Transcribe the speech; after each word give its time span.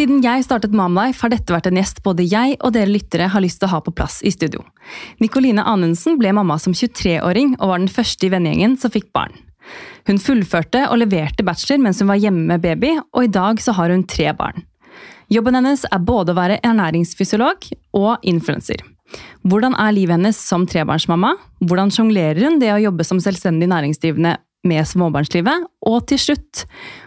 Siden 0.00 0.22
jeg 0.24 0.46
startet 0.46 0.72
Mamlife, 0.72 1.20
har 1.20 1.28
dette 1.28 1.52
vært 1.52 1.66
en 1.68 1.76
gjest 1.76 1.98
både 2.00 2.24
jeg 2.24 2.54
og 2.64 2.70
dere 2.72 2.88
lyttere 2.88 3.26
har 3.28 3.42
lyst 3.44 3.58
til 3.60 3.68
å 3.68 3.74
ha 3.74 3.80
på 3.84 3.92
plass 3.92 4.22
i 4.24 4.30
studio. 4.32 4.62
Nikoline 5.20 5.60
Anundsen 5.68 6.16
ble 6.16 6.30
mamma 6.32 6.56
som 6.62 6.72
23-åring 6.72 7.50
og 7.58 7.68
var 7.68 7.82
den 7.82 7.92
første 7.92 8.24
i 8.24 8.30
vennegjengen 8.32 8.78
som 8.80 8.94
fikk 8.94 9.10
barn. 9.12 9.36
Hun 10.08 10.16
fullførte 10.16 10.86
og 10.86 11.02
leverte 11.02 11.44
bachelor 11.44 11.82
mens 11.84 12.00
hun 12.00 12.08
var 12.08 12.22
hjemme 12.22 12.46
med 12.48 12.64
baby, 12.64 12.94
og 13.12 13.26
i 13.26 13.32
dag 13.34 13.60
så 13.60 13.76
har 13.76 13.92
hun 13.92 14.06
tre 14.08 14.32
barn. 14.38 14.64
Jobben 15.28 15.60
hennes 15.60 15.84
er 15.84 16.00
både 16.00 16.32
å 16.32 16.40
være 16.40 16.62
ernæringsfysiolog 16.64 17.68
og 18.00 18.24
influenser. 18.24 18.80
Hvordan 19.44 19.76
er 19.84 19.98
livet 19.98 20.16
hennes 20.16 20.40
som 20.40 20.64
trebarnsmamma? 20.64 21.34
Hvordan 21.60 21.92
sjonglerer 21.92 22.46
hun 22.46 22.56
det 22.62 22.72
å 22.72 22.80
jobbe 22.86 23.04
som 23.04 23.20
selvstendig 23.20 23.68
næringsdrivende 23.68 24.38
med 24.66 24.86
småbarnslivet? 24.88 25.68
Og 25.88 26.02
til 26.10 26.20
slutt, 26.20 26.64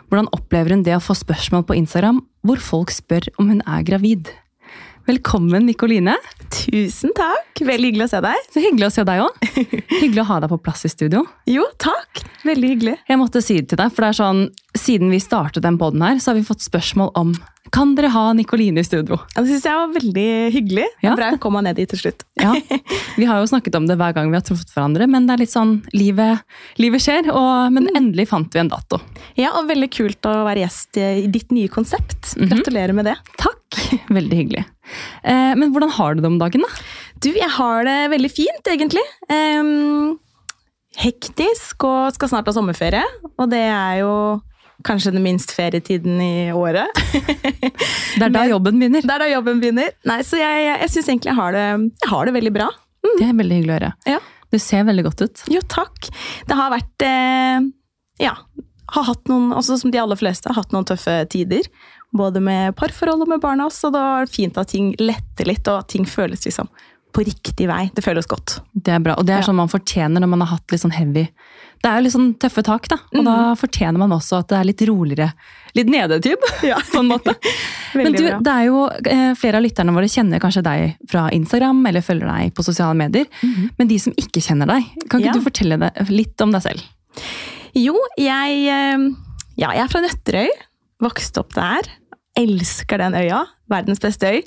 hvordan 0.09 0.29
opplever 0.35 0.75
hun 0.75 0.85
det 0.85 0.95
å 0.97 1.03
få 1.03 1.15
spørsmål 1.17 1.67
på 1.67 1.77
Instagram 1.81 2.23
hvor 2.43 2.61
folk 2.63 2.93
spør 2.93 3.29
om 3.39 3.51
hun 3.53 3.61
er 3.65 3.85
gravid? 3.87 4.31
Velkommen, 5.03 5.65
Nikoline. 5.67 6.13
Tusen 6.47 7.11
takk. 7.17 7.59
Veldig 7.59 7.89
hyggelig 7.89 8.05
å 8.05 8.11
se 8.13 8.21
deg. 8.23 8.45
Så 8.53 8.61
hyggelig 8.63 8.87
å 8.87 8.93
se 8.95 9.03
deg 9.07 9.23
òg. 9.25 9.47
Hyggelig 9.99 10.21
å 10.23 10.27
ha 10.29 10.37
deg 10.39 10.51
på 10.53 10.59
plass 10.63 10.85
i 10.87 10.91
studio. 10.93 11.25
Jo, 11.49 11.65
takk. 11.83 12.21
Veldig 12.47 12.69
hyggelig. 12.71 12.93
Jeg 13.09 13.19
måtte 13.19 13.41
si 13.43 13.57
det 13.59 13.73
til 13.73 13.81
deg, 13.81 13.91
for 13.91 14.05
det 14.05 14.13
er 14.13 14.19
sånn, 14.21 14.45
siden 14.79 15.11
vi 15.11 15.19
startet 15.19 15.65
den 15.65 15.79
poden 15.81 16.05
her, 16.07 16.21
så 16.23 16.31
har 16.31 16.39
vi 16.39 16.47
fått 16.47 16.63
spørsmål 16.63 17.11
om 17.19 17.35
kan 17.73 17.95
dere 17.97 18.11
ha 18.13 18.23
Nikoline 18.37 18.83
i 18.83 18.85
studio. 18.85 19.17
Det 19.33 19.43
syns 19.47 19.65
jeg 19.65 19.77
var 19.79 19.93
veldig 19.95 20.27
hyggelig. 20.53 20.85
Ja. 21.01 21.15
Bra 21.17 21.31
kom 21.41 21.55
meg 21.57 21.65
ned 21.65 21.79
dit 21.79 21.89
til 21.89 22.03
slutt. 22.03 22.21
Ja, 22.37 22.53
Vi 23.17 23.25
har 23.29 23.41
jo 23.41 23.49
snakket 23.49 23.75
om 23.79 23.87
det 23.89 23.97
hver 23.99 24.13
gang 24.15 24.29
vi 24.29 24.37
har 24.37 24.45
truffet 24.45 24.69
hverandre, 24.75 25.07
men 25.09 25.25
det 25.27 25.35
er 25.35 25.41
litt 25.43 25.53
sånn, 25.53 25.79
livet, 25.93 26.43
livet 26.81 27.01
skjer. 27.03 27.31
Og, 27.33 27.73
men 27.73 27.89
endelig 27.97 28.27
fant 28.29 28.53
vi 28.53 28.61
en 28.61 28.69
dato. 28.71 29.01
Ja, 29.39 29.55
og 29.57 29.71
Veldig 29.73 29.89
kult 29.95 30.29
å 30.29 30.35
være 30.45 30.65
gjest 30.65 30.99
i 31.01 31.25
ditt 31.33 31.53
nye 31.55 31.71
konsept. 31.73 32.35
Mhm. 32.37 32.51
Gratulerer 32.53 32.93
med 32.97 33.09
det. 33.09 33.17
Takk! 33.41 33.79
Veldig 34.19 34.37
hyggelig. 34.43 34.65
Eh, 35.25 35.53
men 35.57 35.73
hvordan 35.73 35.93
har 35.97 36.13
du 36.13 36.21
det 36.21 36.29
om 36.29 36.37
dagen, 36.41 36.65
da? 36.65 36.83
Du, 37.23 37.31
jeg 37.33 37.49
har 37.57 37.87
det 37.87 37.99
veldig 38.13 38.29
fint, 38.33 38.69
egentlig. 38.69 39.03
Eh, 39.33 39.73
hektisk 41.01 41.87
og 41.89 42.13
skal 42.13 42.29
snart 42.29 42.49
ha 42.49 42.53
sommerferie. 42.55 43.05
Og 43.37 43.49
det 43.49 43.65
er 43.65 44.03
jo 44.03 44.13
kanskje 44.85 45.11
den 45.15 45.23
minst 45.25 45.51
ferietiden 45.55 46.19
i 46.21 46.51
året. 46.55 46.87
Det 48.17 48.27
er 48.27 48.33
da 48.33 48.43
jobben 48.49 48.77
begynner. 48.79 49.01
Det 49.01 49.13
er 49.15 49.23
da 49.23 49.29
jobben 49.31 49.59
begynner. 49.63 49.89
Nei, 50.09 50.19
Så 50.27 50.37
jeg, 50.37 50.59
jeg, 50.67 50.77
jeg 50.83 50.91
syns 50.93 51.09
egentlig 51.09 51.31
jeg 51.31 51.39
har, 51.39 51.55
det, 51.55 51.63
jeg 52.03 52.11
har 52.11 52.29
det 52.29 52.33
veldig 52.35 52.53
bra. 52.55 52.67
Det 53.03 53.25
er 53.27 53.33
veldig 53.39 53.57
hyggelig 53.59 53.73
å 53.73 53.77
høre. 53.79 53.91
Ja. 54.07 54.19
Du 54.53 54.59
ser 54.61 54.85
veldig 54.85 55.03
godt 55.07 55.23
ut. 55.25 55.41
Jo, 55.51 55.63
takk. 55.71 56.11
Det 56.47 56.57
har 56.59 56.69
vært 56.75 57.07
eh, 57.07 57.65
Ja. 58.21 58.35
Har 58.93 59.07
hatt 59.07 59.25
noen, 59.31 59.49
også 59.57 59.79
som 59.81 59.89
de 59.93 59.97
aller 59.97 60.19
fleste, 60.19 60.51
har 60.51 60.59
hatt 60.59 60.73
noen 60.75 60.85
tøffe 60.85 61.15
tider. 61.33 61.65
Både 62.13 62.41
med 62.43 62.75
parforhold 62.77 63.23
og 63.25 63.31
med 63.31 63.41
barna. 63.41 63.65
Så 63.73 63.89
det 63.95 64.01
var 64.03 64.29
fint 64.29 64.59
at 64.61 64.69
ting 64.75 64.91
letter 65.01 65.49
litt, 65.49 65.65
og 65.71 65.81
at 65.81 65.89
ting 65.95 66.05
føles 66.05 66.45
liksom 66.45 66.69
på 67.13 67.23
riktig 67.25 67.65
vei. 67.69 67.87
Det 67.93 68.01
føles 68.05 68.25
godt. 68.29 68.59
Det 68.73 68.93
er 68.93 69.01
bra, 69.01 69.15
og 69.17 69.25
det 69.25 69.33
er 69.35 69.41
Ja. 69.41 69.47
sånn 69.49 69.57
man 69.57 69.69
fortjener 69.69 70.21
når 70.21 70.29
man 70.35 70.41
har 70.45 70.55
hatt 70.55 70.71
litt 70.73 70.81
sånn 70.81 70.93
heavy 70.93 71.27
Det 71.83 71.91
er 71.91 71.99
jo 71.99 72.03
litt 72.05 72.13
sånn 72.13 72.29
tøffe 72.39 72.61
tak, 72.63 72.85
da. 72.87 72.95
Og 73.11 73.25
da 73.27 73.35
fortjener 73.59 73.99
man 73.99 74.13
også 74.15 74.37
at 74.39 74.47
det 74.53 74.55
er 74.55 74.67
litt 74.69 74.83
roligere. 74.87 75.33
Litt 75.75 75.89
nedetid, 75.91 76.45
på 76.93 77.01
en 77.01 77.09
måte. 77.09 77.33
Men 77.99 78.15
du, 78.15 78.23
det 78.23 78.53
er 78.53 78.69
jo 78.69 78.85
eh, 78.87 79.33
flere 79.39 79.59
av 79.59 79.65
lytterne 79.65 79.95
våre 79.95 80.07
kjenner 80.11 80.39
kanskje 80.43 80.63
deg 80.63 80.93
fra 81.11 81.25
Instagram 81.35 81.81
eller 81.91 82.05
følger 82.05 82.29
deg 82.31 82.53
på 82.55 82.63
sosiale 82.65 82.95
medier. 82.97 83.27
Men 83.77 83.91
de 83.91 83.99
som 83.99 84.15
ikke 84.15 84.41
kjenner 84.45 84.71
deg, 84.71 84.87
kan 85.09 85.19
ikke 85.19 85.33
Ja. 85.33 85.35
du 85.35 85.43
fortelle 85.43 85.79
det, 85.83 85.91
litt 86.07 86.45
om 86.45 86.55
deg 86.55 86.63
selv? 86.63 86.87
Jo, 87.75 87.97
jeg, 88.21 88.63
eh, 88.71 89.05
ja, 89.59 89.73
jeg 89.75 89.83
er 89.83 89.91
fra 89.91 90.01
Nøtterøy. 90.05 90.49
Vokste 91.03 91.43
opp 91.43 91.51
der. 91.57 91.91
Elsker 92.39 93.03
den 93.03 93.19
øya. 93.19 93.43
Verdens 93.69 94.01
beste 94.01 94.31
øy. 94.31 94.41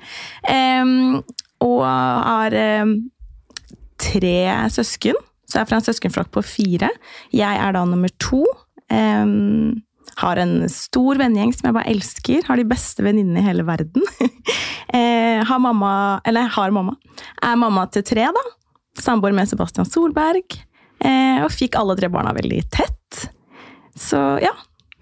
Um, 0.48 1.20
og 1.64 1.84
har 1.84 2.56
um, 2.82 2.96
tre 4.00 4.38
søsken. 4.72 5.18
Så 5.46 5.58
jeg 5.58 5.64
er 5.64 5.70
fra 5.70 5.80
en 5.80 5.86
søskenflokk 5.86 6.30
på 6.34 6.44
fire. 6.46 6.90
Jeg 7.34 7.60
er 7.62 7.76
da 7.76 7.84
nummer 7.88 8.12
to. 8.22 8.42
Um, 8.90 9.82
har 10.22 10.38
en 10.40 10.54
stor 10.72 11.18
vennegjeng 11.20 11.52
som 11.54 11.68
jeg 11.68 11.76
bare 11.76 11.92
elsker. 11.92 12.44
Har 12.48 12.60
de 12.60 12.68
beste 12.68 13.04
venninnene 13.04 13.42
i 13.42 13.46
hele 13.46 13.66
verden. 13.66 14.04
eh, 14.96 15.42
har 15.44 15.60
mamma, 15.62 16.20
eller 16.24 16.48
har 16.56 16.72
mamma. 16.74 16.96
Er 17.44 17.58
mamma 17.60 17.86
til 17.92 18.06
tre, 18.06 18.28
da. 18.32 18.44
Samboer 19.02 19.34
med 19.36 19.50
Sebastian 19.50 19.88
Solberg. 19.88 20.56
Eh, 21.04 21.42
og 21.44 21.52
fikk 21.52 21.76
alle 21.76 21.98
tre 21.98 22.08
barna 22.12 22.32
veldig 22.36 22.62
tett. 22.72 23.26
Så 23.96 24.22
ja. 24.44 24.54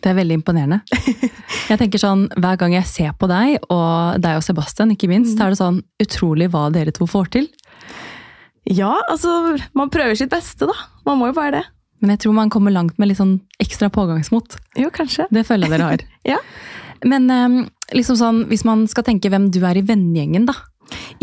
Det 0.03 0.11
er 0.11 0.19
veldig 0.19 0.41
imponerende. 0.41 0.83
Jeg 1.71 1.81
tenker 1.81 2.01
sånn, 2.01 2.27
Hver 2.37 2.59
gang 2.61 2.75
jeg 2.75 2.85
ser 2.85 3.15
på 3.17 3.25
deg, 3.31 3.55
og 3.73 4.19
deg 4.21 4.37
og 4.37 4.43
Sebastian, 4.45 4.91
ikke 4.93 5.09
minst, 5.09 5.39
så 5.39 5.47
er 5.47 5.55
det 5.55 5.61
sånn 5.63 5.79
utrolig 6.03 6.51
hva 6.53 6.67
dere 6.75 6.93
to 6.93 7.07
får 7.09 7.31
til. 7.39 7.47
Ja, 8.71 8.95
altså 9.13 9.59
Man 9.77 9.91
prøver 9.93 10.17
sitt 10.17 10.33
beste, 10.33 10.69
da. 10.71 10.77
Man 11.05 11.21
må 11.21 11.29
jo 11.31 11.37
bare 11.37 11.59
det. 11.59 11.65
Men 12.01 12.15
jeg 12.15 12.25
tror 12.25 12.37
man 12.37 12.53
kommer 12.53 12.73
langt 12.73 12.99
med 13.01 13.09
litt 13.09 13.21
sånn 13.21 13.39
ekstra 13.63 13.89
pågangsmot. 13.93 14.59
Jo, 14.81 14.91
kanskje. 14.93 15.27
Det 15.33 15.45
føler 15.49 15.69
jeg 15.69 15.79
dere 15.79 15.91
har. 15.93 16.07
Ja. 16.35 16.39
Men 17.05 17.29
eh, 17.33 17.57
liksom 17.97 18.17
sånn, 18.17 18.39
hvis 18.49 18.65
man 18.65 18.87
skal 18.89 19.05
tenke 19.05 19.29
hvem 19.33 19.51
du 19.53 19.59
er 19.67 19.77
i 19.77 19.85
vennegjengen, 19.85 20.47
da. 20.49 20.55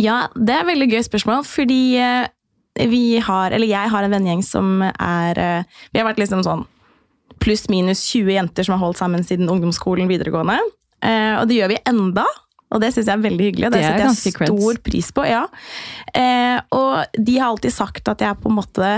Ja, 0.01 0.27
det 0.35 0.53
er 0.53 0.63
et 0.63 0.69
veldig 0.71 0.89
gøy 0.91 1.03
spørsmål, 1.05 1.45
fordi 1.47 1.97
eh, 2.01 2.29
vi 2.91 3.19
har, 3.21 3.53
eller 3.53 3.69
jeg 3.69 3.93
har 3.93 4.05
en 4.05 4.13
vennegjeng 4.13 4.43
som 4.45 4.83
er 4.85 5.41
eh, 5.41 5.79
Vi 5.91 5.99
har 6.01 6.07
vært 6.07 6.21
liksom 6.21 6.43
sånn 6.45 6.65
pluss 7.41 7.65
minus 7.73 8.03
20 8.11 8.35
jenter 8.35 8.65
som 8.67 8.75
har 8.77 8.83
holdt 8.85 9.01
sammen 9.01 9.25
siden 9.25 9.49
ungdomsskolen 9.49 10.09
videregående. 10.09 10.59
Eh, 11.01 11.33
og 11.39 11.47
det 11.49 11.57
gjør 11.57 11.73
vi 11.73 11.81
enda, 11.89 12.25
og 12.71 12.81
det 12.81 12.93
syns 12.93 13.09
jeg 13.09 13.17
er 13.17 13.25
veldig 13.25 13.47
hyggelig. 13.49 13.67
og 13.67 13.73
Det, 13.73 13.81
Det 13.81 13.87
er 13.89 13.97
setter 13.97 14.29
jeg 14.31 14.35
stor 14.35 14.59
creds. 14.75 14.83
pris 14.85 15.09
på. 15.11 15.25
ja. 15.27 15.41
Eh, 16.15 16.61
og 16.71 17.17
de 17.17 17.37
har 17.39 17.49
alltid 17.51 17.73
sagt 17.75 18.07
at 18.07 18.23
jeg 18.23 18.29
er 18.31 18.39
på 18.39 18.49
en 18.51 18.57
måte 18.61 18.91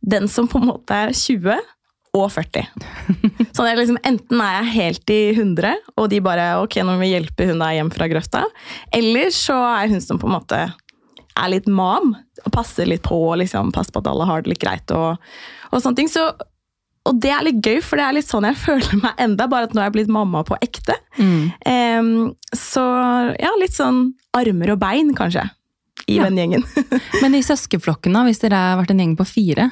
den 0.00 0.28
som 0.32 0.48
på 0.48 0.58
en 0.60 0.70
måte 0.70 0.96
er 0.96 1.12
20 1.12 1.58
og 2.16 2.26
40. 2.32 2.64
Så 3.54 3.66
liksom, 3.76 3.98
enten 4.02 4.40
er 4.42 4.56
jeg 4.62 4.72
helt 4.74 5.12
i 5.14 5.18
100, 5.36 5.76
og 6.00 6.08
de 6.10 6.20
bare 6.24 6.46
ok, 6.64 6.80
nå 6.82 6.94
må 6.96 7.02
vi 7.04 7.12
hjelpe 7.12 7.46
hun 7.50 7.60
der 7.62 7.76
hjem 7.76 7.90
fra 7.94 8.08
grøfta. 8.10 8.44
Eller 8.96 9.28
så 9.34 9.58
er 9.76 9.92
hun 9.92 10.00
som 10.02 10.18
på 10.18 10.26
en 10.26 10.34
måte 10.38 10.62
er 11.40 11.48
litt 11.52 11.68
mam, 11.70 12.14
og 12.44 12.52
passer 12.52 12.88
litt 12.88 13.04
på, 13.06 13.14
og 13.30 13.38
liksom, 13.42 13.70
passer 13.72 13.92
på 13.94 14.00
at 14.02 14.08
alle 14.10 14.26
har 14.26 14.42
det 14.42 14.54
litt 14.54 14.62
greit. 14.64 14.90
Og, 14.96 15.20
og 15.70 15.82
sånne 15.84 16.00
ting. 16.00 16.10
Så, 16.10 16.24
og 17.08 17.20
det 17.22 17.30
er 17.32 17.46
litt 17.46 17.62
gøy, 17.64 17.78
for 17.84 17.96
det 18.00 18.04
er 18.08 18.16
litt 18.18 18.28
sånn 18.28 18.44
jeg 18.50 18.58
føler 18.66 18.98
meg 19.00 19.22
enda, 19.24 19.46
bare 19.50 19.68
at 19.70 19.72
nå 19.76 19.80
er 19.80 19.88
jeg 19.88 19.96
blitt 20.00 20.12
mamma 20.12 20.42
på 20.46 20.58
ekte. 20.60 20.98
Em, 21.20 22.10
så 22.56 22.84
ja, 23.40 23.54
litt 23.60 23.74
sånn 23.76 24.10
armer 24.36 24.74
og 24.76 24.78
bein, 24.82 25.14
kanskje, 25.16 25.46
i 26.08 26.16
Ja. 26.18 26.24
vennegjengen. 26.26 26.62
Men 27.22 27.34
i 27.36 27.42
søskenflokken, 27.44 28.14
da, 28.16 28.22
hvis 28.26 28.40
dere 28.42 28.58
har 28.60 28.78
vært 28.80 28.92
en 28.94 29.00
gjeng 29.02 29.16
på 29.18 29.26
fire 29.28 29.66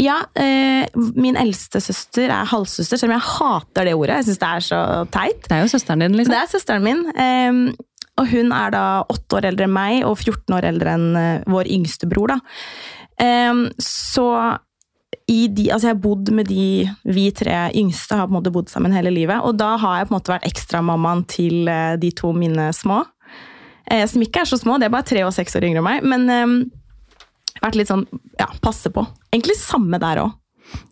Ja, 0.00 0.18
eh, 0.38 0.84
min 1.16 1.36
eldste 1.40 1.80
søster 1.82 2.28
er 2.30 2.48
halvsøster, 2.50 3.00
selv 3.00 3.10
om 3.12 3.16
jeg 3.16 3.28
hater 3.28 3.88
det 3.88 3.94
ordet. 3.96 4.18
Jeg 4.20 4.28
syns 4.30 4.42
det 4.42 4.50
er 4.50 4.66
så 4.68 4.82
teit. 5.14 5.40
Det 5.48 5.56
er 5.56 5.64
jo 5.64 5.70
søsteren 5.72 6.04
din, 6.04 6.16
liksom. 6.18 6.34
Det 6.34 6.42
er 6.42 6.52
søsteren 6.52 6.84
min. 6.86 7.02
Eh, 7.16 7.88
og 8.20 8.28
hun 8.28 8.52
er 8.52 8.74
da 8.74 8.84
åtte 9.08 9.38
år 9.38 9.46
eldre 9.48 9.64
enn 9.68 9.72
meg 9.72 10.02
og 10.04 10.18
14 10.20 10.52
år 10.58 10.66
eldre 10.68 10.92
enn 10.98 11.06
eh, 11.16 11.46
vår 11.48 11.70
yngste 11.72 12.08
bror. 12.10 12.34
Da. 12.34 12.40
Eh, 13.24 13.62
så 13.80 14.26
de, 15.28 15.68
altså 15.70 15.88
jeg 15.88 15.94
har 15.94 16.02
bodd 16.02 16.30
med 16.34 16.48
de 16.50 16.88
vi 17.06 17.28
tre 17.34 17.56
yngste 17.78 18.18
har 18.18 18.28
på 18.28 18.34
en 18.34 18.38
måte 18.40 18.52
bodd 18.54 18.70
sammen 18.72 18.94
hele 18.94 19.12
livet. 19.14 19.42
Og 19.46 19.56
da 19.60 19.76
har 19.80 19.98
jeg 19.98 20.08
på 20.08 20.14
en 20.14 20.18
måte 20.18 20.34
vært 20.34 20.48
ekstramammaen 20.48 21.24
til 21.30 21.70
eh, 21.70 21.94
de 22.02 22.12
to 22.18 22.32
mine 22.36 22.68
små. 22.76 23.02
Eh, 23.90 24.04
som 24.10 24.22
ikke 24.24 24.42
er 24.42 24.50
så 24.50 24.58
små, 24.60 24.78
det 24.78 24.88
er 24.88 24.94
bare 24.94 25.08
tre 25.08 25.24
og 25.26 25.34
seks 25.34 25.56
år 25.58 25.68
yngre 25.68 25.82
enn 25.82 25.88
meg. 25.88 26.06
Men 26.06 26.28
eh, 26.32 27.58
vært 27.62 27.78
litt 27.78 27.92
sånn 27.92 28.06
ja, 28.40 28.48
passe 28.64 28.92
på. 28.92 29.06
Egentlig 29.32 29.58
samme 29.60 30.00
der 30.02 30.24
òg. 30.24 30.38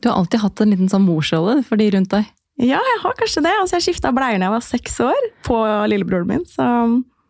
Du 0.00 0.10
har 0.10 0.18
alltid 0.18 0.42
hatt 0.42 0.60
en 0.60 0.74
liten 0.74 0.90
sånn 0.92 1.06
morsrolle 1.06 1.60
for 1.66 1.80
de 1.80 1.88
rundt 1.94 2.12
deg. 2.12 2.28
Ja, 2.60 2.80
jeg 2.84 2.98
har 3.02 3.14
kanskje 3.16 3.42
det. 3.46 3.54
Altså, 3.56 3.78
jeg 3.78 3.88
skifta 3.88 4.12
bleier 4.12 4.36
da 4.36 4.50
jeg 4.50 4.56
var 4.58 4.66
seks 4.66 4.98
år 5.06 5.30
på 5.46 5.56
lillebroren 5.88 6.28
min. 6.28 6.42
Så 6.48 6.66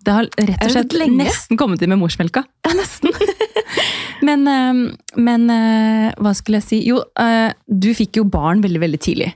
Det 0.05 0.13
har 0.17 0.25
rett 0.41 0.63
og 0.65 0.71
slett 0.73 0.95
nesten 1.13 1.59
kommet 1.61 1.83
inn 1.85 1.91
med 1.93 1.99
morsmelka. 2.01 2.43
ja, 2.67 2.73
nesten. 2.79 3.13
Men, 4.27 4.43
eh, 4.49 4.81
men 5.17 5.45
eh, 5.53 6.11
hva 6.21 6.33
skulle 6.37 6.59
jeg 6.61 6.67
si? 6.67 6.79
Jo, 6.85 6.99
eh, 7.21 7.53
du 7.67 7.89
fikk 7.97 8.19
jo 8.21 8.25
barn 8.29 8.61
veldig, 8.61 8.81
veldig 8.83 8.99
tidlig. 9.01 9.31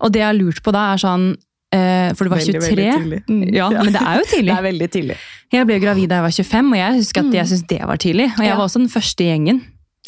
Og 0.00 0.10
det 0.12 0.20
jeg 0.20 0.26
har 0.28 0.36
lurt 0.36 0.60
på 0.64 0.72
da, 0.76 0.90
er 0.94 1.00
sånn 1.00 1.30
For 1.70 2.26
du 2.26 2.30
var 2.32 2.40
Mm. 2.40 2.46
Veldig, 2.50 2.60
23. 2.66 2.86
veldig. 3.00 3.18
Mm, 3.30 3.42
Ja, 3.54 3.68
ja. 3.70 3.82
men 3.86 3.92
det 3.94 4.00
er 4.02 4.16
jo 4.18 4.24
tidlig. 4.34 4.50
Det 4.50 4.58
er 4.58 4.66
veldig 4.66 4.88
tidlig. 4.90 5.16
Jeg 5.54 5.66
ble 5.68 5.76
gravid 5.80 6.08
da 6.10 6.16
jeg 6.18 6.24
var 6.26 6.34
25, 6.36 6.72
og 6.72 6.78
jeg 6.80 6.96
husker 6.98 7.20
at 7.28 7.36
jeg 7.38 7.46
syntes 7.52 7.68
det 7.70 7.80
var 7.86 7.96
tidlig. 8.02 8.26
Og 8.34 8.42
jeg 8.44 8.50
Ja. 8.50 8.56
var 8.58 8.64
også 8.66 8.80
den 8.82 8.88
første 8.92 9.24
i 9.24 9.28
gjengen. 9.30 9.60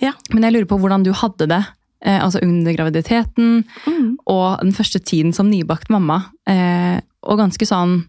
Ja. 0.03 0.13
Men 0.35 0.43
jeg 0.49 0.53
lurer 0.57 0.67
på 0.73 0.79
hvordan 0.83 1.05
du 1.07 1.13
hadde 1.15 1.47
det 1.53 1.61
eh, 2.05 2.19
altså 2.19 2.41
under 2.43 2.73
graviditeten 2.75 3.65
Mm. 3.87 4.17
og 4.27 4.59
den 4.61 4.73
første 4.75 4.99
tiden 4.99 5.33
som 5.33 5.49
nybakt 5.51 5.89
mamma. 5.89 6.25
Eh, 6.51 6.99
og 7.23 7.39
ganske 7.39 7.65
sånn 7.65 8.05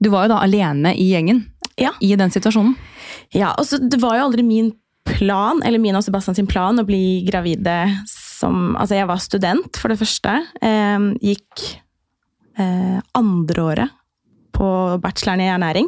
Du 0.00 0.10
var 0.12 0.26
jo 0.26 0.34
da 0.34 0.42
alene 0.44 0.94
i 0.96 1.08
gjengen 1.12 1.44
Ja. 1.78 1.92
i 2.00 2.14
den 2.16 2.30
situasjonen. 2.30 2.76
Ja, 3.34 3.54
og 3.58 3.66
så 3.66 3.78
Det 3.78 4.00
var 4.00 4.16
jo 4.18 4.28
aldri 4.28 4.44
min 4.44 4.72
plan, 5.04 5.62
eller 5.64 5.78
min 5.78 5.96
og 5.96 6.04
Sebastian 6.04 6.34
sin 6.36 6.46
plan, 6.46 6.78
å 6.78 6.84
bli 6.86 7.24
gravide 7.26 8.04
som 8.06 8.76
Altså, 8.76 8.94
jeg 8.94 9.08
var 9.08 9.18
student, 9.18 9.76
for 9.76 9.88
det 9.88 9.98
første. 9.98 10.34
Eh, 10.62 10.98
gikk 11.22 11.80
eh, 12.58 13.00
andreåret 13.14 13.90
på 14.58 14.98
bacheloren 14.98 15.40
i 15.44 15.50
ernæring 15.52 15.86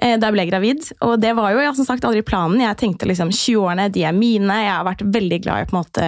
eh, 0.00 0.16
da 0.16 0.28
jeg 0.28 0.36
ble 0.36 0.46
gravid. 0.48 0.92
Og 1.04 1.18
det 1.20 1.34
var 1.36 1.52
jo 1.52 1.60
ja, 1.60 1.72
som 1.76 1.84
sagt 1.84 2.04
aldri 2.08 2.22
planen. 2.24 2.60
Jeg 2.64 2.78
tenkte 2.80 3.08
liksom 3.08 3.28
20-årene, 3.34 3.90
de 3.92 4.04
er 4.08 4.16
mine. 4.16 4.62
Jeg 4.64 4.72
har 4.72 4.86
vært 4.88 5.04
veldig 5.04 5.40
glad 5.44 5.62
i 5.62 5.68
på 5.68 5.76
en 5.76 5.82
måte 5.82 6.06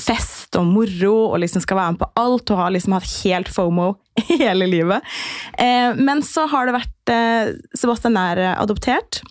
fest 0.00 0.56
og 0.58 0.66
moro 0.68 1.14
og 1.30 1.38
liksom 1.42 1.62
skal 1.64 1.78
være 1.80 1.94
med 1.94 2.02
på 2.02 2.10
alt 2.20 2.52
og 2.52 2.60
har 2.60 2.72
liksom 2.74 2.96
hatt 2.96 3.10
helt 3.24 3.50
fomo 3.52 3.90
hele 4.30 4.68
livet. 4.70 5.14
Eh, 5.58 5.94
men 5.98 6.22
så 6.26 6.46
har 6.50 6.68
det 6.68 6.76
vært 6.78 7.14
eh, 7.14 7.54
Sebastian 7.78 8.18
er 8.20 8.42
adoptert 8.54 9.22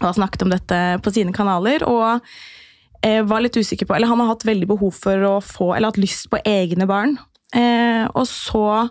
og 0.00 0.08
har 0.08 0.16
snakket 0.16 0.46
om 0.46 0.52
dette 0.52 0.80
på 1.04 1.12
sine 1.12 1.34
kanaler. 1.36 1.84
og 1.84 2.20
eh, 3.04 3.22
var 3.24 3.44
litt 3.44 3.56
usikker 3.56 3.86
på, 3.86 3.94
eller 3.96 4.08
Han 4.08 4.20
har 4.20 4.32
hatt 4.34 4.46
veldig 4.48 4.68
behov 4.68 4.94
for 4.96 5.26
å 5.28 5.34
få, 5.44 5.74
eller 5.74 5.92
hatt 5.92 6.00
lyst 6.00 6.30
på 6.32 6.40
egne 6.44 6.88
barn. 6.88 7.18
Eh, 7.56 8.06
og 8.14 8.26
så 8.30 8.86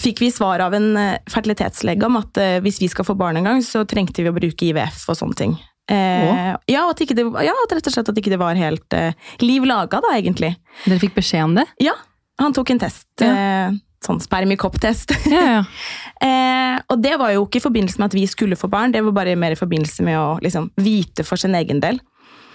fikk 0.00 0.22
vi 0.22 0.30
svar 0.32 0.62
av 0.64 0.74
en 0.76 0.92
eh, 0.96 1.18
fertilitetslege 1.30 2.06
om 2.06 2.20
at 2.20 2.40
eh, 2.40 2.58
hvis 2.64 2.80
vi 2.82 2.88
skal 2.92 3.06
få 3.08 3.16
barn 3.18 3.40
en 3.40 3.50
gang, 3.50 3.64
så 3.64 3.84
trengte 3.88 4.24
vi 4.24 4.30
å 4.30 4.36
bruke 4.36 4.70
IVF 4.70 5.08
og 5.10 5.18
sånne 5.18 5.40
ting. 5.40 5.56
Eh, 5.90 6.54
ja, 6.70 6.86
at 6.86 7.02
det, 7.02 7.24
ja, 7.44 7.54
at 7.64 7.72
rett 7.74 7.88
og 7.90 7.94
slett 7.94 8.10
at 8.12 8.18
ikke 8.20 8.32
det 8.32 8.40
var 8.40 8.58
helt 8.58 8.96
eh, 8.96 9.16
liv 9.42 9.66
laga, 9.66 10.02
da, 10.04 10.14
egentlig. 10.16 10.54
Dere 10.84 11.00
fikk 11.02 11.16
beskjed 11.18 11.48
om 11.48 11.56
det? 11.58 11.66
Ja, 11.82 11.96
han 12.40 12.54
tok 12.56 12.70
en 12.74 12.82
test. 12.82 13.08
Ja. 13.22 13.30
Eh, 13.30 13.78
sånn 14.04 14.20
spermikopptest. 14.22 15.12
Ja, 15.28 15.42
ja. 15.44 15.64
eh, 16.26 16.76
og 16.88 17.02
det 17.02 17.16
var 17.20 17.34
jo 17.34 17.44
ikke 17.46 17.60
i 17.60 17.66
forbindelse 17.66 18.00
med 18.00 18.12
at 18.12 18.16
vi 18.16 18.24
skulle 18.30 18.58
få 18.58 18.70
barn, 18.72 18.94
det 18.94 19.02
var 19.04 19.16
bare 19.18 19.36
mer 19.38 19.56
i 19.56 19.60
forbindelse 19.60 20.06
med 20.06 20.16
å 20.20 20.28
liksom, 20.44 20.70
vite 20.80 21.26
for 21.26 21.40
sin 21.40 21.56
egen 21.58 21.82
del. 21.82 22.00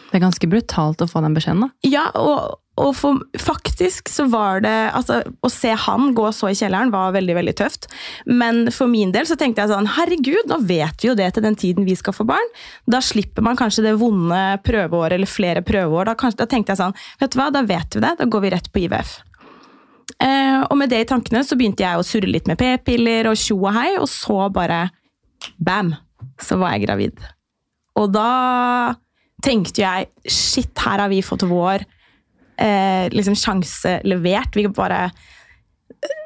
Det 0.10 0.20
er 0.20 0.24
ganske 0.24 0.48
brutalt 0.50 1.04
å 1.04 1.10
få 1.10 1.22
den 1.26 1.36
beskjeden, 1.36 1.68
da. 1.68 1.70
Ja, 1.86 2.06
og, 2.16 2.62
og 2.76 2.92
for, 2.98 3.22
faktisk 3.40 4.10
så 4.12 4.26
var 4.28 4.60
det 4.66 4.74
altså, 4.98 5.22
Å 5.24 5.52
se 5.52 5.72
han 5.86 6.10
gå 6.16 6.26
så 6.36 6.50
i 6.52 6.58
kjelleren 6.60 6.92
var 6.92 7.14
veldig 7.16 7.38
veldig 7.38 7.54
tøft. 7.56 7.88
Men 8.28 8.66
for 8.76 8.92
min 8.92 9.14
del 9.16 9.28
så 9.30 9.38
tenkte 9.40 9.64
jeg 9.64 9.72
sånn 9.72 9.88
Herregud, 9.96 10.50
nå 10.52 10.60
vet 10.68 11.04
vi 11.04 11.10
jo 11.10 11.16
det 11.16 11.30
til 11.36 11.46
den 11.46 11.56
tiden 11.60 11.88
vi 11.88 11.96
skal 11.96 12.16
få 12.16 12.28
barn. 12.28 12.52
Da 12.92 13.00
slipper 13.04 13.46
man 13.46 13.60
kanskje 13.60 13.86
det 13.88 13.96
vonde 14.02 14.42
prøveåret 14.68 15.16
eller 15.16 15.32
flere 15.32 15.64
prøveår. 15.66 16.12
Da, 16.12 16.18
kanskje, 16.20 16.42
da 16.44 16.50
tenkte 16.52 16.76
jeg 16.76 16.84
sånn 16.84 16.98
Vet 17.22 17.32
du 17.32 17.40
hva, 17.40 17.48
da 17.56 17.64
vet 17.68 17.96
vi 17.96 18.04
det. 18.04 18.12
Da 18.20 18.28
går 18.28 18.44
vi 18.44 18.54
rett 18.58 18.70
på 18.74 18.84
IVF. 18.84 19.16
Eh, 20.20 20.60
og 20.68 20.76
med 20.80 20.92
det 20.92 21.02
i 21.04 21.08
tankene 21.08 21.44
så 21.48 21.58
begynte 21.60 21.84
jeg 21.84 22.00
å 22.00 22.06
surre 22.06 22.30
litt 22.30 22.48
med 22.48 22.60
p-piller 22.60 23.32
og 23.32 23.40
tjo 23.40 23.58
og 23.62 23.74
hei, 23.76 23.90
og 24.00 24.08
så 24.12 24.46
bare 24.54 24.86
bam, 25.58 25.94
så 26.42 26.60
var 26.60 26.76
jeg 26.76 26.86
gravid. 26.86 27.26
Og 28.00 28.12
da 28.12 28.30
tenkte 29.44 29.84
jeg 29.84 30.10
shit, 30.28 30.72
her 30.84 31.04
har 31.04 31.12
vi 31.12 31.24
fått 31.24 31.46
vår 31.48 31.84
eh, 32.62 33.08
liksom 33.14 33.38
sjanse 33.40 34.00
levert. 34.08 34.56
Vi 34.56 34.68
bare 34.68 35.10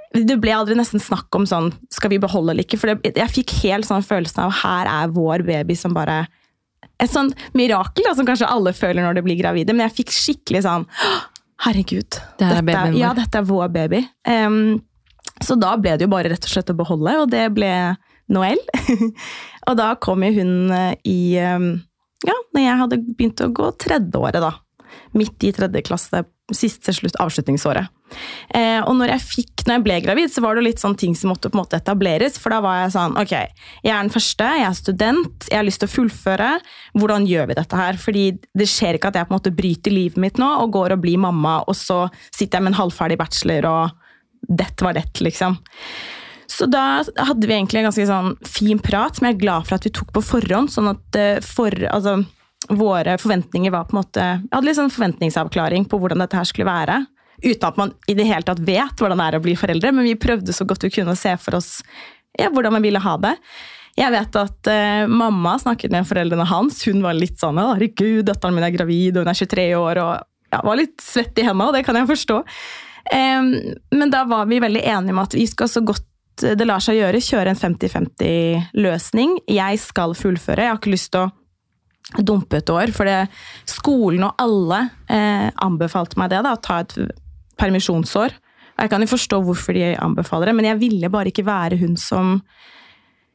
det 0.10 0.40
ble 0.42 0.54
aldri 0.56 0.74
nesten 0.74 1.02
snakk 1.02 1.36
om 1.38 1.44
sånn 1.46 1.68
Skal 1.94 2.10
vi 2.10 2.18
beholde 2.22 2.56
eller 2.56 2.66
ikke? 2.66 2.80
For 2.81 2.90
det, 2.90 3.12
jeg 3.14 3.30
fikk 3.30 3.54
helt 3.62 3.86
sånn 3.86 4.02
følelsen 4.02 4.42
av 4.48 4.56
her 4.64 4.90
er 4.90 5.12
vår 5.14 5.44
baby 5.46 5.76
som 5.78 5.94
bare 5.94 6.24
Et 6.98 7.12
sånt 7.12 7.38
mirakel 7.54 8.08
da, 8.08 8.16
som 8.18 8.26
kanskje 8.26 8.50
alle 8.50 8.74
føler 8.74 9.06
når 9.06 9.20
de 9.20 9.26
blir 9.28 9.38
gravide. 9.38 9.76
Men 9.76 9.86
jeg 9.86 10.00
fikk 10.02 10.16
skikkelig 10.16 10.64
sånn 10.66 10.88
Herregud. 11.60 12.18
Det 12.40 12.48
er 12.48 12.62
dette, 12.62 12.84
vår. 12.88 12.96
Ja, 12.96 13.10
dette 13.18 13.42
er 13.42 13.48
vår 13.48 13.72
baby. 13.74 14.00
Um, 14.24 14.80
så 15.44 15.58
da 15.60 15.74
ble 15.80 15.98
det 16.00 16.08
jo 16.08 16.12
bare 16.14 16.31
rett 16.31 16.46
og 16.48 16.54
slett 16.54 16.72
å 16.72 16.76
beholde, 16.78 17.16
og 17.20 17.28
det 17.34 17.46
ble 17.52 17.72
Noëlle. 18.31 18.84
og 19.68 19.76
da 19.80 19.90
kom 20.02 20.24
jo 20.24 20.31
hun 20.38 20.72
eh, 20.76 20.94
i 21.10 21.20
um, 21.42 21.74
Ja, 22.28 22.36
når 22.56 22.64
jeg 22.64 22.80
hadde 22.84 23.00
begynt 23.10 23.44
å 23.44 23.50
gå 23.56 23.72
tredje 23.81 24.20
året, 24.22 24.40
da. 24.44 24.54
Midt 25.17 25.44
i 25.47 25.53
tredje 25.56 25.81
klasse, 25.88 26.23
siste 26.53 26.94
slutt, 26.94 27.17
avslutningsåret. 27.21 27.89
Eh, 28.57 28.79
og 28.81 28.95
når 28.97 29.13
jeg, 29.13 29.21
fikk, 29.25 29.63
når 29.65 29.75
jeg 29.75 29.83
ble 29.85 29.97
gravid, 30.06 30.31
så 30.33 30.41
var 30.41 30.57
det 30.57 30.65
litt 30.65 30.81
sånn 30.81 30.97
ting 30.97 31.15
som 31.17 31.31
måtte 31.31 31.51
på 31.51 31.57
en 31.57 31.61
måte 31.61 31.77
etableres. 31.77 32.39
For 32.41 32.53
da 32.53 32.59
var 32.65 32.79
jeg 32.83 32.94
sånn 32.95 33.17
Ok, 33.21 33.33
jeg 33.35 33.94
er 33.94 34.01
den 34.01 34.13
første, 34.13 34.51
jeg 34.59 34.67
er 34.67 34.77
student, 34.77 35.50
jeg 35.50 35.59
har 35.59 35.67
lyst 35.67 35.83
til 35.83 35.89
å 35.89 35.95
fullføre. 35.95 36.51
Hvordan 36.97 37.27
gjør 37.29 37.50
vi 37.51 37.57
dette 37.61 37.81
her? 37.81 38.00
Fordi 38.01 38.25
det 38.61 38.69
skjer 38.69 38.97
ikke 38.97 39.13
at 39.13 39.19
jeg 39.19 39.29
på 39.29 39.35
en 39.35 39.39
måte 39.39 39.56
bryter 39.56 39.94
livet 39.94 40.21
mitt 40.21 40.41
nå 40.41 40.50
og 40.63 40.73
går 40.77 40.97
og 40.97 41.03
blir 41.06 41.21
mamma, 41.21 41.59
og 41.65 41.77
så 41.77 42.06
sitter 42.29 42.57
jeg 42.57 42.67
med 42.67 42.75
en 42.75 42.81
halvferdig 42.83 43.19
bachelor, 43.21 43.69
og 43.69 44.50
dette 44.50 44.85
var 44.85 44.97
dette, 44.97 45.21
liksom. 45.25 45.59
Så 46.50 46.65
da 46.65 47.03
hadde 47.06 47.47
vi 47.47 47.53
egentlig 47.53 47.83
en 47.83 47.88
ganske 47.88 48.07
sånn 48.09 48.33
fin 48.47 48.81
prat, 48.81 49.15
som 49.15 49.27
jeg 49.27 49.38
er 49.38 49.44
glad 49.44 49.67
for 49.67 49.77
at 49.77 49.85
vi 49.85 49.94
tok 49.95 50.09
på 50.15 50.25
forhånd. 50.25 50.71
sånn 50.73 50.89
at 50.91 51.19
eh, 51.19 51.38
for, 51.45 51.71
altså, 51.94 52.17
våre 52.67 53.15
forventninger 53.17 53.71
var 53.71 53.88
på 53.88 53.95
en 53.95 54.01
måte 54.01 54.25
Jeg 54.25 54.51
hadde 54.51 54.67
litt 54.67 54.77
sånn 54.77 54.91
forventningsavklaring 54.94 55.88
på 55.89 55.97
hvordan 56.01 56.21
dette 56.21 56.38
her 56.38 56.47
skulle 56.47 56.67
være. 56.69 57.00
Uten 57.39 57.67
at 57.69 57.79
man 57.79 57.94
i 58.11 58.15
det 58.17 58.27
hele 58.27 58.45
tatt 58.45 58.59
vet 58.59 59.00
hvordan 59.00 59.21
det 59.21 59.27
er 59.29 59.38
å 59.39 59.44
bli 59.44 59.56
foreldre, 59.57 59.94
men 59.95 60.07
vi 60.07 60.19
prøvde 60.19 60.56
så 60.56 60.67
godt 60.67 60.83
vi 60.83 60.91
kunne 60.97 61.15
å 61.15 61.19
se 61.19 61.35
for 61.39 61.59
oss 61.59 61.77
ja, 62.38 62.50
hvordan 62.51 62.75
man 62.75 62.83
ville 62.83 63.01
ha 63.01 63.15
det. 63.23 63.35
Jeg 64.00 64.13
vet 64.13 64.38
at 64.39 64.69
uh, 64.71 65.07
mamma 65.11 65.56
snakket 65.59 65.91
med 65.91 66.07
foreldrene 66.07 66.45
hans. 66.47 66.83
Hun 66.88 67.01
var 67.03 67.17
litt 67.17 67.39
sånn 67.41 67.59
'herregud, 67.59 68.27
datteren 68.27 68.56
min 68.56 68.67
er 68.67 68.75
gravid, 68.75 69.17
og 69.17 69.25
hun 69.25 69.31
er 69.31 69.39
23 69.39 69.65
år', 69.79 70.03
og 70.03 70.53
ja, 70.53 70.61
var 70.63 70.79
litt 70.79 71.01
svett 71.03 71.39
i 71.39 71.47
hendene, 71.47 71.69
og 71.69 71.75
det 71.75 71.85
kan 71.88 71.97
jeg 72.00 72.11
forstå. 72.11 72.44
Um, 73.09 73.50
men 73.95 74.13
da 74.13 74.23
var 74.29 74.45
vi 74.51 74.61
veldig 74.61 74.83
enige 74.85 75.15
om 75.15 75.23
at 75.23 75.33
vi 75.35 75.47
skal 75.50 75.71
så 75.71 75.81
godt 75.81 76.06
det 76.39 76.63
lar 76.63 76.79
seg 76.79 76.95
gjøre, 76.95 77.19
kjøre 77.19 77.51
en 77.51 77.59
50-50-løsning. 77.59 79.33
Jeg 79.51 79.79
skal 79.83 80.13
fullføre. 80.15 80.63
Jeg 80.63 80.71
har 80.71 80.79
ikke 80.79 80.94
lyst 80.94 81.11
til 81.11 81.25
å 81.25 81.31
dumpe 82.17 82.59
et 82.59 82.73
år. 82.73 82.94
For 82.95 83.09
skolen 83.69 84.25
og 84.27 84.41
alle 84.41 84.83
eh, 85.11 85.47
anbefalte 85.65 86.19
meg 86.19 86.31
det, 86.33 86.44
da, 86.45 86.56
å 86.56 86.63
ta 86.63 86.81
et 86.83 86.95
permisjonsår. 87.59 88.35
Jeg 88.79 88.91
kan 88.91 89.03
jo 89.03 89.11
forstå 89.11 89.41
hvorfor 89.44 89.75
de 89.75 89.94
anbefaler 90.00 90.50
det, 90.50 90.57
men 90.57 90.69
jeg 90.69 90.81
ville 90.81 91.11
bare 91.11 91.33
ikke 91.33 91.47
være 91.47 91.79
hun 91.81 91.97
som 92.00 92.38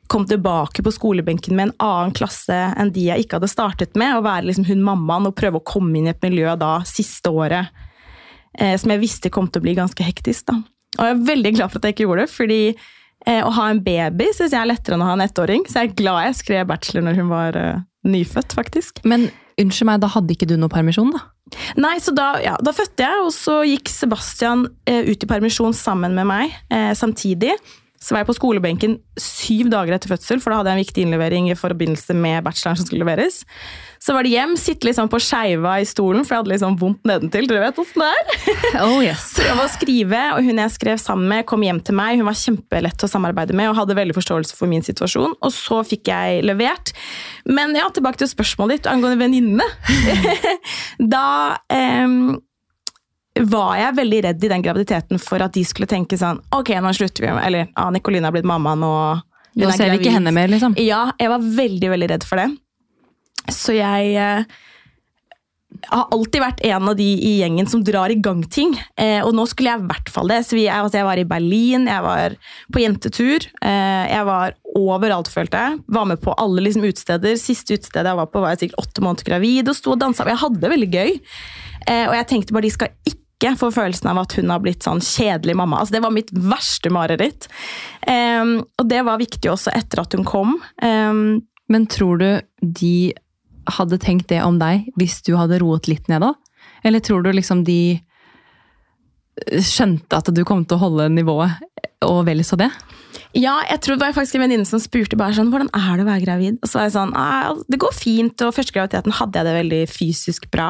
kom 0.08 0.26
tilbake 0.28 0.82
på 0.84 0.92
skolebenken 0.92 1.56
med 1.56 1.70
en 1.70 1.76
annen 1.82 2.12
klasse 2.16 2.56
enn 2.76 2.92
de 2.92 3.06
jeg 3.08 3.24
ikke 3.24 3.38
hadde 3.38 3.52
startet 3.52 3.96
med, 3.98 4.16
og 4.16 4.26
være 4.26 4.50
liksom 4.50 4.66
hun 4.68 4.84
mammaen 4.84 5.28
og 5.30 5.36
prøve 5.38 5.60
å 5.60 5.66
komme 5.66 5.96
inn 5.98 6.08
i 6.08 6.12
et 6.12 6.24
miljø 6.24 6.52
da 6.60 6.76
siste 6.88 7.32
året 7.32 7.72
eh, 8.58 8.76
som 8.80 8.92
jeg 8.92 9.02
visste 9.02 9.32
kom 9.32 9.48
til 9.48 9.62
å 9.62 9.66
bli 9.66 9.76
ganske 9.78 10.06
hektisk. 10.06 10.46
da. 10.50 10.60
Og 10.98 11.08
jeg 11.08 11.16
er 11.16 11.24
veldig 11.32 11.54
glad 11.56 11.72
for 11.72 11.80
at 11.80 11.88
jeg 11.88 11.96
ikke 11.96 12.06
gjorde 12.06 12.26
det, 12.26 12.34
fordi 12.34 12.60
eh, 12.68 13.40
å 13.40 13.54
ha 13.56 13.70
en 13.70 13.82
baby 13.84 14.28
syns 14.36 14.52
jeg 14.52 14.60
er 14.60 14.70
lettere 14.70 14.98
enn 14.98 15.04
å 15.04 15.10
ha 15.10 15.16
en 15.16 15.24
ettåring, 15.24 15.66
så 15.68 15.82
jeg 15.82 15.92
er 15.92 15.98
glad 16.02 16.28
jeg 16.28 16.40
skrev 16.42 16.68
bachelor 16.70 17.08
når 17.08 17.20
hun 17.20 17.32
var 17.32 17.58
eh, 17.60 17.82
nyfødt, 18.08 18.56
faktisk. 18.56 19.00
Men 19.08 19.28
unnskyld 19.60 19.88
meg, 19.88 20.02
da 20.02 20.10
hadde 20.14 20.34
ikke 20.34 20.48
du 20.50 20.56
noe 20.58 20.72
permisjon, 20.72 21.12
da? 21.14 21.24
Nei, 21.78 21.96
så 22.02 22.14
da, 22.16 22.32
ja, 22.42 22.56
da 22.64 22.72
fødte 22.74 23.04
jeg, 23.04 23.22
og 23.22 23.32
så 23.34 23.60
gikk 23.68 23.90
Sebastian 23.92 24.66
eh, 24.88 25.04
ut 25.10 25.24
i 25.24 25.28
permisjon 25.28 25.76
sammen 25.76 26.16
med 26.16 26.28
meg 26.30 26.54
eh, 26.72 26.92
samtidig. 26.96 27.54
Så 28.04 28.12
var 28.12 28.20
jeg 28.20 28.28
på 28.28 28.36
skolebenken 28.36 28.98
syv 29.16 29.70
dager 29.72 29.96
etter 29.96 30.12
fødsel, 30.12 30.42
for 30.42 30.52
da 30.52 30.60
hadde 30.60 30.74
jeg 30.74 30.76
en 30.76 30.84
viktig 30.84 31.04
innlevering 31.06 31.48
i 31.48 31.56
forbindelse 31.56 32.16
med 32.18 32.44
bacheloren 32.44 32.76
som 32.76 32.88
skulle 32.88 33.00
leveres. 33.00 33.42
Så 34.04 34.12
var 34.12 34.26
det 34.26 34.34
hjem, 34.34 34.52
sitte 34.60 34.84
liksom 34.84 35.08
på 35.08 35.16
skeiva 35.24 35.78
i 35.80 35.86
stolen, 35.88 36.26
for 36.26 36.34
jeg 36.34 36.42
hadde 36.42 36.52
liksom 36.52 36.76
vondt 36.82 37.08
nedentil. 37.08 37.48
Dere 37.48 37.62
vet 37.64 37.80
åssen 37.80 38.04
det 38.04 38.10
er. 38.10 38.32
Oh, 38.84 38.98
yes. 39.00 39.30
Så 39.38 39.44
jeg 39.46 39.56
var 39.56 39.64
å 39.64 39.72
skrive, 39.72 40.20
og 40.34 40.44
hun 40.44 40.60
jeg 40.60 40.72
skrev 40.74 40.98
sammen 41.00 41.30
med, 41.30 41.46
kom 41.48 41.62
hjem 41.64 41.80
til 41.86 41.96
meg. 41.96 42.18
Hun 42.20 42.28
var 42.28 42.36
kjempelett 42.36 43.06
å 43.06 43.08
samarbeide 43.08 43.56
med 43.56 43.70
og 43.70 43.78
hadde 43.78 43.96
veldig 43.96 44.16
forståelse 44.18 44.58
for 44.58 44.68
min 44.68 44.84
situasjon. 44.84 45.38
Og 45.40 45.54
så 45.54 45.80
fikk 45.88 46.10
jeg 46.12 46.44
levert. 46.44 46.92
Men 47.48 47.72
ja, 47.78 47.86
tilbake 47.94 48.20
til 48.20 48.28
spørsmålet 48.28 48.82
ditt 48.82 48.90
angående 48.92 49.24
venninne. 49.24 49.68
da 51.14 51.56
um, 52.04 52.34
var 53.42 53.76
jeg 53.80 53.96
veldig 53.98 54.20
redd 54.28 54.44
i 54.46 54.50
den 54.52 54.62
graviditeten 54.62 55.22
for 55.22 55.42
at 55.42 55.54
de 55.56 55.64
skulle 55.66 55.90
tenke 55.90 56.18
sånn 56.18 56.38
Ok, 56.54 56.70
nå 56.78 56.92
slutter 56.94 57.26
vi. 57.26 57.32
Eller 57.42 57.72
ah, 57.74 57.90
Nicoline 57.94 58.28
har 58.28 58.34
blitt 58.36 58.46
mamma, 58.46 58.76
nå 58.78 58.92
Nå 59.54 59.70
ser 59.74 59.92
vi 59.92 60.02
ikke 60.02 60.14
henne 60.16 60.34
mer, 60.34 60.50
liksom. 60.50 60.74
Ja, 60.82 61.12
jeg 61.18 61.30
var 61.30 61.42
veldig, 61.42 61.90
veldig 61.92 62.08
redd 62.10 62.24
for 62.26 62.42
det. 62.42 62.48
Så 63.54 63.76
jeg 63.76 64.16
eh, 64.18 64.56
har 65.90 66.08
alltid 66.14 66.42
vært 66.42 66.62
en 66.66 66.90
av 66.90 66.96
de 66.98 67.06
i 67.06 67.32
gjengen 67.40 67.68
som 67.70 67.84
drar 67.86 68.10
i 68.10 68.18
gang 68.18 68.42
ting. 68.50 68.74
Eh, 68.98 69.20
og 69.22 69.34
nå 69.36 69.46
skulle 69.50 69.70
jeg 69.70 69.82
i 69.84 69.88
hvert 69.92 70.10
fall 70.10 70.30
det. 70.32 70.40
Så 70.48 70.58
jeg, 70.58 70.74
altså 70.74 71.00
jeg 71.00 71.08
var 71.08 71.20
i 71.22 71.26
Berlin, 71.28 71.88
jeg 71.90 72.06
var 72.06 72.36
på 72.74 72.82
jentetur. 72.82 73.48
Eh, 73.62 74.04
jeg 74.10 74.28
var 74.28 74.56
overalt, 74.74 75.30
følte 75.30 75.60
jeg. 75.60 75.82
Var 75.98 76.08
med 76.10 76.22
på 76.24 76.34
alle 76.34 76.64
liksom, 76.66 76.86
utesteder. 76.86 77.36
Siste 77.40 77.78
utestedet 77.78 78.10
jeg 78.10 78.20
var 78.22 78.30
på, 78.30 78.42
var 78.42 78.54
jeg 78.54 78.64
sikkert 78.64 78.88
åtte 78.88 79.04
måneder 79.06 79.30
gravid 79.30 79.70
og 79.70 79.78
sto 79.78 79.94
og 79.94 80.00
dansa. 80.02 80.26
Jeg 80.30 80.42
hadde 80.42 80.62
det 80.64 80.72
veldig 80.74 80.90
gøy. 80.94 81.20
Eh, 81.84 82.06
og 82.08 82.16
jeg 82.18 82.30
tenkte 82.30 82.56
bare 82.56 82.66
de 82.66 82.74
skal 82.74 82.96
ikke 83.04 83.23
ikke 83.44 83.60
få 83.60 83.70
følelsen 83.76 84.08
av 84.10 84.24
at 84.24 84.34
hun 84.40 84.50
har 84.50 84.62
blitt 84.64 84.86
sånn 84.88 85.04
kjedelig 85.04 85.54
mamma. 85.60 85.82
Altså, 85.84 85.98
det 85.98 86.04
var 86.04 86.16
mitt 86.16 86.32
verste 86.32 86.90
mareritt. 86.92 87.46
Um, 88.08 88.62
og 88.80 88.88
det 88.88 89.04
var 89.04 89.20
viktig 89.20 89.52
også 89.52 89.74
etter 89.76 90.02
at 90.02 90.16
hun 90.16 90.24
kom. 90.24 90.56
Um, 90.80 91.44
Men 91.68 91.86
tror 91.88 92.18
du 92.20 92.28
de 92.60 93.14
hadde 93.78 93.96
tenkt 93.96 94.28
det 94.28 94.42
om 94.44 94.58
deg 94.60 94.90
hvis 95.00 95.22
du 95.24 95.36
hadde 95.38 95.62
roet 95.62 95.88
litt 95.88 96.10
ned 96.12 96.20
da? 96.20 96.34
Eller 96.84 97.00
tror 97.00 97.22
du 97.24 97.30
liksom 97.32 97.62
de 97.64 98.00
skjønte 99.64 100.18
at 100.18 100.28
du 100.30 100.42
kom 100.44 100.66
til 100.68 100.76
å 100.76 100.82
holde 100.82 101.08
nivået, 101.10 101.56
og 102.04 102.26
vel 102.28 102.44
så 102.44 102.58
det? 102.60 102.68
Ja, 103.34 103.56
jeg 103.66 103.80
tror 103.82 103.96
det 103.96 104.04
var 104.04 104.14
faktisk 104.14 104.36
en 104.36 104.44
venninne 104.44 104.68
som 104.68 104.82
spurte 104.82 105.16
bare 105.18 105.34
sånn, 105.34 105.48
hvordan 105.50 105.72
er 105.74 105.96
det 105.96 106.04
å 106.04 106.10
være 106.10 106.24
gravid. 106.26 106.60
Og 106.60 106.70
så 106.70 106.78
var 106.78 106.84
jeg 106.86 106.94
sånn, 106.94 107.16
det 107.66 107.80
går 107.82 107.96
fint, 107.96 108.44
og 108.44 108.54
første 108.54 108.76
graviditeten 108.76 109.16
hadde 109.18 109.40
jeg 109.40 109.48
det 109.48 109.56
veldig 109.56 109.80
fysisk 109.90 110.46
bra. 110.54 110.68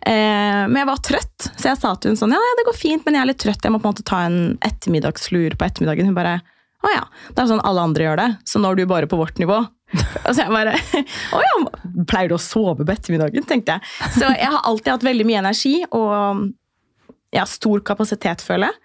Eh, 0.00 0.64
men 0.66 0.76
jeg 0.80 0.88
var 0.90 1.00
trøtt, 1.04 1.46
så 1.56 1.70
jeg 1.70 1.80
sa 1.80 1.94
til 1.96 2.12
hun 2.12 2.20
sånn 2.20 2.34
ja, 2.36 2.42
det 2.58 2.66
går 2.68 2.76
fint, 2.78 3.06
men 3.06 3.16
jeg 3.16 3.24
er 3.24 3.30
litt 3.32 3.40
trøtt. 3.42 3.64
Jeg 3.64 3.74
må 3.74 3.80
på 3.80 3.88
en 3.88 3.96
måte 3.96 4.06
ta 4.06 4.24
en 4.26 4.40
ettermiddagslur 4.66 5.56
på 5.56 5.68
ettermiddagen. 5.68 6.10
Hun 6.10 6.18
bare 6.18 6.38
Å 6.84 6.92
ja. 6.92 7.06
Det 7.32 7.42
er 7.42 7.48
sånn 7.50 7.64
alle 7.66 7.86
andre 7.88 8.06
gjør 8.06 8.20
det, 8.20 8.28
så 8.46 8.60
nå 8.62 8.70
er 8.70 8.78
du 8.78 8.86
bare 8.90 9.08
på 9.10 9.18
vårt 9.18 9.40
nivå. 9.42 9.62
Og 9.96 10.30
så 10.34 10.42
jeg 10.42 10.52
bare 10.52 10.74
Å 10.76 11.40
ja, 11.42 11.56
pleier 12.10 12.30
du 12.30 12.36
å 12.36 12.42
sove 12.42 12.84
på 12.84 12.94
ettermiddagen, 12.94 13.46
tenkte 13.48 13.78
jeg. 13.78 14.12
Så 14.18 14.28
jeg 14.28 14.52
har 14.52 14.62
alltid 14.62 14.94
hatt 14.94 15.06
veldig 15.06 15.26
mye 15.28 15.42
energi 15.44 15.76
og 15.88 16.46
ja, 17.34 17.44
stor 17.48 17.82
kapasitet, 17.84 18.42
føler 18.44 18.70
jeg. 18.70 18.78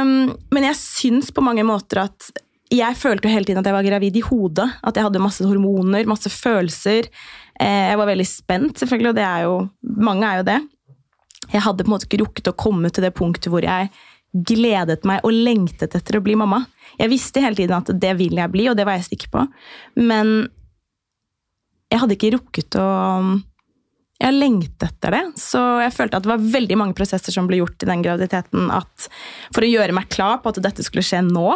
Um, 0.00 0.36
men 0.54 0.68
jeg 0.70 0.78
syns 0.78 1.32
på 1.34 1.44
mange 1.44 1.64
måter 1.66 2.04
at 2.06 2.30
jeg 2.68 2.98
følte 3.00 3.28
jo 3.28 3.32
hele 3.32 3.48
tiden 3.48 3.62
at 3.62 3.68
jeg 3.68 3.76
var 3.76 3.86
gravid 3.86 4.16
i 4.20 4.24
hodet. 4.24 4.66
At 4.84 4.98
jeg 4.98 5.06
hadde 5.06 5.22
masse 5.24 5.44
hormoner, 5.44 6.04
masse 6.08 6.30
følelser. 6.32 7.08
Eh, 7.58 7.88
jeg 7.90 7.98
var 7.98 8.10
veldig 8.10 8.26
spent, 8.28 8.78
selvfølgelig, 8.78 9.12
og 9.12 9.18
det 9.18 9.26
er 9.26 9.46
jo 9.46 9.54
Mange 9.98 10.28
er 10.28 10.40
jo 10.40 10.46
det. 10.46 10.58
Jeg 11.48 11.64
hadde 11.64 11.84
på 11.84 11.88
en 11.88 11.94
måte 11.96 12.06
ikke 12.08 12.22
rukket 12.22 12.50
å 12.50 12.58
komme 12.58 12.90
til 12.92 13.06
det 13.06 13.14
punktet 13.16 13.50
hvor 13.52 13.64
jeg 13.64 13.90
gledet 14.32 15.06
meg 15.08 15.24
og 15.24 15.32
lengtet 15.32 15.94
etter 15.96 16.18
å 16.18 16.22
bli 16.24 16.36
mamma. 16.38 16.60
Jeg 16.98 17.10
visste 17.12 17.42
hele 17.42 17.56
tiden 17.56 17.78
at 17.78 17.90
det 18.00 18.14
vil 18.18 18.36
jeg 18.36 18.52
bli, 18.52 18.66
og 18.68 18.76
det 18.76 18.84
var 18.86 18.98
jeg 18.98 19.08
sikker 19.08 19.30
på. 19.32 19.44
Men 20.02 20.50
jeg 21.88 22.02
hadde 22.02 22.18
ikke 22.18 22.34
rukket 22.36 22.80
å 22.80 22.88
Jeg 24.18 24.34
lengtet 24.34 24.82
etter 24.82 25.14
det. 25.14 25.20
Så 25.38 25.60
jeg 25.78 25.94
følte 25.94 26.18
at 26.18 26.24
det 26.24 26.32
var 26.32 26.42
veldig 26.42 26.76
mange 26.80 26.96
prosesser 26.98 27.30
som 27.30 27.46
ble 27.46 27.60
gjort 27.60 27.84
i 27.84 27.86
den 27.86 28.00
graviditeten 28.02 28.66
at, 28.74 29.06
for 29.54 29.62
å 29.62 29.68
gjøre 29.70 29.94
meg 29.94 30.08
klar 30.10 30.40
på 30.42 30.50
at 30.50 30.58
dette 30.58 30.82
skulle 30.82 31.04
skje 31.06 31.20
nå. 31.22 31.52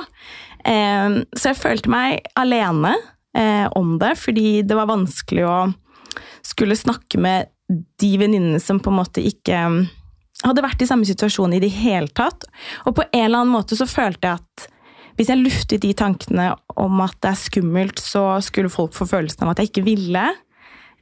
Eh, 0.63 1.17
så 1.35 1.51
jeg 1.51 1.59
følte 1.59 1.91
meg 1.91 2.31
alene 2.39 2.95
eh, 3.35 3.67
om 3.75 3.97
det, 3.99 4.13
fordi 4.23 4.63
det 4.63 4.79
var 4.79 4.93
vanskelig 4.93 5.43
å 5.43 5.57
skulle 6.47 6.79
snakke 6.79 7.21
med 7.23 7.51
de 8.01 8.13
venninnene 8.21 8.61
som 8.61 8.81
på 8.83 8.91
en 8.93 8.99
måte 8.99 9.23
ikke 9.25 9.59
hadde 10.43 10.65
vært 10.65 10.83
i 10.83 10.89
samme 10.89 11.07
situasjon 11.07 11.55
i 11.57 11.63
det 11.63 11.71
hele 11.75 12.11
tatt. 12.13 12.47
Og 12.87 12.97
på 12.99 13.05
en 13.09 13.25
eller 13.25 13.45
annen 13.45 13.55
måte 13.55 13.79
så 13.79 13.87
følte 13.89 14.29
jeg 14.29 14.43
at 14.43 14.69
hvis 15.19 15.29
jeg 15.29 15.43
luftet 15.43 15.83
de 15.85 15.93
tankene 15.97 16.49
om 16.81 17.03
at 17.05 17.19
det 17.23 17.33
er 17.33 17.41
skummelt, 17.41 18.01
så 18.01 18.41
skulle 18.45 18.73
folk 18.73 18.95
få 18.97 19.07
følelsen 19.11 19.45
av 19.45 19.53
at 19.53 19.61
jeg 19.61 19.71
ikke 19.71 19.87
ville. 19.87 20.25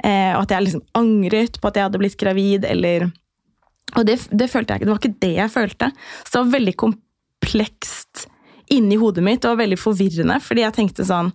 Eh, 0.03 0.33
og 0.35 0.43
at 0.43 0.55
jeg 0.55 0.67
liksom 0.67 0.85
angret 0.99 1.61
på 1.61 1.71
at 1.71 1.79
jeg 1.79 1.87
hadde 1.87 2.01
blitt 2.03 2.21
gravid, 2.21 2.67
eller 2.69 3.11
Og 3.99 4.07
det, 4.07 4.21
det 4.31 4.47
følte 4.51 4.73
jeg 4.73 4.81
ikke. 4.81 4.87
Det 4.87 4.93
var 4.93 5.01
ikke 5.01 5.23
det 5.25 5.33
jeg 5.35 5.51
følte. 5.51 5.87
Så 6.23 6.31
det 6.31 6.41
var 6.41 6.53
veldig 6.53 6.75
komplekst 6.79 8.27
inni 8.71 8.99
hodet 9.01 9.25
mitt. 9.27 9.45
Var 9.45 9.59
veldig 9.59 9.79
forvirrende, 9.81 10.37
fordi 10.43 10.63
jeg 10.63 10.77
tenkte 10.77 11.07
sånn 11.07 11.33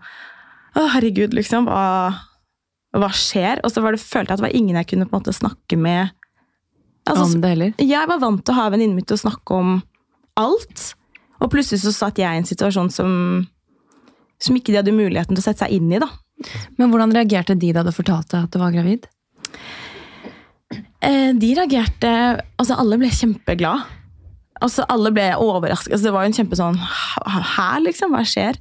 Å, 0.76 0.86
herregud, 0.94 1.36
liksom. 1.36 1.68
Hva, 1.68 2.14
hva 3.02 3.10
skjer? 3.16 3.62
Og 3.66 3.74
så 3.74 3.84
var 3.84 3.96
det, 3.96 4.04
følte 4.04 4.32
jeg 4.32 4.38
at 4.38 4.44
det 4.44 4.48
var 4.48 4.58
ingen 4.58 4.80
jeg 4.80 4.90
kunne 4.92 5.08
på 5.10 5.16
en 5.16 5.24
måte 5.24 5.36
snakke 5.36 5.80
med. 5.80 6.14
Altså, 7.06 7.26
om 7.28 7.42
det 7.42 7.52
heller. 7.52 7.74
jeg 7.78 8.10
var 8.10 8.22
vant 8.22 8.42
til 8.42 8.56
å 8.56 8.60
ha 8.60 8.70
venninnen 8.74 8.98
min 8.98 9.06
til 9.06 9.18
å 9.18 9.24
snakke 9.28 9.58
om 9.58 9.74
alt. 10.42 10.86
Og 11.44 11.52
plutselig 11.54 11.84
så 11.84 11.94
satt 11.94 12.22
jeg 12.22 12.32
i 12.32 12.42
en 12.42 12.48
situasjon 12.48 12.90
som, 12.94 13.12
som 14.42 14.58
ikke 14.58 14.74
de 14.74 14.80
hadde 14.80 14.96
muligheten 14.96 15.36
til 15.36 15.44
å 15.44 15.46
sette 15.46 15.66
seg 15.66 15.76
inn 15.76 15.92
i. 15.92 16.02
da. 16.02 16.10
Men 16.80 16.92
hvordan 16.92 17.14
reagerte 17.16 17.58
de 17.60 17.72
da 17.76 17.84
du 17.86 17.92
fortalte 17.96 18.42
at 18.46 18.54
du 18.54 18.60
var 18.62 18.74
gravid? 18.74 19.06
Eh, 21.06 21.32
de 21.38 21.52
reagerte 21.54 22.10
Altså, 22.58 22.76
alle 22.80 22.98
ble 23.00 23.12
kjempeglad. 23.14 23.86
Altså, 24.66 24.86
alle 24.92 25.12
ble 25.16 25.30
overrasket. 25.38 25.94
Altså, 25.94 26.08
det 26.10 26.14
var 26.16 26.26
jo 26.26 26.32
en 26.34 26.38
kjempe 26.40 26.58
sånn 26.60 26.78
Her, 26.82 27.80
liksom? 27.86 28.16
Hva 28.16 28.24
skjer? 28.28 28.58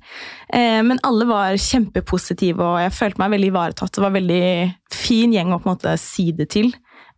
Eh, 0.53 0.81
men 0.87 1.01
alle 1.07 1.27
var 1.29 1.57
kjempepositive, 1.61 2.61
og 2.63 2.81
jeg 2.85 2.95
følte 2.95 3.23
meg 3.25 3.35
veldig 3.39 3.53
ivaretatt. 3.53 3.95
Det 3.97 4.05
var 4.05 4.13
en 4.13 4.21
veldig 4.21 4.45
fin 4.95 5.33
gjeng 5.35 5.55
å 5.57 5.61
på 5.63 5.71
en 5.71 5.77
måte 5.79 5.95
si 6.01 6.29
det 6.37 6.51
til. 6.55 6.71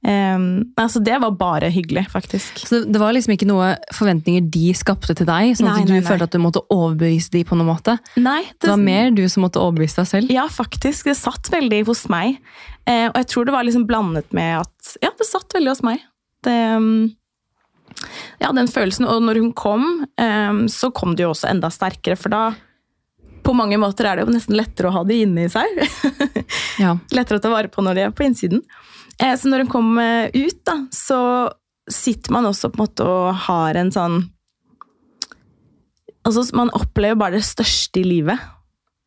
Eh, 0.07 0.39
altså, 0.79 1.01
det 1.03 1.17
var 1.23 1.35
bare 1.41 1.71
hyggelig, 1.73 2.07
faktisk. 2.13 2.63
Så 2.69 2.83
det 2.87 3.01
var 3.03 3.15
liksom 3.17 3.35
ikke 3.35 3.49
noe 3.49 3.73
forventninger 3.97 4.45
de 4.55 4.71
skapte 4.79 5.17
til 5.19 5.27
deg? 5.29 5.57
Sånn 5.59 5.67
Nei, 5.71 5.81
at 5.83 5.89
du 5.91 5.95
nei, 5.97 6.01
nei. 6.03 6.07
følte 6.07 6.29
at 6.29 6.37
du 6.37 6.43
måtte 6.45 6.63
overbevise 6.71 7.33
de 7.35 7.43
på 7.49 7.59
noen 7.59 7.73
måte? 7.73 7.97
Nei, 8.21 8.43
Det 8.63 8.71
var 8.71 8.81
mer 8.83 9.11
du 9.17 9.25
som 9.33 9.43
måtte 9.47 9.63
overbevise 9.63 9.99
deg 10.03 10.11
selv? 10.13 10.33
Ja, 10.35 10.47
faktisk. 10.53 11.11
Det 11.11 11.17
satt 11.19 11.51
veldig 11.53 11.83
hos 11.91 12.07
meg. 12.13 12.39
Eh, 12.87 13.09
og 13.11 13.19
jeg 13.19 13.31
tror 13.33 13.49
det 13.49 13.57
var 13.57 13.67
liksom 13.67 13.87
blandet 13.89 14.31
med 14.37 14.61
at 14.63 14.97
Ja, 15.03 15.11
det 15.19 15.27
satt 15.27 15.51
veldig 15.57 15.73
hos 15.75 15.83
meg. 15.83 16.05
Det, 16.47 16.55
mm, 16.55 17.11
ja, 18.43 18.51
den 18.53 18.69
følelsen. 18.69 19.07
Og 19.09 19.23
når 19.25 19.41
hun 19.41 19.53
kom, 19.57 19.85
så 20.71 20.91
kom 20.95 21.15
det 21.17 21.25
jo 21.25 21.31
også 21.33 21.49
enda 21.51 21.71
sterkere, 21.73 22.19
for 22.21 22.35
da 22.35 22.43
på 23.47 23.55
mange 23.55 23.79
måter 23.79 24.09
er 24.09 24.19
det 24.19 24.27
jo 24.27 24.35
nesten 24.35 24.57
lettere 24.59 24.91
å 24.91 24.97
ha 24.99 25.05
det 25.07 25.21
inni 25.23 25.49
seg. 25.53 25.83
Ja. 26.83 26.93
lettere 27.15 27.39
å 27.39 27.43
ta 27.43 27.49
vare 27.49 27.71
på 27.73 27.81
når 27.81 27.97
de 27.97 28.03
er 28.05 28.11
på 28.13 28.27
innsiden. 28.27 28.61
Eh, 29.23 29.33
så 29.39 29.49
når 29.49 29.65
hun 29.65 29.71
kom 29.73 29.99
eh, 30.03 30.29
ut, 30.35 30.59
da, 30.67 30.81
så 30.93 31.21
sitter 31.89 32.35
man 32.35 32.49
også 32.49 32.69
på 32.73 32.77
en 32.77 32.83
måte 32.85 33.07
og 33.07 33.47
har 33.47 33.79
en 33.79 33.93
sånn 33.95 34.25
Altså, 36.27 36.43
man 36.59 36.73
opplever 36.75 37.15
bare 37.15 37.39
det 37.39 37.47
største 37.47 38.01
i 38.01 38.03
livet. 38.03 38.41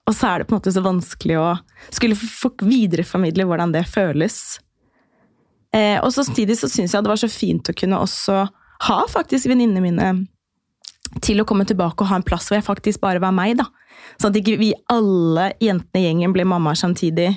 Og 0.07 0.13
så 0.15 0.29
er 0.29 0.39
det 0.39 0.45
på 0.47 0.53
en 0.53 0.61
måte 0.61 0.71
så 0.71 0.79
vanskelig 0.85 1.35
å 1.35 1.49
skulle 1.91 2.15
få 2.15 2.53
videreformidle 2.63 3.43
hvordan 3.49 3.73
det 3.75 3.81
føles. 3.91 4.37
Eh, 5.75 5.97
og 5.99 6.13
samtidig 6.15 6.55
så 6.61 6.69
syns 6.71 6.95
jeg 6.95 7.03
det 7.03 7.11
var 7.11 7.19
så 7.19 7.27
fint 7.27 7.67
å 7.67 7.75
kunne 7.75 7.99
også 7.99 8.37
ha 8.87 8.99
faktisk 9.11 9.49
venninnene 9.51 9.83
mine 9.83 10.09
til 11.25 11.41
å 11.41 11.45
komme 11.47 11.65
tilbake 11.67 12.03
og 12.03 12.11
ha 12.11 12.19
en 12.19 12.25
plass 12.25 12.47
hvor 12.49 12.59
jeg 12.59 12.67
faktisk 12.67 13.01
bare 13.01 13.21
var 13.23 13.33
meg. 13.35 13.57
da. 13.59 13.65
Sånn 14.21 14.31
at 14.31 14.39
ikke 14.39 14.59
vi 14.61 14.73
alle 14.93 15.51
jentene 15.59 16.01
i 16.01 16.05
gjengen 16.05 16.35
ble 16.35 16.45
mammaer 16.47 16.77
samtidig. 16.79 17.33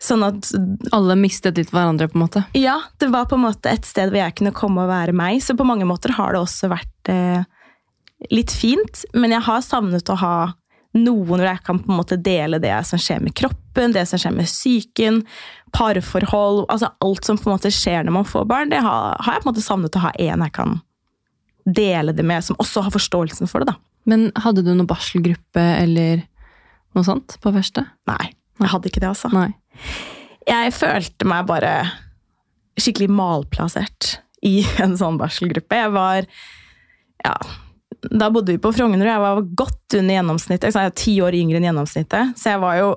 Sånn 0.00 0.22
at 0.24 0.48
Alle 0.96 1.12
mistet 1.18 1.58
litt 1.60 1.72
hverandre, 1.74 2.08
på 2.08 2.16
en 2.16 2.22
måte? 2.24 2.44
ja, 2.56 2.78
det 2.98 3.10
var 3.12 3.26
på 3.28 3.36
en 3.36 3.44
måte 3.44 3.68
et 3.68 3.84
sted 3.84 4.08
hvor 4.08 4.22
jeg 4.22 4.36
kunne 4.38 4.54
komme 4.56 4.86
og 4.86 4.88
være 4.88 5.12
meg. 5.12 5.42
Så 5.44 5.56
på 5.58 5.66
mange 5.68 5.84
måter 5.84 6.14
har 6.16 6.32
det 6.32 6.40
også 6.40 6.70
vært 6.72 7.10
eh, 7.12 7.42
litt 8.32 8.50
fint. 8.54 9.04
Men 9.12 9.34
jeg 9.36 9.44
har 9.44 9.60
savnet 9.60 10.08
å 10.08 10.16
ha 10.22 10.34
noen 10.96 11.26
hvor 11.28 11.42
jeg 11.44 11.62
kan 11.66 11.78
på 11.78 11.92
en 11.92 11.98
måte 12.00 12.18
dele 12.18 12.58
det 12.62 12.74
som 12.88 12.98
skjer 12.98 13.20
med 13.22 13.34
kroppen, 13.38 13.94
det 13.94 14.06
som 14.10 14.18
skjer 14.18 14.34
med 14.34 14.48
psyken, 14.48 15.20
parforhold 15.76 16.64
altså 16.66 16.90
Alt 17.04 17.28
som 17.28 17.38
på 17.38 17.46
en 17.46 17.54
måte 17.54 17.70
skjer 17.74 18.02
når 18.06 18.16
man 18.16 18.26
får 18.26 18.48
barn, 18.50 18.72
det 18.72 18.80
har, 18.82 19.14
har 19.22 19.36
jeg 19.36 19.44
på 19.44 19.48
en 19.48 19.52
måte 19.52 19.66
savnet 19.66 19.98
å 19.98 20.02
ha 20.08 20.10
en 20.18 20.46
jeg 20.46 20.56
kan 20.56 20.80
dele 21.70 22.14
det 22.16 22.24
med, 22.26 22.42
som 22.42 22.58
også 22.58 22.82
har 22.86 22.94
forståelsen 22.94 23.50
for 23.50 23.62
det. 23.62 23.70
da. 23.70 23.76
Men 24.08 24.30
hadde 24.42 24.64
du 24.64 24.72
noen 24.72 24.88
barselgruppe 24.88 25.62
eller 25.78 26.24
noe 26.96 27.06
sånt 27.06 27.36
på 27.42 27.52
første? 27.54 27.84
Nei, 28.10 28.32
jeg 28.58 28.72
hadde 28.72 28.90
ikke 28.90 29.02
det, 29.04 29.12
altså. 29.12 29.30
Nei. 29.34 29.52
Jeg 30.48 30.72
følte 30.74 31.28
meg 31.28 31.46
bare 31.46 31.74
skikkelig 32.80 33.10
malplassert 33.12 34.16
i 34.46 34.62
en 34.82 34.96
sånn 34.98 35.20
barselgruppe. 35.20 35.82
Jeg 35.84 35.94
var 35.94 36.26
Ja, 37.20 37.36
da 38.08 38.30
bodde 38.32 38.54
vi 38.54 38.60
på 38.62 38.72
Frogner, 38.72 39.04
og 39.04 39.12
jeg 39.12 39.24
var 39.24 39.42
godt 39.62 39.96
under 39.98 40.16
gjennomsnittet. 40.16 40.72
Jeg 40.72 40.90
er 40.90 40.96
ti 40.96 41.16
år 41.24 41.36
yngre 41.36 41.60
enn 41.60 41.66
gjennomsnittet, 41.68 42.38
så 42.40 42.54
jeg 42.54 42.62
var 42.62 42.78
jo 42.78 42.88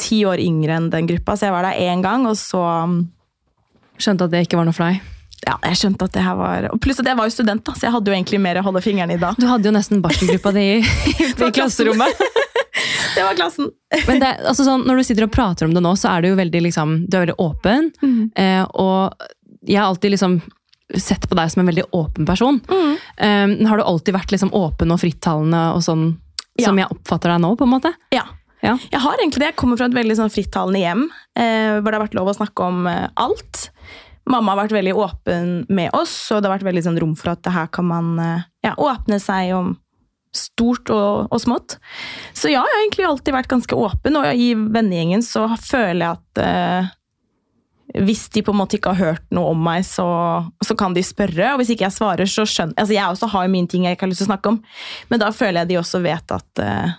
ti 0.00 0.22
år 0.28 0.40
yngre 0.42 0.78
enn 0.78 0.88
den 0.92 1.10
gruppa. 1.10 1.36
Så 1.36 1.48
jeg 1.48 1.56
var 1.56 1.68
der 1.68 1.82
én 1.84 2.04
gang, 2.04 2.28
og 2.28 2.38
så 2.40 2.64
Skjønte 3.96 4.26
at 4.26 4.32
det 4.34 4.42
ikke 4.44 4.58
var 4.58 4.66
noe 4.68 4.76
for 4.76 4.90
deg? 4.90 5.04
Ja, 5.46 5.54
jeg 5.70 5.78
skjønte 5.80 6.04
at 6.08 6.12
det 6.12 6.24
her 6.24 6.34
var 6.36 6.66
og 6.68 6.80
Pluss 6.84 6.98
at 7.00 7.08
jeg 7.08 7.16
var 7.16 7.28
jo 7.28 7.32
student, 7.32 7.62
da, 7.64 7.72
så 7.76 7.86
jeg 7.86 7.94
hadde 7.94 8.10
jo 8.10 8.16
egentlig 8.16 8.40
mer 8.44 8.60
å 8.60 8.64
holde 8.66 8.82
fingrene 8.84 9.16
i 9.16 9.20
da. 9.20 9.30
Du 9.38 9.46
hadde 9.48 9.68
jo 9.68 9.72
nesten 9.72 10.02
barselgruppa 10.04 10.52
di 10.56 10.64
i, 10.74 10.80
i 11.46 11.50
klasserommet. 11.54 12.20
Det 13.16 13.22
var 13.24 13.36
klassen. 13.38 13.70
Men 14.04 14.18
det, 14.20 14.28
altså 14.44 14.66
sånn, 14.66 14.82
når 14.84 14.98
du 15.00 15.04
sitter 15.08 15.24
og 15.24 15.30
prater 15.32 15.64
om 15.64 15.72
det 15.72 15.80
nå, 15.80 15.94
så 15.96 16.10
er 16.10 16.20
du 16.20 16.26
jo 16.28 16.36
veldig, 16.36 16.60
liksom, 16.66 16.90
du 17.08 17.14
er 17.16 17.22
veldig 17.22 17.36
åpen. 17.40 17.86
Eh, 18.36 18.60
og 18.76 19.16
jeg 19.64 19.78
har 19.80 19.88
alltid 19.88 20.12
liksom 20.12 20.34
sett 20.94 21.26
på 21.28 21.34
deg 21.34 21.50
som 21.50 21.62
en 21.64 21.70
veldig 21.70 21.88
åpen 21.96 22.26
person. 22.28 22.60
Mm. 22.70 22.96
Um, 23.18 23.54
har 23.66 23.80
du 23.80 23.84
alltid 23.84 24.14
vært 24.14 24.32
liksom 24.34 24.52
åpen 24.54 24.94
og 24.94 25.00
frittalende 25.02 25.62
og 25.74 25.82
sånn 25.84 26.08
Ja. 26.56 26.68
som 26.70 26.78
jeg 26.78 26.88
oppfatter 26.88 27.32
deg 27.34 27.40
nå, 27.42 27.56
på 27.58 27.66
en 27.66 27.74
måte? 27.74 27.92
Ja. 28.14 28.24
Ja. 28.62 28.78
Jeg 28.90 29.00
har 29.00 29.18
egentlig 29.20 29.42
det. 29.42 29.50
Jeg 29.52 29.56
kommer 29.60 29.76
fra 29.76 29.86
et 29.90 29.94
veldig 29.94 30.16
sånn 30.16 30.32
frittalende 30.32 30.80
hjem, 30.80 31.02
uh, 31.38 31.78
hvor 31.80 31.90
det 31.90 31.98
har 31.98 32.06
vært 32.06 32.18
lov 32.18 32.30
å 32.32 32.36
snakke 32.38 32.68
om 32.70 32.86
uh, 32.88 33.08
alt. 33.14 33.66
Mamma 34.26 34.54
har 34.54 34.64
vært 34.64 34.74
veldig 34.78 34.94
åpen 34.98 35.50
med 35.68 35.92
oss, 35.94 36.14
og 36.32 36.40
det 36.40 36.48
har 36.48 36.56
vært 36.56 36.66
veldig 36.66 36.84
sånn 36.86 37.00
rom 37.02 37.12
for 37.18 37.34
at 37.34 37.42
det 37.46 37.52
her 37.54 37.68
kan 37.70 37.86
man 37.86 38.14
uh, 38.18 38.46
ja, 38.64 38.72
åpne 38.74 39.20
seg 39.22 39.52
om 39.54 39.74
stort 40.34 40.90
og, 40.92 41.28
og 41.32 41.40
smått. 41.40 41.78
Så 42.34 42.50
ja, 42.50 42.60
jeg 42.60 42.72
har 42.72 42.82
egentlig 42.82 43.06
alltid 43.08 43.36
vært 43.36 43.52
ganske 43.52 43.78
åpen, 43.78 44.18
og 44.18 44.26
i 44.34 44.50
vennegjengen 44.54 45.22
så 45.24 45.46
føler 45.60 46.02
jeg 46.02 46.16
at 46.16 46.96
hvis 48.04 48.28
de 48.34 48.42
på 48.42 48.52
en 48.52 48.58
måte 48.60 48.76
ikke 48.76 48.92
har 48.92 49.12
hørt 49.14 49.22
noe 49.32 49.52
om 49.54 49.60
meg, 49.64 49.84
så, 49.88 50.04
så 50.64 50.74
kan 50.76 50.92
de 50.92 51.00
spørre. 51.06 51.52
Og 51.54 51.60
hvis 51.62 51.70
ikke 51.72 51.86
jeg 51.86 51.94
svarer, 51.96 52.26
så 52.28 52.44
skjønner 52.44 52.74
altså 52.76 52.92
Jeg 52.96 53.08
også 53.14 53.28
har 53.32 53.48
mine 53.48 53.68
ting 53.72 53.84
jeg 53.86 53.96
ikke 53.96 54.04
har 54.06 54.10
lyst 54.12 54.20
til 54.24 54.28
å 54.28 54.32
snakke 54.34 54.52
om, 54.52 54.58
men 55.10 55.20
da 55.22 55.30
føler 55.32 55.62
jeg 55.62 55.68
de 55.72 55.78
også 55.80 56.02
vet 56.04 56.34
at 56.36 56.62
eh, 56.64 56.90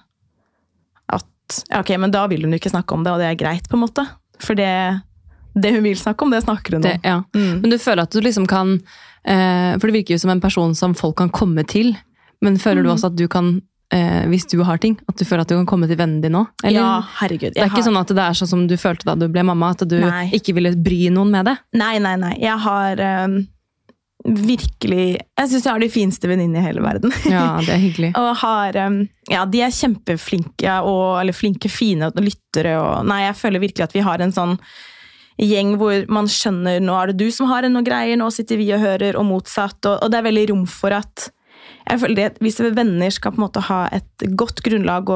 at 1.18 1.60
ok, 1.80 1.94
men 2.02 2.12
da 2.12 2.26
vil 2.28 2.44
hun 2.48 2.56
ikke 2.58 2.72
snakke 2.74 2.94
om 2.98 3.04
det, 3.06 3.14
og 3.14 3.22
det 3.22 3.30
er 3.30 3.38
greit, 3.40 3.70
på 3.70 3.78
en 3.78 3.84
måte. 3.86 4.04
For 4.44 4.58
det, 4.58 4.72
det 5.56 5.72
hun 5.78 5.86
vil 5.86 5.98
snakke 6.00 6.26
om, 6.26 6.34
det 6.34 6.44
snakker 6.44 6.76
hun 6.78 6.84
Det, 6.84 6.96
om. 7.00 7.06
ja. 7.08 7.22
Mm. 7.38 7.62
Men 7.64 7.72
du 7.72 7.78
føler 7.80 8.04
at 8.04 8.12
du 8.12 8.20
liksom 8.22 8.46
kan 8.50 8.74
eh, 9.24 9.78
For 9.80 9.88
det 9.88 9.96
virker 10.02 10.16
jo 10.18 10.20
som 10.26 10.34
en 10.34 10.42
person 10.44 10.76
som 10.76 10.94
folk 10.98 11.16
kan 11.22 11.30
komme 11.34 11.64
til. 11.68 11.94
Men 12.44 12.60
føler 12.60 12.84
Mm. 12.84 12.86
du 12.86 12.92
også 12.94 13.08
at 13.14 13.16
du 13.18 13.28
kan, 13.28 13.62
eh, 13.94 14.24
hvis 14.32 14.48
du 14.52 14.62
har 14.68 14.80
ting, 14.84 14.98
at 15.08 15.18
du 15.20 15.26
føler 15.26 15.44
at 15.46 15.52
du 15.52 15.58
kan 15.58 15.68
komme 15.70 15.90
til 15.90 16.00
vennen 16.00 16.22
din 16.24 16.36
nå? 16.36 16.46
Ja, 16.68 17.02
herregud. 17.22 17.56
Det 17.56 17.64
er 17.64 17.72
ikke 17.72 17.86
sånn 17.86 18.00
at 18.00 18.12
det 18.14 18.24
er 18.24 18.38
sånn 18.38 18.52
som 18.54 18.66
du 18.70 18.76
følte 18.80 19.08
da 19.10 19.16
du 19.20 19.28
ble 19.32 19.46
mamma, 19.48 19.74
at 19.76 19.86
du 19.88 20.00
Nei. 20.04 20.28
ikke 20.38 20.56
ville 20.58 20.74
bry 20.76 21.08
noen 21.14 21.32
med 21.34 21.50
det? 21.52 21.56
Nei, 21.80 21.96
nei, 22.04 22.16
nei. 22.20 22.34
Jeg 22.42 22.58
har 22.66 23.04
um, 23.28 23.38
virkelig 24.28 25.06
Jeg 25.16 25.50
syns 25.52 25.64
jeg 25.64 25.72
har 25.72 25.84
de 25.84 25.90
fineste 25.94 26.28
venninnene 26.30 26.60
i 26.60 26.68
hele 26.68 26.84
verden. 26.84 27.14
Ja, 27.32 27.48
det 27.64 27.74
er 27.78 27.82
hyggelig. 27.84 28.12
og 28.20 28.34
har 28.42 28.82
um, 28.88 29.00
Ja, 29.32 29.46
de 29.48 29.64
er 29.64 29.74
kjempeflinke, 29.74 30.82
og, 30.84 31.22
eller 31.22 31.36
flinke, 31.38 31.72
fine 31.72 32.12
og 32.12 32.22
lyttere 32.24 32.78
og 32.82 33.08
Nei, 33.08 33.24
jeg 33.28 33.40
føler 33.40 33.64
virkelig 33.64 33.88
at 33.88 33.98
vi 33.98 34.06
har 34.06 34.24
en 34.24 34.36
sånn 34.36 34.58
gjeng 35.38 35.76
hvor 35.78 36.08
man 36.10 36.26
skjønner 36.26 36.80
nå 36.82 36.96
er 36.98 37.12
det 37.12 37.20
du 37.22 37.28
som 37.30 37.46
har 37.52 37.68
noe 37.70 37.86
greier, 37.86 38.18
nå 38.18 38.26
sitter 38.34 38.58
vi 38.58 38.72
og 38.74 38.82
hører, 38.82 39.18
og 39.20 39.28
motsatt. 39.28 39.78
Og, 39.86 40.00
og 40.02 40.10
det 40.10 40.18
er 40.18 40.26
veldig 40.26 40.46
rom 40.50 40.64
for 40.66 40.96
at 40.98 41.28
jeg 41.88 42.02
føler 42.02 42.32
at 42.32 42.42
Hvis 42.44 42.60
venner 42.60 43.14
skal 43.14 43.34
på 43.34 43.42
en 43.42 43.46
måte 43.48 43.64
ha 43.68 43.86
et 43.96 44.28
godt 44.40 44.64
grunnlag, 44.66 45.12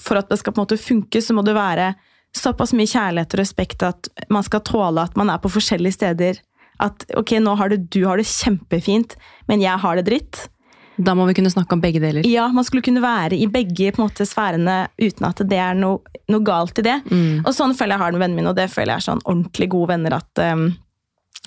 for 0.00 0.20
at 0.20 0.30
det 0.30 0.40
skal 0.40 0.54
på 0.54 0.60
en 0.60 0.66
måte 0.66 0.80
funke, 0.80 1.22
så 1.22 1.36
må 1.36 1.44
det 1.46 1.56
være 1.56 1.92
såpass 2.34 2.74
mye 2.74 2.90
kjærlighet 2.90 3.36
og 3.36 3.40
respekt 3.40 3.84
at 3.86 4.08
man 4.32 4.42
skal 4.46 4.64
tåle 4.66 5.04
at 5.04 5.14
man 5.16 5.30
er 5.30 5.38
på 5.42 5.52
forskjellige 5.54 5.98
steder. 6.00 6.40
At 6.82 7.06
ok, 7.14 7.36
nå 7.38 7.54
har 7.60 7.70
det, 7.70 7.84
du 7.94 8.02
har 8.08 8.18
det 8.18 8.26
kjempefint, 8.26 9.14
men 9.46 9.62
jeg 9.62 9.78
har 9.78 10.00
det 10.00 10.08
dritt. 10.08 10.48
Da 10.96 11.14
må 11.18 11.26
vi 11.26 11.34
kunne 11.34 11.50
snakke 11.50 11.74
om 11.74 11.82
begge 11.82 12.02
deler. 12.02 12.26
Ja, 12.26 12.46
man 12.54 12.66
skulle 12.66 12.84
kunne 12.86 13.02
være 13.02 13.38
i 13.38 13.46
begge 13.50 13.92
måte, 13.98 14.26
sfærene 14.26 14.84
uten 15.00 15.26
at 15.26 15.42
det 15.50 15.58
er 15.58 15.78
noe, 15.78 16.02
noe 16.30 16.46
galt 16.46 16.78
i 16.82 16.86
det. 16.86 17.00
Mm. 17.10 17.42
Og 17.42 17.54
sånn 17.54 17.74
føler 17.74 17.96
jeg 17.96 18.02
har 18.02 18.12
det 18.12 18.18
med 18.18 18.26
vennene 18.26 18.42
mine, 18.42 18.52
og 18.52 18.58
det 18.58 18.68
føler 18.70 18.94
jeg 18.94 19.02
er 19.02 19.08
sånn 19.08 19.24
ordentlig 19.24 19.70
gode 19.74 19.90
venner 19.94 20.18
at 20.18 20.42
um, 20.54 20.68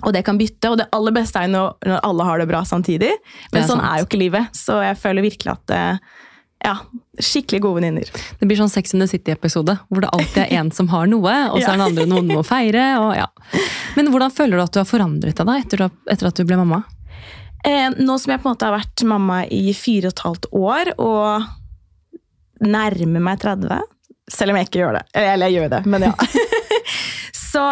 Og 0.06 0.13
det 0.13 0.22
kan 0.27 0.38
bytte, 0.38 0.70
og 0.70 0.77
det 0.77 0.89
aller 0.94 1.16
beste 1.16 1.42
er 1.42 1.50
når, 1.50 1.74
når 1.89 2.04
alle 2.06 2.25
har 2.27 2.42
det 2.42 2.48
bra 2.51 2.62
samtidig. 2.68 3.10
Men 3.51 3.63
er 3.63 3.68
sånn 3.68 3.82
sant. 3.82 3.89
er 3.89 4.01
jo 4.01 4.08
ikke 4.10 4.22
livet. 4.22 4.58
Så 4.58 4.77
jeg 4.84 4.98
føler 5.01 5.25
virkelig 5.25 5.56
at 5.56 5.74
uh, 5.74 6.18
ja, 6.66 6.75
skikkelig 7.18 7.62
gode 7.66 7.80
venninner. 7.80 8.12
Det 8.39 8.50
blir 8.50 8.60
sånn 8.60 8.70
Sex 8.70 8.94
in 8.94 9.01
the 9.01 9.08
City-episode, 9.10 9.77
hvor 9.89 10.06
det 10.06 10.12
alltid 10.13 10.44
er 10.44 10.54
en 10.60 10.70
som 10.74 10.89
har 10.94 11.10
noe, 11.10 11.34
og 11.50 11.58
så 11.62 11.72
er 11.72 11.77
den 11.80 11.88
andre 11.88 12.06
noen 12.10 12.30
må 12.30 12.44
feire. 12.46 12.86
Og 13.01 13.16
ja. 13.18 13.27
Men 13.98 14.12
hvordan 14.13 14.34
føler 14.34 14.58
du 14.58 14.66
at 14.68 14.77
du 14.77 14.82
har 14.84 14.89
forandret 14.89 15.38
deg 15.38 15.50
da, 15.50 15.58
etter, 15.63 15.88
etter 16.13 16.30
at 16.30 16.38
du 16.38 16.46
ble 16.46 16.60
mamma? 16.62 16.84
Eh, 17.66 17.89
nå 17.98 18.18
som 18.22 18.34
jeg 18.34 18.42
på 18.44 18.50
en 18.50 18.54
måte 18.54 18.70
har 18.70 18.77
vært 18.77 19.06
mamma 19.08 19.44
i 19.50 19.74
fire 19.75 20.12
og 20.12 20.13
et 20.13 20.25
halvt 20.27 20.50
år, 20.56 20.94
og 21.01 22.68
nærmer 22.68 23.24
meg 23.24 23.42
30, 23.42 23.82
selv 24.32 24.54
om 24.54 24.60
jeg 24.60 24.70
ikke 24.70 24.84
gjør 24.84 25.00
det. 25.00 25.08
Eller 25.18 25.50
jeg 25.50 25.58
gjør 25.58 25.74
det, 25.77 25.82
men 25.89 26.08
ja. 26.10 26.13
så, 27.58 27.66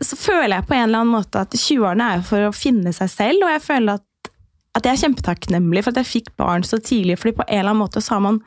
så 0.00 0.16
føler 0.16 0.56
jeg 0.56 0.68
på 0.68 0.76
en 0.76 0.86
eller 0.86 1.02
annen 1.02 1.14
måte 1.18 1.42
at 1.44 1.54
20-årene 1.56 2.10
er 2.16 2.26
for 2.26 2.48
å 2.48 2.54
finne 2.56 2.92
seg 2.96 3.10
selv, 3.12 3.44
og 3.44 3.52
jeg 3.52 3.64
føler 3.66 4.00
at, 4.00 4.30
at 4.78 4.88
jeg 4.88 4.96
er 4.96 5.02
kjempetakknemlig 5.04 5.84
for 5.84 5.92
at 5.92 6.00
jeg 6.00 6.12
fikk 6.12 6.30
barn 6.40 6.64
så 6.66 6.80
tidlig, 6.80 7.18
fordi 7.20 7.36
på 7.40 7.46
en 7.46 7.58
eller 7.58 7.74
annen 7.74 7.84
måte 7.84 8.02
så 8.04 8.16
har 8.16 8.24
man 8.30 8.40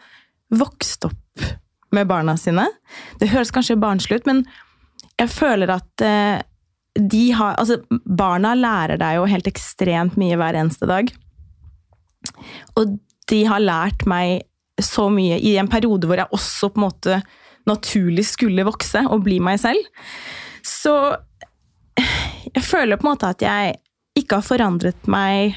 vokst 0.49 1.05
opp 1.05 1.45
med 1.93 2.09
barna 2.09 2.35
sine. 2.37 2.65
Det 3.21 3.29
høres 3.29 3.53
kanskje 3.53 3.77
barnslig 3.81 4.21
ut, 4.21 4.29
men 4.29 4.43
jeg 5.19 5.29
føler 5.33 5.73
at 5.73 6.05
eh, 6.05 6.41
de 6.99 7.23
har, 7.37 7.57
altså 7.61 7.79
barna 8.05 8.55
lærer 8.57 8.99
deg 9.01 9.19
jo 9.19 9.29
helt 9.29 9.49
ekstremt 9.49 10.17
mye 10.19 10.37
hver 10.39 10.57
eneste 10.57 10.89
dag. 10.89 11.11
Og 12.79 12.97
de 13.29 13.43
har 13.45 13.61
lært 13.61 14.07
meg 14.09 14.47
så 14.81 15.09
mye 15.11 15.37
i 15.43 15.55
en 15.59 15.69
periode 15.69 16.07
hvor 16.07 16.17
jeg 16.17 16.33
også 16.35 16.71
på 16.71 16.81
en 16.81 16.87
måte 16.87 17.21
naturlig 17.69 18.25
skulle 18.31 18.65
vokse 18.65 19.03
og 19.05 19.25
bli 19.27 19.37
meg 19.43 19.59
selv. 19.61 19.83
Så 20.69 20.93
jeg 22.53 22.63
føler 22.65 22.99
på 22.99 23.07
en 23.07 23.13
måte 23.13 23.29
at 23.33 23.41
jeg 23.43 23.79
ikke 24.19 24.39
har 24.39 24.45
forandret 24.45 25.07
meg 25.09 25.55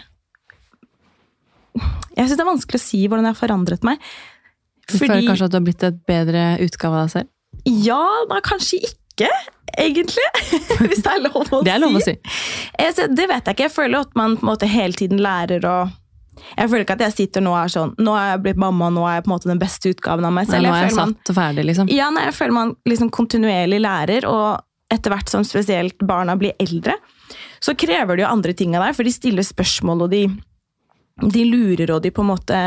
Jeg 2.13 2.27
syns 2.29 2.37
det 2.37 2.45
er 2.45 2.49
vanskelig 2.51 2.79
å 2.81 2.85
si 2.85 3.01
hvordan 3.07 3.27
jeg 3.29 3.35
har 3.35 3.39
forandret 3.41 3.87
meg. 3.87 4.03
Du 4.91 4.99
føler 4.99 5.25
kanskje 5.25 5.47
at 5.49 5.55
du 5.55 5.57
har 5.57 5.65
blitt 5.65 5.85
et 5.87 6.03
bedre 6.09 6.43
utgave 6.65 6.99
av 6.99 7.07
deg 7.07 7.15
selv? 7.15 7.31
Ja, 7.69 8.03
da 8.29 8.41
kanskje 8.45 8.81
ikke, 8.91 9.31
egentlig. 9.79 10.27
Hvis 10.83 11.01
det 11.05 11.15
er 11.15 11.23
lov 11.25 11.39
å 11.41 11.45
si. 11.47 11.63
Det 11.69 11.73
er 11.73 11.81
lov 11.81 11.97
å 11.97 12.03
si. 12.05 12.15
Jeg, 12.83 13.09
det 13.17 13.27
vet 13.31 13.49
jeg 13.49 13.57
ikke. 13.57 13.67
Jeg 13.69 13.75
føler 13.77 14.05
at 14.05 14.17
man 14.19 14.37
på 14.37 14.45
en 14.45 14.51
måte 14.51 14.69
hele 14.69 14.97
tiden 14.99 15.23
lærer 15.25 15.65
å 15.69 15.77
Jeg 16.57 16.69
føler 16.73 16.85
ikke 16.85 16.97
at 16.99 17.05
jeg 17.07 17.15
sitter 17.17 17.45
nå 17.45 17.53
og 17.55 17.59
er 17.63 17.73
sånn 17.73 17.91
Nå 18.01 18.15
er 18.17 18.31
jeg 18.33 18.43
blitt 18.49 18.61
mamma, 18.61 18.89
nå 18.93 19.05
er 19.09 19.19
jeg 19.19 19.25
på 19.27 19.31
en 19.31 19.35
måte 19.37 19.51
den 19.51 19.61
beste 19.63 19.93
utgaven 19.93 20.25
av 20.29 20.33
meg 20.35 20.49
Nei, 20.49 20.57
selv. 20.57 20.67
nå 20.69 20.75
er 20.75 20.83
jeg 20.85 20.91
jeg 20.91 20.99
satt 20.99 21.33
og 21.33 21.37
ferdig, 21.39 21.65
liksom. 21.71 21.91
ja, 21.93 22.11
nei, 22.13 22.27
jeg 22.31 22.37
føler 22.41 22.57
man 22.57 22.75
liksom 22.89 23.11
kontinuerlig 23.15 23.81
lærer, 23.85 24.27
og 24.29 24.61
etter 24.93 25.13
hvert 25.13 25.33
som 25.33 25.45
spesielt 25.47 25.99
barna 26.05 26.37
blir 26.39 26.57
eldre, 26.63 26.95
så 27.63 27.75
krever 27.79 28.17
det 28.17 28.25
jo 28.27 28.31
andre 28.31 28.55
ting 28.57 28.77
av 28.77 28.87
deg, 28.87 28.97
for 28.97 29.09
de 29.09 29.15
stiller 29.15 29.47
spørsmål, 29.47 30.07
og 30.07 30.13
de, 30.13 30.23
de 31.23 31.45
lurer, 31.49 31.91
og 31.95 32.03
de 32.05 32.13
på 32.15 32.25
en 32.25 32.33
måte 32.35 32.63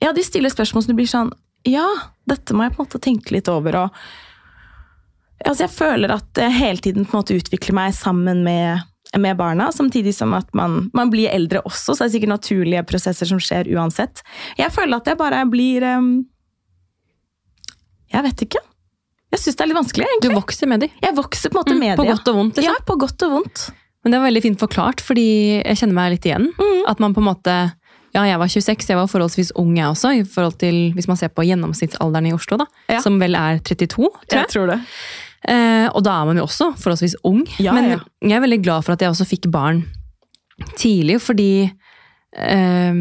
Ja, 0.00 0.14
de 0.16 0.24
stiller 0.24 0.52
spørsmål 0.52 0.84
som 0.84 0.92
du 0.94 0.98
blir 1.00 1.10
sånn 1.10 1.32
Ja, 1.68 1.86
dette 2.30 2.54
må 2.54 2.64
jeg 2.64 2.76
på 2.76 2.82
en 2.82 2.88
måte 2.88 3.02
tenke 3.02 3.34
litt 3.36 3.50
over, 3.52 3.84
og 3.86 4.02
Altså, 5.40 5.64
jeg 5.64 5.72
føler 5.72 6.12
at 6.12 6.36
hele 6.52 6.82
tiden 6.84 7.06
på 7.08 7.14
en 7.14 7.22
måte 7.22 7.36
utvikler 7.38 7.72
meg 7.72 7.94
sammen 7.96 8.42
med, 8.44 8.82
med 9.16 9.38
barna, 9.38 9.70
samtidig 9.72 10.12
som 10.12 10.34
at 10.36 10.50
man, 10.52 10.90
man 10.92 11.08
blir 11.12 11.32
eldre 11.32 11.62
også, 11.64 11.94
så 11.94 12.02
det 12.02 12.08
er 12.10 12.12
sikkert 12.12 12.32
naturlige 12.34 12.82
prosesser 12.90 13.30
som 13.30 13.40
skjer 13.40 13.70
uansett. 13.72 14.20
Jeg 14.60 14.68
føler 14.74 15.00
at 15.00 15.08
jeg 15.08 15.16
bare 15.20 15.40
blir 15.48 15.86
um, 15.96 16.10
Jeg 18.12 18.26
vet 18.26 18.44
ikke. 18.44 18.60
Jeg 19.30 19.40
syns 19.44 19.56
det 19.56 19.62
er 19.64 19.68
litt 19.70 19.78
vanskelig, 19.78 20.06
egentlig. 20.08 20.30
Du 20.30 20.34
vokser 20.40 20.66
med 20.70 20.80
dem. 20.80 20.90
Jeg 21.04 21.14
vokser 21.16 21.50
på 21.52 21.58
en 21.58 21.60
måte 21.62 21.74
Mm, 21.76 21.80
med 21.84 21.96
på 21.98 22.04
det. 22.04 22.10
godt 22.16 22.28
og 22.28 22.34
vondt, 22.40 22.56
liksom. 22.58 22.74
Ja, 22.74 22.84
på 22.86 22.96
godt 22.98 23.22
og 23.22 23.30
vondt. 23.36 23.70
Men 24.02 24.12
det 24.12 24.18
var 24.20 24.26
veldig 24.30 24.42
fint 24.42 24.58
forklart, 24.58 25.00
fordi 25.04 25.26
jeg 25.62 25.76
kjenner 25.76 25.94
meg 25.94 26.10
litt 26.16 26.24
igjen. 26.26 26.48
Mm. 26.58 26.80
At 26.88 26.98
man 27.00 27.14
på 27.14 27.20
en 27.22 27.28
måte 27.34 27.72
Ja, 28.12 28.24
jeg 28.26 28.38
var 28.40 28.48
26, 28.50 28.88
jeg 28.90 28.96
var 28.98 29.06
forholdsvis 29.06 29.52
ung 29.54 29.76
jeg 29.76 29.86
også, 29.86 30.10
i 30.18 30.22
forhold 30.26 30.56
til 30.58 30.90
hvis 30.96 31.06
man 31.06 31.16
ser 31.16 31.28
på 31.30 31.44
gjennomsnittsalderen 31.46 32.26
i 32.26 32.32
Oslo, 32.34 32.56
da. 32.58 32.66
Ja. 32.90 32.98
Som 33.00 33.20
vel 33.20 33.36
er 33.38 33.60
32, 33.62 33.86
tror 34.26 34.40
jeg. 34.40 34.48
tror 34.50 34.66
det. 34.66 34.80
Eh, 35.46 35.86
og 35.94 36.02
da 36.02 36.16
er 36.20 36.26
man 36.26 36.36
jo 36.36 36.42
også 36.48 36.72
forholdsvis 36.76 37.14
ung. 37.22 37.44
Ja, 37.62 37.70
Men 37.72 37.84
ja. 37.92 37.98
jeg 38.20 38.32
er 38.36 38.40
veldig 38.42 38.62
glad 38.64 38.82
for 38.84 38.92
at 38.94 39.00
jeg 39.00 39.10
også 39.14 39.28
fikk 39.30 39.46
barn 39.52 39.84
tidlig, 40.76 41.20
fordi 41.22 41.70
eh, 42.36 42.92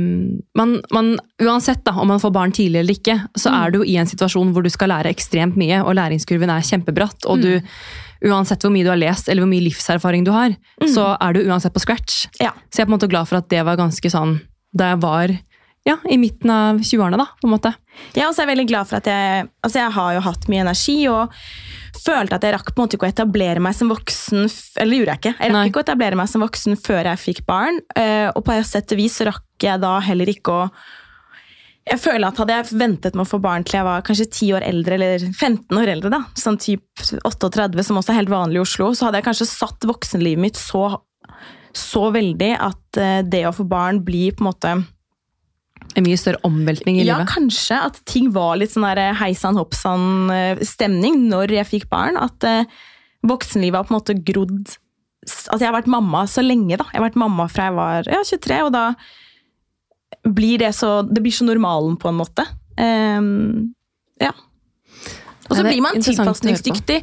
man, 0.58 0.82
man, 0.92 1.20
uansett 1.42 1.84
da, 1.86 1.92
om 2.02 2.08
man 2.08 2.20
får 2.20 2.32
barn 2.34 2.52
tidlig 2.56 2.80
eller 2.82 2.94
ikke, 2.98 3.18
så 3.38 3.52
Mm. 3.52 3.58
er 3.66 3.72
du 3.72 3.80
i 3.84 3.96
en 3.98 4.06
situasjon 4.10 4.54
hvor 4.54 4.64
du 4.64 4.70
skal 4.70 4.90
lære 4.90 5.10
ekstremt 5.14 5.56
mye, 5.58 5.82
og 5.84 5.96
læringskurven 5.96 6.50
er 6.50 6.62
kjempebratt. 6.66 7.26
Og 7.28 7.42
du, 7.42 7.60
Mm. 7.60 8.32
uansett 8.32 8.62
hvor 8.62 8.72
mye 8.72 8.84
du 8.84 8.90
har 8.90 8.98
lest, 8.98 9.30
eller 9.30 9.44
hvor 9.44 9.50
mye 9.54 9.64
livserfaring 9.70 10.24
du 10.26 10.32
har, 10.32 10.56
så 10.88 11.16
er 11.22 11.34
du 11.34 11.44
uansett 11.46 11.74
på 11.74 11.80
scratch. 11.80 12.28
Ja. 12.42 12.52
Så 12.72 12.80
jeg 12.80 12.88
er 12.88 12.90
på 12.90 12.94
en 12.94 13.00
måte 13.00 13.10
glad 13.10 13.28
for 13.28 13.38
at 13.38 13.50
det 13.50 13.64
var 13.66 13.78
ganske 13.78 14.10
sånn 14.12 14.42
da 14.76 14.92
jeg 14.94 15.02
var 15.02 15.40
ja, 15.88 15.96
i 16.12 16.18
midten 16.18 16.50
av 16.52 16.78
20-årene, 16.84 17.18
da, 17.18 17.26
på 17.42 17.48
en 17.48 17.54
måte. 17.58 17.74
Jeg 18.14 18.24
er 18.28 18.34
jeg 18.36 18.48
veldig 18.48 18.68
glad 18.68 18.88
for 18.88 18.98
at 18.98 19.06
jeg 19.06 19.50
Altså, 19.64 19.80
jeg 19.80 19.92
har 19.92 20.14
jo 20.14 20.20
hatt 20.22 20.48
mye 20.50 20.62
energi, 20.62 21.08
og 21.08 21.32
følte 22.06 22.38
at 22.38 22.46
jeg 22.48 22.56
rakk 22.56 22.72
på 22.72 22.80
en 22.80 22.86
måte 22.86 22.98
ikke 22.98 23.08
å 23.08 23.12
etablere 23.14 23.62
meg 23.64 23.76
som 23.78 23.92
voksen 23.92 24.48
Eller 24.82 25.02
gjorde 25.02 25.14
jeg 25.16 25.22
ikke. 25.22 25.34
Jeg 25.36 25.52
rakk 25.52 25.58
Nei. 25.58 25.68
ikke 25.70 25.82
å 25.82 25.86
etablere 25.88 26.20
meg 26.20 26.32
som 26.32 26.46
voksen 26.46 26.80
før 26.80 27.12
jeg 27.12 27.22
fikk 27.26 27.44
barn. 27.50 27.80
eh, 27.96 28.30
Og 28.34 28.44
på 28.46 28.56
et 28.56 28.68
sett 28.68 28.96
og 28.96 29.02
vis 29.02 29.20
så 29.20 29.30
rakk 29.30 29.46
jeg 29.64 29.82
da 29.84 30.00
heller 30.04 30.32
ikke 30.32 30.58
å 30.64 30.66
jeg 31.90 31.98
føler 32.04 32.28
at 32.28 32.38
Hadde 32.38 32.54
jeg 32.54 32.78
ventet 32.78 33.16
med 33.18 33.24
å 33.26 33.30
få 33.30 33.40
barn 33.42 33.64
til 33.66 33.80
jeg 33.80 33.88
var 33.88 34.04
kanskje 34.06 34.28
10 34.30 34.52
år 34.60 34.66
eldre, 34.68 34.98
eller 35.00 35.24
15 35.32 35.80
år 35.80 35.90
eldre, 35.96 36.12
da, 36.14 36.20
sånn 36.38 36.60
typ 36.62 36.84
38, 37.26 37.82
som 37.88 37.98
også 37.98 38.14
er 38.14 38.20
helt 38.20 38.30
vanlig 38.30 38.60
i 38.60 38.62
Oslo, 38.62 38.92
så 38.94 39.08
hadde 39.08 39.22
jeg 39.22 39.26
kanskje 39.30 39.48
satt 39.50 39.88
voksenlivet 39.90 40.44
mitt 40.44 40.60
så, 40.60 40.84
så 41.74 42.04
veldig 42.14 42.52
at 42.62 43.00
eh, 43.02 43.24
det 43.26 43.42
å 43.50 43.56
få 43.56 43.66
barn 43.70 44.04
blir 44.06 44.36
på 44.38 44.46
en 44.46 44.50
måte 44.52 44.76
En 45.98 46.06
mye 46.06 46.20
større 46.22 46.42
omveltning 46.46 47.00
i 47.00 47.04
ja, 47.04 47.18
livet. 47.18 47.32
kanskje 47.32 47.80
at 47.90 47.98
ting 48.10 48.30
var 48.36 48.60
litt 48.62 48.74
sånn 48.76 48.86
der 48.86 49.16
heisan 49.18 49.58
hoppsan-stemning 49.58 51.24
når 51.32 51.56
jeg 51.58 51.70
fikk 51.72 51.88
barn. 51.92 52.20
At 52.20 52.46
eh, 52.46 52.70
voksenlivet 53.26 53.80
har 53.80 53.88
på 53.88 53.96
en 53.96 54.00
måte 54.00 54.18
grodd 54.26 54.76
At 55.52 55.60
jeg 55.60 55.68
har 55.68 55.76
vært 55.76 55.90
mamma 55.92 56.26
så 56.30 56.44
lenge. 56.46 56.78
da. 56.78 56.86
Jeg 56.92 57.02
har 57.02 57.08
vært 57.10 57.20
mamma 57.20 57.50
fra 57.52 57.70
jeg 57.70 57.80
var 57.80 58.12
ja, 58.12 58.22
23, 58.24 58.62
og 58.68 58.72
da 58.76 58.86
blir 60.30 60.62
det 60.62 60.72
så 60.76 61.02
Det 61.08 61.22
blir 61.24 61.34
så 61.34 61.48
normalen, 61.48 61.98
på 61.98 62.10
en 62.10 62.20
måte. 62.20 62.46
Um, 62.80 63.74
ja. 64.22 64.34
Og 65.50 65.58
så 65.58 65.66
blir 65.66 65.82
man 65.82 65.98
tilpasningsdyktig. 65.98 67.00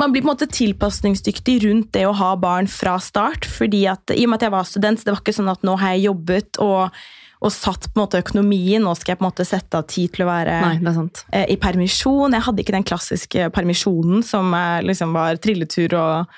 Man 0.00 0.12
blir 0.12 0.24
på 0.24 0.26
en 0.26 0.32
måte 0.32 0.50
tilpasningsdyktig 0.50 1.60
rundt 1.68 1.92
det 1.94 2.04
å 2.08 2.14
ha 2.18 2.32
barn 2.40 2.66
fra 2.66 2.96
start. 2.98 3.46
fordi 3.46 3.86
at 3.86 4.10
I 4.10 4.24
og 4.26 4.32
med 4.32 4.42
at 4.42 4.48
jeg 4.48 4.54
var 4.56 4.66
student, 4.66 4.98
så 4.98 5.06
det 5.06 5.14
var 5.14 5.22
ikke 5.22 5.36
sånn 5.36 5.52
at 5.52 5.62
nå 5.62 5.76
har 5.78 5.94
jeg 5.94 6.08
jobbet 6.08 6.58
og, 6.64 7.04
og 7.44 7.52
satt 7.52 7.90
på 7.90 7.98
en 7.98 8.04
måte 8.06 8.20
økonomien. 8.22 8.82
Nå 8.84 8.94
skal 8.96 9.14
jeg 9.14 9.20
på 9.20 9.26
en 9.26 9.30
måte 9.30 9.46
sette 9.48 9.78
av 9.78 9.86
tid 9.90 10.14
til 10.14 10.24
å 10.24 10.30
være 10.30 10.58
Nei, 10.64 11.06
eh, 11.36 11.46
i 11.52 11.58
permisjon. 11.60 12.32
Jeg 12.32 12.46
hadde 12.46 12.64
ikke 12.64 12.76
den 12.76 12.86
klassiske 12.88 13.48
permisjonen 13.54 14.24
som 14.26 14.52
er, 14.56 14.84
liksom 14.86 15.12
var 15.16 15.40
trilletur 15.42 15.96
og 16.00 16.34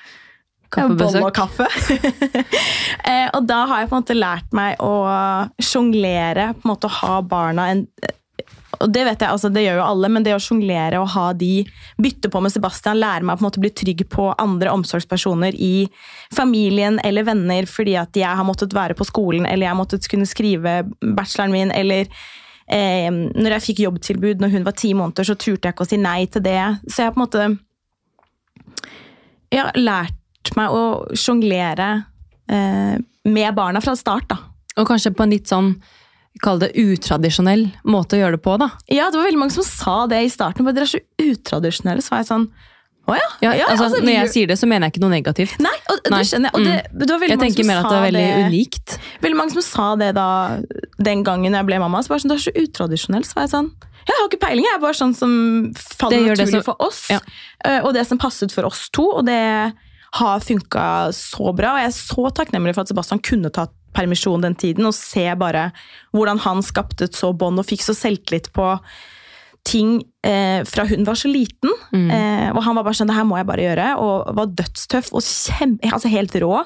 bolle 0.75 1.23
og 1.23 1.33
kaffe. 1.35 1.67
eh, 3.09 3.27
og 3.31 3.47
da 3.47 3.63
har 3.71 3.83
jeg 3.83 3.91
på 3.91 3.95
en 3.95 4.03
måte 4.03 4.17
lært 4.17 4.55
meg 4.57 4.83
å 4.83 4.93
sjonglere, 5.63 6.51
på 6.57 6.67
en 6.67 6.73
måte 6.73 6.91
å 6.91 6.97
ha 6.99 7.19
barna 7.23 7.71
en 7.71 7.85
og 8.83 8.93
det 8.93 9.03
vet 9.07 9.23
jeg, 9.23 9.33
altså 9.33 9.49
det 9.53 9.63
gjør 9.65 9.79
jo 9.79 9.85
alle, 9.87 10.09
men 10.13 10.25
det 10.25 10.35
å 10.35 10.41
sjonglere 10.41 11.01
og 11.01 11.11
ha 11.15 11.27
de 11.37 11.65
bytte 12.01 12.31
på 12.33 12.41
med 12.43 12.53
Sebastian, 12.53 12.99
lære 13.01 13.27
meg 13.27 13.37
på 13.37 13.43
en 13.43 13.47
måte 13.47 13.61
å 13.61 13.65
bli 13.65 13.73
trygg 13.81 14.03
på 14.13 14.29
andre 14.37 14.73
omsorgspersoner 14.75 15.57
i 15.57 15.87
familien 16.35 16.99
eller 17.05 17.27
venner, 17.27 17.69
fordi 17.69 17.97
at 17.99 18.17
jeg 18.17 18.39
har 18.39 18.47
måttet 18.47 18.75
være 18.77 18.97
på 18.97 19.07
skolen, 19.07 19.47
eller 19.49 19.67
jeg 19.67 19.73
har 19.73 19.79
måttet 19.79 20.09
kunne 20.11 20.29
skrive 20.29 20.79
bacheloren 21.01 21.55
min, 21.55 21.73
eller 21.75 22.05
eh, 22.69 23.09
når 23.11 23.57
jeg 23.57 23.67
fikk 23.69 23.85
jobbtilbud 23.87 24.43
når 24.43 24.57
hun 24.57 24.67
var 24.67 24.77
ti 24.77 24.93
måneder, 24.97 25.27
så 25.27 25.37
turte 25.37 25.69
jeg 25.69 25.77
ikke 25.77 25.87
å 25.87 25.91
si 25.93 26.01
nei 26.01 26.19
til 26.31 26.45
det. 26.45 26.61
Så 26.87 27.01
jeg 27.01 27.09
har 27.09 27.15
på 27.15 27.21
en 27.21 27.25
måte 27.25 27.47
jeg 29.47 29.63
har 29.63 29.77
lært 29.79 30.51
meg 30.57 30.73
å 30.75 30.83
sjonglere 31.15 31.89
eh, 32.51 32.95
med 33.27 33.55
barna 33.55 33.81
fra 33.83 33.95
start, 33.99 34.27
da. 34.31 34.39
Og 34.77 34.87
kanskje 34.89 35.13
på 35.15 35.25
en 35.25 35.33
litt 35.33 35.49
sånn 35.49 35.71
Kall 36.43 36.59
det 36.59 36.71
utradisjonell 36.77 37.67
måte 37.85 38.17
å 38.17 38.19
gjøre 38.21 38.37
det 38.37 38.43
på, 38.45 38.57
da. 38.61 38.69
Ja, 38.91 39.09
det 39.11 39.17
var 39.19 39.25
veldig 39.29 39.39
mange 39.41 39.55
som 39.55 39.63
sa 39.65 40.07
det 40.07 40.23
i 40.25 40.29
starten. 40.29 40.65
Bare 40.67 40.75
dere 40.77 40.87
er 40.87 40.93
så 40.95 41.01
utradisjonelle. 41.23 42.01
Så 42.05 42.13
var 42.13 42.23
jeg 42.23 42.29
sånn 42.31 42.47
Å 43.07 43.15
ja. 43.15 43.27
Ja, 43.39 43.51
ja, 43.55 43.65
altså, 43.71 43.85
altså, 43.87 44.01
når 44.03 44.11
jeg 44.17 44.29
sier 44.33 44.47
det, 44.51 44.57
så 44.59 44.67
mener 44.67 44.87
jeg 44.89 44.97
ikke 44.97 45.03
noe 45.05 45.13
negativt. 45.15 45.53
Nei, 45.63 45.71
og 45.93 46.09
Nei. 46.11 46.17
det 46.19 46.27
skjønner 46.27 46.51
jeg. 46.51 46.55
Og 46.59 46.65
det, 46.67 46.73
det 46.91 47.07
var 47.13 47.21
veldig 47.21 47.31
Jeg 47.31 47.39
mange 47.39 47.47
tenker 47.47 47.63
som 47.63 47.69
mer 47.71 47.77
at 47.79 47.87
det 47.87 47.97
er 47.99 48.05
veldig 48.07 48.23
det, 48.27 48.47
unikt. 48.51 48.95
Veldig 49.23 49.37
mange 49.39 49.55
som 49.55 49.63
sa 49.63 49.85
det 50.01 50.09
da 50.17 50.25
den 51.07 51.23
gangen 51.23 51.55
jeg 51.55 51.67
ble 51.69 51.79
mamma. 51.79 52.01
Så 52.03 52.11
bare 52.11 52.19
sånn, 52.25 52.33
Du 52.33 52.35
er 52.35 52.43
så 52.43 52.55
utradisjonell. 52.65 53.23
Så 53.29 53.37
var 53.39 53.47
jeg 53.47 53.53
sånn 53.55 53.69
Jeg 54.07 54.15
har 54.19 54.27
ikke 54.27 54.41
peiling, 54.43 54.67
jeg 54.67 54.75
er 54.75 54.83
bare 54.83 54.99
sånn 54.99 55.15
som 55.15 55.31
faller 55.79 56.17
Det 56.17 56.27
det 56.27 56.35
naturlig 56.35 56.59
som- 56.59 56.67
for 56.67 56.83
oss. 56.89 56.99
Ja. 57.11 57.19
eh, 57.63 57.79
Og 57.87 57.93
det 57.95 58.05
som 58.07 58.17
passet 58.19 58.51
for 58.51 58.67
oss 58.67 58.89
to. 58.91 59.07
Og 59.21 59.25
det 59.25 59.73
har 60.19 60.39
funka 60.39 60.85
så 61.15 61.55
bra. 61.55 61.73
Og 61.75 61.79
jeg 61.83 61.87
er 61.87 61.95
så 61.95 62.27
takknemlig 62.35 62.75
for 62.75 62.81
at 62.81 62.87
Sebastian 62.91 63.19
kunne 63.23 63.49
tatt 63.51 63.71
permisjon 63.95 64.41
den 64.43 64.55
tiden, 64.55 64.85
og 64.85 64.93
se 64.95 65.27
bare 65.39 65.69
hvordan 66.15 66.39
han 66.43 66.63
skapte 66.65 67.05
et 67.07 67.15
så 67.17 67.33
bånd 67.33 67.59
og 67.59 67.65
fikk 67.69 67.81
så 67.85 67.95
selvtillit 67.97 68.51
på 68.55 68.75
ting 69.67 69.97
eh, 70.23 70.61
fra 70.63 70.85
hun 70.87 71.03
var 71.03 71.17
så 71.19 71.27
liten. 71.27 71.71
Mm. 71.91 72.09
Eh, 72.11 72.49
og 72.55 72.61
han 72.63 72.77
var 72.77 72.85
bare 72.87 72.95
sånn, 72.95 73.09
det 73.11 73.17
her 73.17 73.25
må 73.27 73.35
jeg 73.39 73.47
bare 73.49 73.65
gjøre, 73.65 73.87
og 73.99 74.29
var 74.37 74.51
dødstøff 74.55 75.09
og 75.11 75.25
kjempe, 75.25 75.89
altså 75.91 76.11
helt 76.13 76.35
rå. 76.39 76.61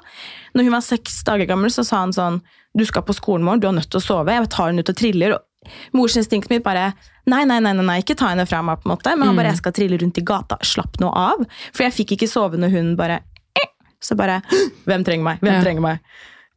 Når 0.53 0.67
hun 0.67 0.75
var 0.75 0.83
seks 0.85 1.21
dager 1.25 1.49
gammel, 1.49 1.71
så 1.73 1.85
sa 1.87 2.03
han 2.03 2.13
sånn, 2.13 2.41
du 2.77 2.83
skal 2.85 3.03
på 3.07 3.15
skolen 3.17 3.43
morgen, 3.47 3.63
du 3.63 3.67
har 3.67 3.73
nødt 3.73 3.89
til 3.91 3.99
å 3.99 4.05
sove, 4.05 4.35
jeg 4.35 4.51
tar 4.53 4.69
henne 4.69 4.85
ut 4.85 4.91
og 4.93 4.99
triller. 5.01 5.33
Og 5.39 5.73
morsinstinktet 5.97 6.53
mitt 6.53 6.63
bare, 6.65 6.91
nei, 7.29 7.41
nei, 7.49 7.57
nei, 7.63 7.73
nei, 7.81 7.97
ikke 8.03 8.15
ta 8.21 8.29
henne 8.35 8.45
fra 8.49 8.61
meg, 8.65 8.79
på 8.83 8.87
en 8.89 8.93
måte. 8.93 9.15
Men 9.17 9.31
han 9.31 9.35
Mm. 9.35 9.41
bare, 9.41 9.51
jeg 9.55 9.61
skal 9.63 9.75
trille 9.77 9.97
rundt 10.01 10.17
i 10.21 10.25
gata, 10.25 10.57
slapp 10.61 10.99
nå 11.01 11.09
av. 11.09 11.41
For 11.73 11.83
jeg 11.87 11.97
fikk 11.97 12.13
ikke 12.17 12.29
sove 12.29 12.57
når 12.61 12.69
hun 12.77 12.95
bare, 13.01 13.19
eh. 13.57 13.67
så 13.99 14.15
bare, 14.15 14.41
hvem 14.85 15.03
trenger 15.03 15.23
meg, 15.25 15.41
hvem 15.41 15.57
trenger 15.65 15.81
meg? 15.81 15.99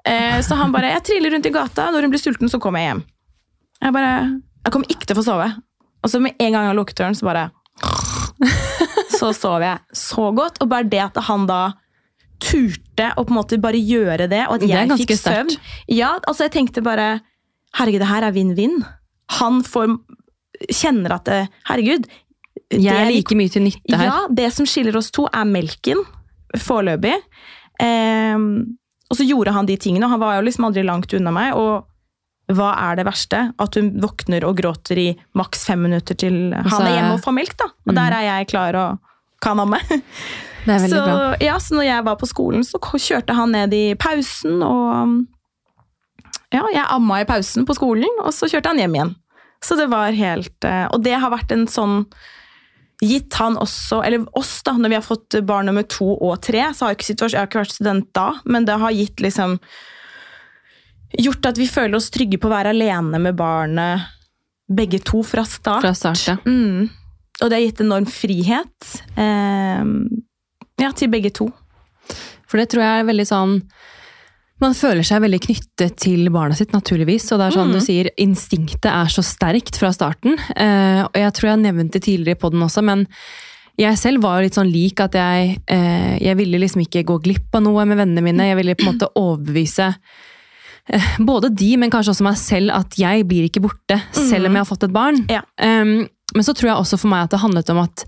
Eh, 0.09 0.41
så 0.45 0.57
han 0.61 0.73
bare, 0.75 0.93
jeg 0.97 1.05
triller 1.09 1.33
rundt 1.35 1.47
i 1.49 1.53
gata, 1.55 1.89
når 1.93 2.07
hun 2.07 2.13
blir 2.13 2.23
sulten, 2.23 2.51
så 2.53 2.61
kommer 2.63 2.83
jeg 2.83 2.91
hjem. 2.93 3.05
Jeg 3.85 3.95
bare, 3.97 4.11
jeg 4.67 4.75
kommer 4.75 4.93
ikke 4.93 5.07
til 5.09 5.17
å 5.17 5.21
få 5.21 5.27
sove. 5.27 5.49
Og 6.05 6.13
så 6.13 6.21
med 6.21 6.37
en 6.39 6.53
gang 6.53 6.69
han 6.69 6.77
lukket 6.77 7.01
døren, 7.01 7.17
så 7.17 7.25
bare 7.29 7.49
Så 9.19 9.31
sov 9.37 9.63
jeg 9.65 9.79
så 9.97 10.29
godt. 10.37 10.61
Og 10.61 10.69
bare 10.69 10.89
det 10.91 11.01
at 11.07 11.21
han 11.29 11.47
da 11.49 11.63
turte 12.45 13.13
å 13.17 13.25
på 13.25 13.33
en 13.33 13.39
måte 13.39 13.59
bare 13.63 13.79
gjøre 13.81 14.27
det, 14.29 14.43
og 14.51 14.59
at 14.59 14.67
jeg 14.69 14.99
fikk 15.01 15.15
søvn. 15.17 15.55
Ja, 15.93 16.17
altså 16.29 16.49
jeg 16.49 16.55
tenkte 16.59 16.85
bare 16.85 17.23
Herregud, 17.75 18.05
det 18.05 18.11
her 18.11 18.23
er 18.23 18.35
vinn-vinn. 18.35 18.77
Han 19.41 19.63
får 19.67 19.97
kjenner 20.71 21.17
at 21.17 21.25
det, 21.27 21.39
Herregud. 21.67 22.05
det 22.07 22.79
Jeg 22.85 22.95
er 22.95 23.11
like 23.11 23.35
mye 23.39 23.51
til 23.51 23.65
nytte 23.65 23.99
her. 23.99 24.11
ja, 24.11 24.19
det 24.31 24.53
som 24.55 24.69
skiller 24.69 24.95
oss 25.01 25.11
to, 25.15 25.25
er 25.27 25.49
melken. 25.49 26.05
Foreløpig. 26.55 27.17
Ehm, 27.83 28.77
og 29.15 29.19
så 29.21 29.27
gjorde 29.29 29.53
han 29.55 29.69
de 29.71 29.77
tingene, 29.79 30.09
og 30.09 30.17
han 30.17 30.23
var 30.25 30.41
jo 30.41 30.47
liksom 30.49 30.67
aldri 30.67 30.83
langt 30.83 31.15
unna 31.15 31.31
meg. 31.35 31.55
Og 31.55 32.55
hva 32.59 32.73
er 32.91 32.99
det 32.99 33.05
verste? 33.07 33.45
At 33.63 33.79
hun 33.79 33.93
våkner 34.03 34.45
og 34.49 34.59
gråter 34.59 34.99
i 35.01 35.07
maks 35.39 35.63
fem 35.69 35.85
minutter 35.87 36.19
til 36.19 36.51
han 36.51 36.83
er 36.83 36.97
hjemme 36.99 37.15
og 37.15 37.23
får 37.25 37.37
melk, 37.39 37.55
da. 37.63 37.71
Og 37.87 37.95
der 37.97 38.17
er 38.19 38.27
jeg 38.27 38.49
klar 38.51 38.77
og 38.81 39.15
kan 39.45 39.63
amme. 39.63 39.79
Det 40.65 40.73
er 40.73 40.79
veldig 40.81 40.97
Så, 40.97 41.01
bra. 41.05 41.25
ja, 41.45 41.55
så 41.61 41.75
når 41.77 41.85
jeg 41.85 42.05
var 42.07 42.15
på 42.17 42.27
skolen, 42.31 42.63
så 42.65 42.79
kjørte 42.81 43.35
han 43.37 43.51
ned 43.53 43.75
i 43.77 43.83
pausen, 44.01 44.63
og 44.65 45.27
ja, 46.55 46.63
jeg 46.73 46.87
amma 46.89 47.19
i 47.21 47.27
pausen 47.29 47.67
på 47.69 47.77
skolen, 47.77 48.09
og 48.25 48.33
så 48.33 48.49
kjørte 48.49 48.73
han 48.73 48.81
hjem 48.81 48.97
igjen. 48.97 49.11
Så 49.65 49.77
det 49.77 49.91
var 49.93 50.13
helt 50.17 50.65
eh, 50.69 50.87
Og 50.93 51.01
det 51.05 51.15
har 51.21 51.31
vært 51.33 51.53
en 51.55 51.67
sånn 51.69 52.03
Gitt 53.05 53.37
han 53.37 53.59
også, 53.61 54.01
eller 54.07 54.25
oss, 54.39 54.63
da, 54.65 54.77
når 54.81 54.93
vi 54.93 54.97
har 54.97 55.05
fått 55.05 55.37
barn 55.45 55.69
nummer 55.69 55.85
to 55.91 56.07
og 56.15 56.39
tre, 56.45 56.63
så 56.73 56.87
har 56.87 56.95
jeg, 56.95 57.03
ikke 57.03 57.29
jeg 57.29 57.37
har 57.37 57.51
ikke 57.51 57.61
vært 57.61 57.75
student 57.75 58.09
da, 58.17 58.29
men 58.49 58.69
det 58.69 58.79
har 58.81 58.97
gitt 58.97 59.25
liksom 59.25 59.59
Gjort 61.15 61.47
at 61.47 61.59
vi 61.61 61.69
føler 61.71 61.95
oss 61.95 62.09
trygge 62.11 62.41
på 62.43 62.49
å 62.49 62.51
være 62.51 62.73
alene 62.75 63.21
med 63.23 63.37
barnet, 63.39 64.09
begge 64.67 64.99
to, 64.99 65.21
fra 65.23 65.45
start. 65.47 65.85
Fra 65.85 65.93
start, 65.95 66.23
ja. 66.27 66.35
Mm. 66.43 66.89
Og 67.39 67.45
det 67.51 67.55
har 67.55 67.63
gitt 67.63 67.83
enorm 67.85 68.09
frihet. 68.11 68.89
Eh, 69.15 69.85
ja, 70.83 70.91
til 70.91 71.13
begge 71.13 71.31
to. 71.31 71.47
For 72.51 72.59
det 72.59 72.73
tror 72.73 72.83
jeg 72.83 73.05
er 73.05 73.09
veldig 73.13 73.29
sånn 73.31 73.55
Man 74.65 74.77
føler 74.77 75.05
seg 75.05 75.21
veldig 75.25 75.41
knyttet 75.45 75.97
til 76.01 76.29
barna 76.33 76.57
sitt, 76.57 76.73
naturligvis. 76.73 77.27
Og 77.35 77.41
det 77.41 77.47
er 77.47 77.57
sånn 77.59 77.69
Mm. 77.69 77.75
du 77.77 77.81
sier, 77.85 78.09
instinktet 78.17 78.89
er 78.89 79.11
så 79.13 79.21
sterkt 79.21 79.77
fra 79.77 79.91
starten. 79.93 80.39
Eh, 80.57 81.03
og 81.05 81.13
jeg 81.13 81.33
tror 81.35 81.49
jeg 81.49 81.57
har 81.57 81.65
nevnt 81.73 81.93
det 81.93 82.03
tidligere 82.03 82.41
på 82.41 82.51
den 82.51 82.65
også, 82.65 82.83
men 82.83 83.07
jeg 83.77 83.99
selv 83.99 84.23
var 84.23 84.39
jo 84.39 84.45
litt 84.47 84.55
sånn 84.55 84.73
lik 84.73 85.01
at 85.01 85.13
jeg, 85.13 85.61
eh, 85.69 86.19
jeg 86.19 86.37
ville 86.37 86.59
liksom 86.59 86.81
ikke 86.81 87.05
gå 87.05 87.23
glipp 87.23 87.55
av 87.55 87.63
noe 87.63 87.85
med 87.85 87.99
vennene 87.99 88.23
mine. 88.23 88.49
Jeg 88.49 88.57
ville 88.57 88.75
på 88.75 88.87
en 88.87 88.95
måte 88.95 89.11
overbevise 89.15 89.95
eh, 90.89 91.17
både 91.19 91.55
de, 91.55 91.77
men 91.77 91.91
kanskje 91.91 92.15
også 92.15 92.25
meg 92.25 92.37
selv, 92.37 92.71
at 92.71 92.97
jeg 92.97 93.27
blir 93.27 93.49
ikke 93.49 93.65
borte, 93.65 94.01
selv 94.13 94.47
om 94.47 94.55
jeg 94.55 94.65
har 94.65 94.71
fått 94.71 94.85
et 94.85 94.95
barn. 94.95 95.27
Ja. 95.29 95.43
Um, 95.59 96.09
men 96.35 96.43
så 96.45 96.55
tror 96.55 96.71
jeg 96.71 96.79
også 96.79 96.99
for 96.99 97.09
meg 97.09 97.25
at 97.25 97.31
det 97.31 97.41
handlet 97.41 97.71
om 97.71 97.83
at 97.85 98.07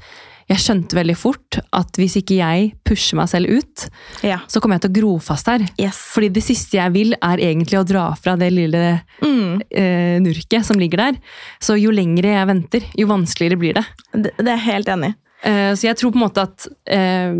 jeg 0.48 0.58
skjønte 0.62 0.94
veldig 0.94 1.16
fort 1.18 1.58
at 1.74 1.96
hvis 1.98 2.16
ikke 2.20 2.36
jeg 2.38 2.68
pusher 2.86 3.16
meg 3.18 3.28
selv 3.32 3.50
ut, 3.50 3.88
Ja. 4.22 4.38
så 4.46 4.60
kommer 4.62 4.76
jeg 4.78 4.82
til 4.86 4.90
å 4.92 4.98
gro 5.00 5.18
fast 5.18 5.46
her. 5.50 5.64
Yes. 5.78 5.96
Fordi 6.14 6.28
det 6.32 6.42
siste 6.46 6.76
jeg 6.78 6.92
vil, 6.94 7.14
er 7.20 7.36
egentlig 7.42 7.80
å 7.80 7.86
dra 7.86 8.14
fra 8.14 8.36
det 8.36 8.52
lille 8.52 9.00
Mm. 9.22 9.60
eh, 9.70 10.18
nurket 10.20 10.64
som 10.64 10.76
ligger 10.78 10.96
der. 10.98 11.18
Så 11.60 11.74
jo 11.80 11.90
lengre 11.90 12.30
jeg 12.36 12.46
venter, 12.46 12.80
jo 12.96 13.06
vanskeligere 13.08 13.58
blir 13.58 13.74
det. 13.74 13.84
Det, 14.12 14.30
det 14.38 14.46
er 14.48 14.56
jeg 14.56 14.66
helt 14.70 14.86
enig 14.88 15.08
i. 15.10 15.14
Eh, 15.46 15.72
så 15.74 15.82
jeg 15.90 15.96
tror 15.96 16.12
på 16.12 16.16
en 16.16 16.28
måte 16.28 16.42
at 16.42 16.68
eh, 16.86 17.34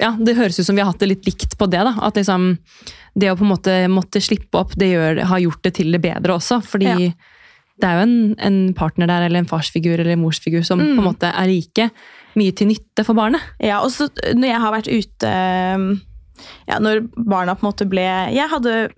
Ja, 0.00 0.12
det 0.16 0.36
høres 0.36 0.58
ut 0.58 0.64
som 0.66 0.74
vi 0.76 0.80
har 0.80 0.90
hatt 0.90 1.00
det 1.00 1.08
litt 1.08 1.26
likt 1.26 1.56
på 1.58 1.66
det. 1.68 1.80
da, 1.84 1.92
At 2.00 2.14
liksom 2.16 2.58
det 3.18 3.28
å 3.30 3.36
på 3.36 3.42
en 3.44 3.50
måte 3.52 3.74
måtte 3.92 4.20
slippe 4.24 4.54
opp, 4.58 4.72
det 4.76 4.92
gjør, 4.94 5.20
har 5.28 5.38
gjort 5.38 5.62
det 5.62 5.74
til 5.74 5.92
det 5.92 6.00
bedre 6.00 6.32
også. 6.38 6.62
Fordi 6.64 6.86
Ja. 6.88 6.96
det 7.80 7.84
er 7.88 7.98
jo 7.98 8.02
en, 8.06 8.34
en 8.38 8.74
partner 8.74 9.06
der, 9.06 9.26
eller 9.26 9.38
en 9.40 9.46
farsfigur 9.50 9.98
eller 10.00 10.12
en 10.12 10.22
morsfigur, 10.22 10.64
som 10.64 10.78
Mm. 10.80 10.96
på 10.96 11.02
en 11.04 11.08
måte 11.14 11.28
er 11.34 11.46
like 11.46 11.90
mye 12.38 12.54
til 12.56 12.70
nytte 12.70 13.04
for 13.06 13.18
barnet. 13.18 13.44
Ja, 13.62 13.80
og 13.84 13.92
så 13.94 14.08
når 14.32 14.48
jeg 14.48 14.62
har 14.64 14.74
vært 14.74 14.90
ute 14.92 15.32
ja, 16.66 16.78
Når 16.82 17.04
barna 17.14 17.54
på 17.54 17.62
en 17.64 17.70
måte 17.70 17.86
ble 17.86 18.04
Jeg 18.34 18.48
hadde 18.50 18.88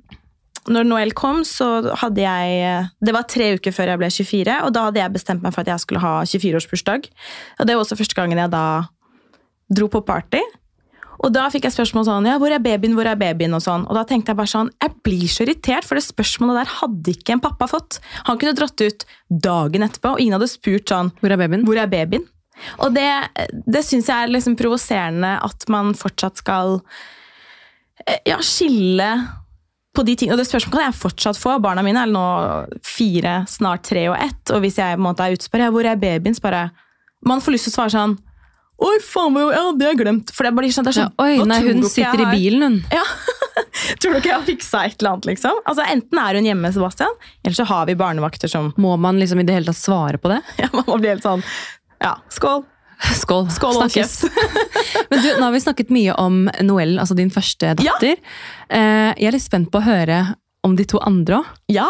Når 0.70 0.88
Noel 0.88 1.12
kom, 1.16 1.42
så 1.44 1.94
hadde 2.00 2.24
jeg 2.24 2.88
Det 3.04 3.14
var 3.16 3.28
tre 3.28 3.52
uker 3.58 3.74
før 3.74 3.92
jeg 3.92 4.00
ble 4.00 4.10
24, 4.14 4.58
og 4.64 4.74
da 4.76 4.88
hadde 4.88 5.02
jeg 5.02 5.16
bestemt 5.18 5.44
meg 5.44 5.54
for 5.54 5.64
at 5.64 5.72
jeg 5.74 5.84
skulle 5.84 6.02
ha 6.04 6.16
24-årsbursdag. 6.24 7.08
Og 7.60 7.68
det 7.68 7.76
var 7.76 7.84
også 7.84 7.98
første 8.00 8.16
gangen 8.16 8.40
jeg 8.40 8.52
da 8.54 8.66
dro 9.74 9.90
på 9.92 10.04
party. 10.06 10.40
Og 11.24 11.32
da 11.32 11.46
fikk 11.52 11.68
jeg 11.68 11.76
spørsmål 11.76 12.06
sånn 12.08 12.28
Ja, 12.28 12.36
hvor 12.40 12.52
er 12.52 12.62
babyen, 12.62 12.96
hvor 12.96 13.08
er 13.08 13.18
babyen? 13.18 13.54
Og 13.56 13.62
sånn. 13.64 13.86
Og 13.88 13.96
da 13.96 14.04
tenkte 14.08 14.32
jeg 14.32 14.40
bare 14.40 14.50
sånn 14.50 14.72
Jeg 14.82 14.94
blir 15.06 15.30
så 15.30 15.44
irritert, 15.46 15.86
for 15.86 15.98
det 15.98 16.06
spørsmålet 16.06 16.62
der 16.62 16.76
hadde 16.80 17.14
ikke 17.14 17.36
en 17.36 17.44
pappa 17.44 17.68
fått. 17.70 18.00
Han 18.28 18.40
kunne 18.40 18.56
dratt 18.56 18.84
ut 18.84 19.06
dagen 19.28 19.86
etterpå, 19.86 20.14
og 20.14 20.22
ingen 20.22 20.36
hadde 20.38 20.50
spurt 20.52 20.90
sånn 20.90 21.12
Hvor 21.20 21.34
er 21.34 21.40
babyen? 21.40 21.66
hvor 21.68 21.80
er 21.80 21.90
babyen? 21.90 22.26
Og 22.84 22.94
det, 22.94 23.08
det 23.66 23.84
syns 23.86 24.10
jeg 24.10 24.26
er 24.26 24.32
liksom 24.32 24.56
provoserende 24.58 25.36
at 25.44 25.66
man 25.72 25.94
fortsatt 25.98 26.42
skal 26.42 26.78
eh, 28.06 28.20
ja, 28.30 28.38
skille 28.44 29.10
på 29.94 30.02
de 30.02 30.16
tingene. 30.18 30.36
Og 30.36 30.42
det 30.42 30.48
spørsmålet 30.48 30.76
kan 30.76 30.88
jeg 30.88 31.00
fortsatt 31.00 31.40
få. 31.40 31.56
Barna 31.62 31.84
mine 31.86 32.04
er 32.04 32.10
nå 32.10 32.26
fire, 32.86 33.40
snart 33.50 33.86
tre 33.88 34.08
og 34.10 34.18
ett. 34.18 34.42
Og 34.50 34.64
hvis 34.64 34.80
jeg 34.82 34.96
på 34.96 35.02
en 35.02 35.08
måte 35.08 35.26
er 35.26 35.36
ute 35.36 35.46
spør 35.48 35.66
jeg 35.66 35.76
hvor 35.76 35.90
er 35.90 36.00
babyen, 36.00 36.38
bare 36.42 36.68
Man 37.24 37.40
får 37.40 37.54
lyst 37.54 37.68
til 37.68 37.72
å 37.72 37.78
svare 37.78 37.94
sånn 37.94 38.18
Oi, 38.84 38.96
faen, 39.06 39.36
ja, 39.38 39.68
det 39.78 39.86
har 39.86 39.92
jeg 39.94 40.00
glemt. 40.00 40.32
For 40.34 40.44
det 40.44 40.50
er 40.50 40.56
bare 40.58 40.70
sånn, 40.74 40.84
det 40.84 40.92
er 40.92 40.98
Ja, 40.98 41.06
sånn 41.06 41.22
oi, 41.22 41.46
nei, 41.46 41.60
hun 41.62 41.84
sitter 41.86 42.24
i 42.24 42.26
bilen, 42.32 42.64
hun. 42.66 42.80
Ja. 42.92 43.04
tror 44.02 44.16
du 44.16 44.18
ikke 44.18 44.30
jeg 44.32 44.34
har 44.34 44.46
fiksa 44.48 44.82
et 44.88 44.96
eller 44.98 45.14
annet, 45.14 45.28
liksom? 45.30 45.60
Altså, 45.62 45.86
Enten 45.86 46.20
er 46.20 46.38
hun 46.38 46.48
hjemme, 46.48 46.72
Sebastian, 46.74 47.14
eller 47.44 47.56
så 47.56 47.66
har 47.70 47.86
vi 47.86 47.96
barnevakter 47.98 48.50
som 48.50 48.72
Må 48.80 48.96
man 49.00 49.20
liksom 49.22 49.40
i 49.40 49.46
det 49.46 49.54
hele 49.56 49.70
tatt 49.70 49.78
svare 49.78 50.20
på 50.20 50.32
det? 50.32 50.40
ja, 50.62 50.70
Man 50.74 50.88
må 50.88 50.98
bli 50.98 51.12
helt 51.12 51.26
sånn 51.26 51.44
Ja, 52.02 52.16
skål. 52.32 52.64
Skål. 53.20 53.50
Skål, 53.52 53.74
Snakkes. 53.82 54.24
Men 55.10 55.20
du, 55.20 55.28
nå 55.36 55.42
har 55.44 55.52
vi 55.52 55.60
snakket 55.60 55.90
mye 55.92 56.14
om 56.20 56.46
Noëlle, 56.64 56.96
altså 57.02 57.16
din 57.18 57.32
første 57.34 57.74
datter. 57.76 58.16
Ja. 58.16 59.12
Jeg 59.18 59.28
er 59.28 59.34
litt 59.34 59.44
spent 59.44 59.68
på 59.74 59.82
å 59.82 59.84
høre 59.84 60.22
om 60.64 60.76
de 60.78 60.86
to 60.88 61.00
andre 61.04 61.42
òg. 61.42 61.50
Ja. 61.74 61.88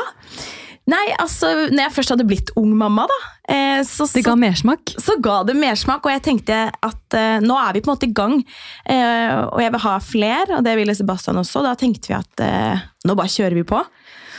Nei, 0.90 1.04
altså, 1.16 1.48
når 1.72 1.86
jeg 1.86 1.92
først 1.94 2.12
hadde 2.12 2.26
blitt 2.28 2.50
ung 2.60 2.74
mamma, 2.76 3.06
da, 3.08 3.18
eh, 3.54 3.80
så, 3.88 4.04
Det 4.12 4.24
ga 4.24 4.34
mersmak. 4.36 4.92
så 5.00 5.16
ga 5.16 5.38
det 5.48 5.54
mersmak. 5.56 6.04
Og 6.04 6.12
jeg 6.12 6.22
tenkte 6.26 6.58
at 6.68 7.16
uh, 7.16 7.38
nå 7.40 7.56
er 7.56 7.72
vi 7.72 7.80
på 7.80 7.88
en 7.88 7.96
måte 7.96 8.10
i 8.10 8.12
gang, 8.12 8.42
Uh, 8.84 9.48
og 9.48 9.62
jeg 9.62 9.72
vil 9.72 9.80
ha 9.80 9.92
fler, 10.04 10.50
og 10.58 10.64
det 10.66 10.74
ville 10.76 10.94
Sebastian 10.94 11.40
også. 11.40 11.62
Da 11.64 11.72
tenkte 11.74 12.10
vi 12.10 12.18
at 12.18 12.42
uh, 12.44 12.82
nå 13.08 13.14
bare 13.16 13.32
kjører 13.32 13.56
vi 13.56 13.64
på. 13.64 13.80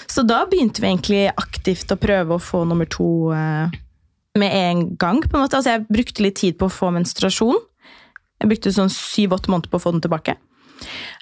Så 0.06 0.21
da 0.21 0.43
begynte 0.45 0.84
vi 0.84 0.91
egentlig 0.91 1.23
aktivt 1.34 1.89
å 1.89 1.97
prøve 1.97 2.36
å 2.36 2.41
få 2.41 2.62
nummer 2.69 2.86
to 2.86 3.32
eh, 3.34 3.73
med 4.36 4.56
en 4.56 4.84
gang. 4.98 5.21
på 5.21 5.38
en 5.38 5.45
måte. 5.45 5.58
Altså, 5.58 5.76
jeg 5.76 5.88
brukte 5.89 6.24
litt 6.24 6.39
tid 6.41 6.58
på 6.60 6.69
å 6.69 6.74
få 6.74 6.91
menstruasjon. 6.95 7.60
Jeg 8.41 8.52
brukte 8.52 8.74
sånn 8.76 8.91
syv-åtte 8.91 9.52
måneder 9.52 9.71
på 9.71 9.80
å 9.80 9.86
få 9.86 9.95
den 9.95 10.04
tilbake. 10.04 10.36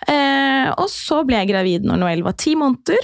Eh, 0.10 0.70
og 0.74 0.88
så 0.90 1.22
ble 1.28 1.44
jeg 1.44 1.52
gravid 1.54 1.86
når 1.86 2.02
Noel 2.02 2.24
var 2.26 2.38
ti 2.42 2.56
måneder. 2.60 3.00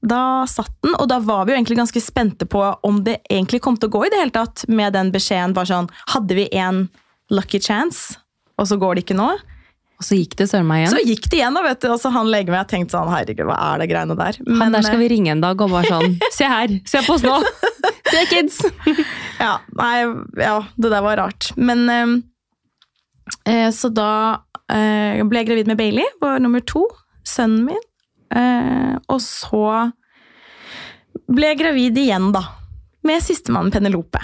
Da 0.00 0.46
satt 0.48 0.72
den, 0.80 0.94
og 0.96 1.10
da 1.12 1.18
var 1.20 1.44
vi 1.44 1.52
jo 1.52 1.58
egentlig 1.58 1.76
ganske 1.76 2.00
spente 2.00 2.48
på 2.48 2.62
om 2.88 3.02
det 3.04 3.18
egentlig 3.28 3.60
kom 3.60 3.76
til 3.76 3.90
å 3.90 3.96
gå 3.98 4.06
i 4.06 4.12
det 4.12 4.22
hele 4.22 4.32
tatt 4.32 4.64
med 4.68 4.94
den 4.96 5.12
beskjeden. 5.12 5.54
bare 5.54 5.68
sånn, 5.68 5.90
Hadde 6.14 6.34
vi 6.38 6.48
en 6.56 6.88
lucky 7.30 7.60
chance, 7.60 8.16
og 8.56 8.66
så 8.66 8.80
går 8.80 8.96
det 8.96 9.04
ikke 9.04 9.20
nå? 9.20 9.34
Og 10.00 10.06
så 10.08 10.16
gikk 10.16 10.32
det 10.40 10.46
søren 10.48 10.64
meg 10.64 10.80
igjen. 10.80 10.94
Så 10.94 11.00
gikk 11.04 11.26
det 11.28 11.36
igjen, 11.42 11.56
da, 11.58 11.62
vet 11.66 11.82
du. 11.82 11.90
Og 11.92 11.98
så 12.00 12.08
han 12.14 12.30
legen 12.32 12.54
min 12.54 12.56
har 12.56 12.68
tenkt 12.70 12.94
sånn 12.94 13.10
Herregud, 13.12 13.44
hva 13.50 13.56
er 13.66 13.82
det 13.82 13.88
greiene 13.90 14.16
der? 14.16 14.38
han 14.48 14.72
der 14.72 14.86
skal 14.86 15.00
vi 15.02 15.10
ringe 15.12 15.34
en 15.34 15.42
dag 15.44 15.60
og 15.60 15.74
bare 15.74 15.90
sånn 15.92 16.16
Se 16.38 16.48
her! 16.48 16.72
Se 16.88 17.02
på 17.04 17.18
oss 17.18 17.26
nå! 17.26 17.36
Se, 18.08 18.22
kids! 18.30 18.62
Ja, 19.40 19.58
nei, 19.76 19.94
ja, 20.40 20.56
det 20.80 20.92
der 20.92 21.04
var 21.04 21.20
rart. 21.20 21.50
Men 21.60 21.84
eh, 21.92 22.14
eh, 23.52 23.68
Så 23.76 23.92
da 23.92 24.08
eh, 24.72 25.20
ble 25.20 25.44
jeg 25.44 25.50
gravid 25.52 25.70
med 25.70 25.80
Bailey, 25.80 26.08
vår 26.24 26.40
nummer 26.46 26.64
to. 26.64 26.86
Sønnen 27.28 27.68
min. 27.68 27.84
Eh, 28.32 28.96
og 29.04 29.20
så 29.20 29.64
ble 31.28 31.52
jeg 31.52 31.60
gravid 31.60 32.00
igjen, 32.00 32.32
da. 32.34 32.46
Med 33.06 33.20
sistemann 33.24 33.68
Penelope. 33.72 34.20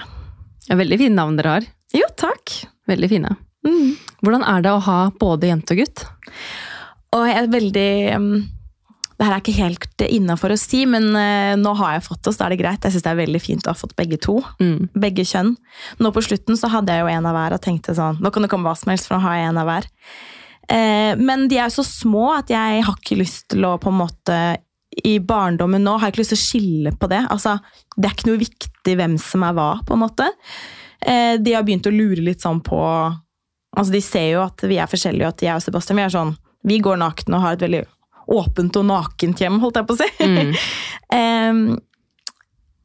Ja, 0.67 0.75
veldig 0.77 0.99
fine 1.05 1.21
navn 1.21 1.37
dere 1.37 1.59
har. 1.59 1.69
Jo, 1.95 2.09
takk. 2.19 2.63
Veldig 2.89 3.09
fine. 3.13 3.37
Mm. 3.67 3.93
Hvordan 4.25 4.45
er 4.47 4.63
det 4.65 4.73
å 4.73 4.83
ha 4.87 4.99
både 5.19 5.51
jente 5.51 5.75
og 5.75 5.81
gutt? 5.83 6.05
Og 7.15 7.25
jeg 7.27 7.37
er 7.39 7.51
veldig 7.53 7.91
um, 8.19 8.31
Det 9.17 9.25
her 9.25 9.33
er 9.33 9.41
ikke 9.41 9.57
helt 9.57 10.03
innafor 10.07 10.53
å 10.53 10.59
si, 10.59 10.83
men 10.89 11.09
uh, 11.15 11.53
nå 11.59 11.73
har 11.79 11.95
jeg 11.95 12.07
fått 12.07 12.23
det, 12.25 12.33
så 12.33 12.41
da 12.41 12.47
er 12.47 12.55
det 12.55 12.61
greit. 12.61 12.87
Jeg 12.87 12.95
syns 12.95 13.05
det 13.05 13.13
er 13.13 13.21
veldig 13.21 13.43
fint 13.43 13.67
å 13.67 13.73
ha 13.73 13.77
fått 13.77 13.95
begge 13.99 14.19
to. 14.23 14.39
Mm. 14.61 14.89
Begge 14.97 15.25
kjønn. 15.27 15.53
Nå 16.01 16.13
på 16.15 16.25
slutten 16.25 16.59
så 16.59 16.71
hadde 16.73 16.93
jeg 16.93 17.05
jo 17.05 17.11
en 17.13 17.29
av 17.29 17.37
hver 17.37 17.57
og 17.57 17.63
tenkte 17.63 17.95
sånn 17.97 18.19
Nå 18.23 18.33
kan 18.33 18.45
det 18.45 18.51
komme 18.51 18.69
hva 18.69 18.77
som 18.77 18.93
helst, 18.93 19.09
for 19.09 19.17
nå 19.17 19.25
har 19.25 19.39
jeg 19.39 19.51
en 19.51 19.61
av 19.63 19.69
hver. 19.69 19.89
Eh, 20.67 21.13
men 21.15 21.45
de 21.47 21.59
er 21.59 21.69
jo 21.69 21.79
så 21.79 21.85
små 21.87 22.25
at 22.35 22.49
jeg 22.51 22.81
har 22.83 22.97
ikke 22.97 23.21
lyst 23.21 23.47
til 23.53 23.63
å 23.63 23.77
på 23.79 23.93
en 23.93 24.01
måte 24.01 24.39
i 25.05 25.17
barndommen 25.21 25.83
nå 25.83 25.93
har 25.97 26.09
jeg 26.09 26.15
ikke 26.15 26.23
lyst 26.23 26.33
til 26.33 26.39
å 26.39 26.45
skille 26.45 26.93
på 26.97 27.09
det. 27.11 27.21
Altså, 27.33 27.57
det 27.95 28.09
er 28.09 28.15
ikke 28.15 28.29
noe 28.31 28.41
viktig 28.41 28.97
hvem 28.97 29.15
som 29.21 29.45
er 29.45 29.55
hva, 29.57 29.69
på 29.85 29.95
en 29.95 30.03
måte. 30.03 30.27
Eh, 30.99 31.37
de 31.41 31.53
har 31.53 31.65
begynt 31.67 31.87
å 31.87 31.93
lure 31.93 32.23
litt 32.25 32.43
sånn 32.43 32.63
på 32.65 32.79
Altså, 33.75 33.93
De 33.93 34.01
ser 34.01 34.29
jo 34.31 34.43
at 34.45 34.63
vi 34.67 34.79
er 34.79 34.89
forskjellige, 34.89 35.27
og 35.27 35.35
at 35.35 35.45
jeg 35.47 35.59
og 35.59 35.65
Sebastian 35.65 35.99
vi 35.99 36.05
er 36.05 36.13
sånn 36.13 36.33
Vi 36.67 36.79
går 36.83 36.99
nakne 37.01 37.37
og 37.37 37.43
har 37.43 37.57
et 37.57 37.65
veldig 37.67 37.83
åpent 38.27 38.75
og 38.75 38.87
nakent 38.89 39.39
hjem, 39.39 39.59
holdt 39.63 39.77
jeg 39.79 39.87
på 39.87 39.95
å 39.95 39.99
si. 40.01 40.07
Mm. 40.19 40.49
um, 41.15 41.61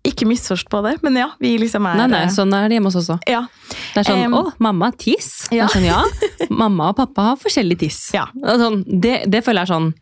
ikke 0.06 0.26
misforstå 0.26 0.80
det, 0.86 0.92
men 1.02 1.18
ja, 1.18 1.28
vi 1.42 1.52
liksom 1.62 1.86
er 1.86 1.98
Nei, 1.98 2.06
nei, 2.10 2.22
sånn 2.34 2.54
er 2.54 2.68
det 2.70 2.78
hjemme 2.78 2.90
hos 2.90 2.98
oss 2.98 3.10
også. 3.10 3.30
Ja. 3.30 3.44
Det 3.94 4.02
er 4.02 4.06
sånn 4.08 4.22
um, 4.26 4.36
'Å, 4.38 4.42
mamma 4.62 4.90
har 4.90 4.96
tiss'. 4.98 5.48
Ja. 5.54 5.68
sånn, 5.70 5.86
ja. 5.86 6.00
Mamma 6.62 6.90
og 6.90 6.98
pappa 6.98 7.28
har 7.32 7.38
forskjellig 7.38 7.78
tiss. 7.84 8.00
Ja. 8.14 8.28
Det, 8.34 8.56
sånn, 8.62 8.82
det, 8.86 9.14
det 9.30 9.42
føler 9.46 9.62
jeg 9.62 9.70
er 9.70 9.74
sånn 9.74 9.92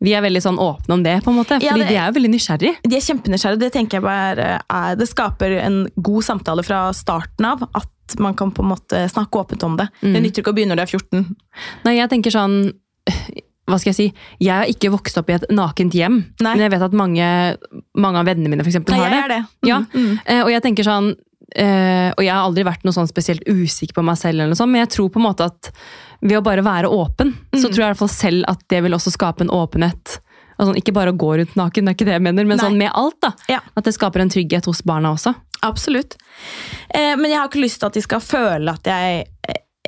Vi 0.00 0.14
er 0.16 0.22
veldig 0.24 0.40
sånn 0.40 0.56
åpne 0.58 0.94
om 0.96 1.02
det, 1.04 1.18
på 1.24 1.28
en 1.30 1.36
måte. 1.36 1.58
Ja, 1.60 1.72
Fordi 1.74 1.80
det- 1.84 1.88
de 1.88 1.96
er 2.00 2.06
jo 2.10 2.16
veldig 2.18 2.30
nysgjerrige. 2.34 2.76
De 2.88 2.96
er 2.96 3.00
kjempenysgjerrige. 3.04 3.58
Det 3.60 3.72
tenker 3.72 3.98
jeg 3.98 4.02
bare 4.02 4.60
er, 4.70 4.96
det 4.96 5.08
skaper 5.08 5.58
en 5.60 5.88
god 6.00 6.22
samtale 6.24 6.64
fra 6.64 6.90
starten 6.92 7.44
av. 7.44 7.68
At 7.74 8.16
man 8.18 8.34
kan 8.34 8.50
på 8.50 8.62
en 8.64 8.70
måte 8.72 9.04
snakke 9.12 9.38
åpent 9.44 9.62
om 9.62 9.76
det. 9.76 9.88
Mm. 10.02 10.12
Det 10.14 10.22
nytter 10.22 10.42
ikke 10.42 10.52
å 10.52 10.56
begynne 10.56 10.72
når 10.74 10.76
du 10.76 10.82
er 10.82 10.94
14. 10.98 11.36
Nei, 11.84 11.96
jeg 11.96 12.08
tenker 12.10 12.30
sånn 12.32 12.72
hva 13.70 13.78
skal 13.78 13.92
jeg 13.92 13.94
si? 13.94 14.14
Jeg 14.40 14.50
har 14.50 14.66
ikke 14.66 14.90
vokst 14.90 15.16
opp 15.20 15.28
i 15.30 15.34
et 15.36 15.44
nakent 15.54 15.92
hjem, 15.94 16.24
Nei. 16.42 16.54
men 16.56 16.58
jeg 16.64 16.70
vet 16.72 16.82
at 16.82 16.92
mange, 16.92 17.56
mange 17.94 18.16
av 18.18 18.26
vennene 18.26 18.48
mine 18.50 18.64
for 18.64 18.70
eksempel, 18.72 18.96
Nei, 18.96 19.08
har 19.08 19.28
det. 19.28 19.36
det. 19.36 19.44
Mm, 19.62 19.68
Ja. 19.68 19.78
mm. 19.94 20.20
Eh, 20.26 20.40
og 20.42 20.50
jeg 20.50 20.62
tenker 20.62 20.82
sånn 20.82 21.14
eh, 21.56 22.10
Og 22.16 22.22
jeg 22.24 22.32
har 22.32 22.44
aldri 22.46 22.64
vært 22.64 22.84
noe 22.84 22.92
sånn 22.94 23.08
spesielt 23.08 23.42
usikker 23.48 23.94
på 23.94 24.04
meg 24.04 24.16
selv, 24.18 24.38
eller 24.40 24.48
noe 24.52 24.58
sånt, 24.58 24.70
men 24.72 24.82
jeg 24.86 24.90
tror 24.96 25.08
på 25.10 25.20
en 25.20 25.26
måte 25.28 25.46
at 25.50 25.70
ved 26.22 26.36
å 26.38 26.42
bare 26.44 26.62
være 26.62 26.88
åpen, 26.92 27.32
så 27.54 27.68
Mm. 27.68 27.72
tror 27.72 27.78
jeg 27.80 27.86
i 27.86 27.90
hvert 27.94 27.98
fall 28.04 28.08
selv 28.08 28.44
at 28.48 28.60
det 28.68 28.82
vil 28.82 28.92
også 28.92 29.10
skape 29.14 29.40
en 29.40 29.48
åpenhet. 29.50 30.18
Altså, 30.60 30.74
ikke 30.76 30.92
bare 30.92 31.12
å 31.12 31.16
gå 31.16 31.30
rundt 31.38 31.54
naken, 31.56 31.84
det 31.86 31.88
er 31.88 31.94
ikke 31.96 32.04
det 32.10 32.12
jeg 32.18 32.22
mener, 32.22 32.44
men 32.44 32.58
Nei. 32.58 32.66
sånn 32.66 32.76
med 32.76 32.90
alt. 32.94 33.16
da. 33.22 33.32
Ja. 33.48 33.60
At 33.76 33.84
det 33.84 33.94
skaper 33.94 34.20
en 34.20 34.28
trygghet 34.28 34.66
hos 34.66 34.82
barna 34.82 35.14
også. 35.14 35.34
Absolutt. 35.62 36.16
Eh, 36.94 37.16
men 37.16 37.30
jeg 37.30 37.38
har 37.38 37.48
ikke 37.48 37.62
lyst 37.64 37.80
til 37.80 37.86
at 37.86 37.94
de 37.94 38.02
skal 38.02 38.20
føle 38.20 38.68
at 38.70 38.82
jeg 38.84 39.26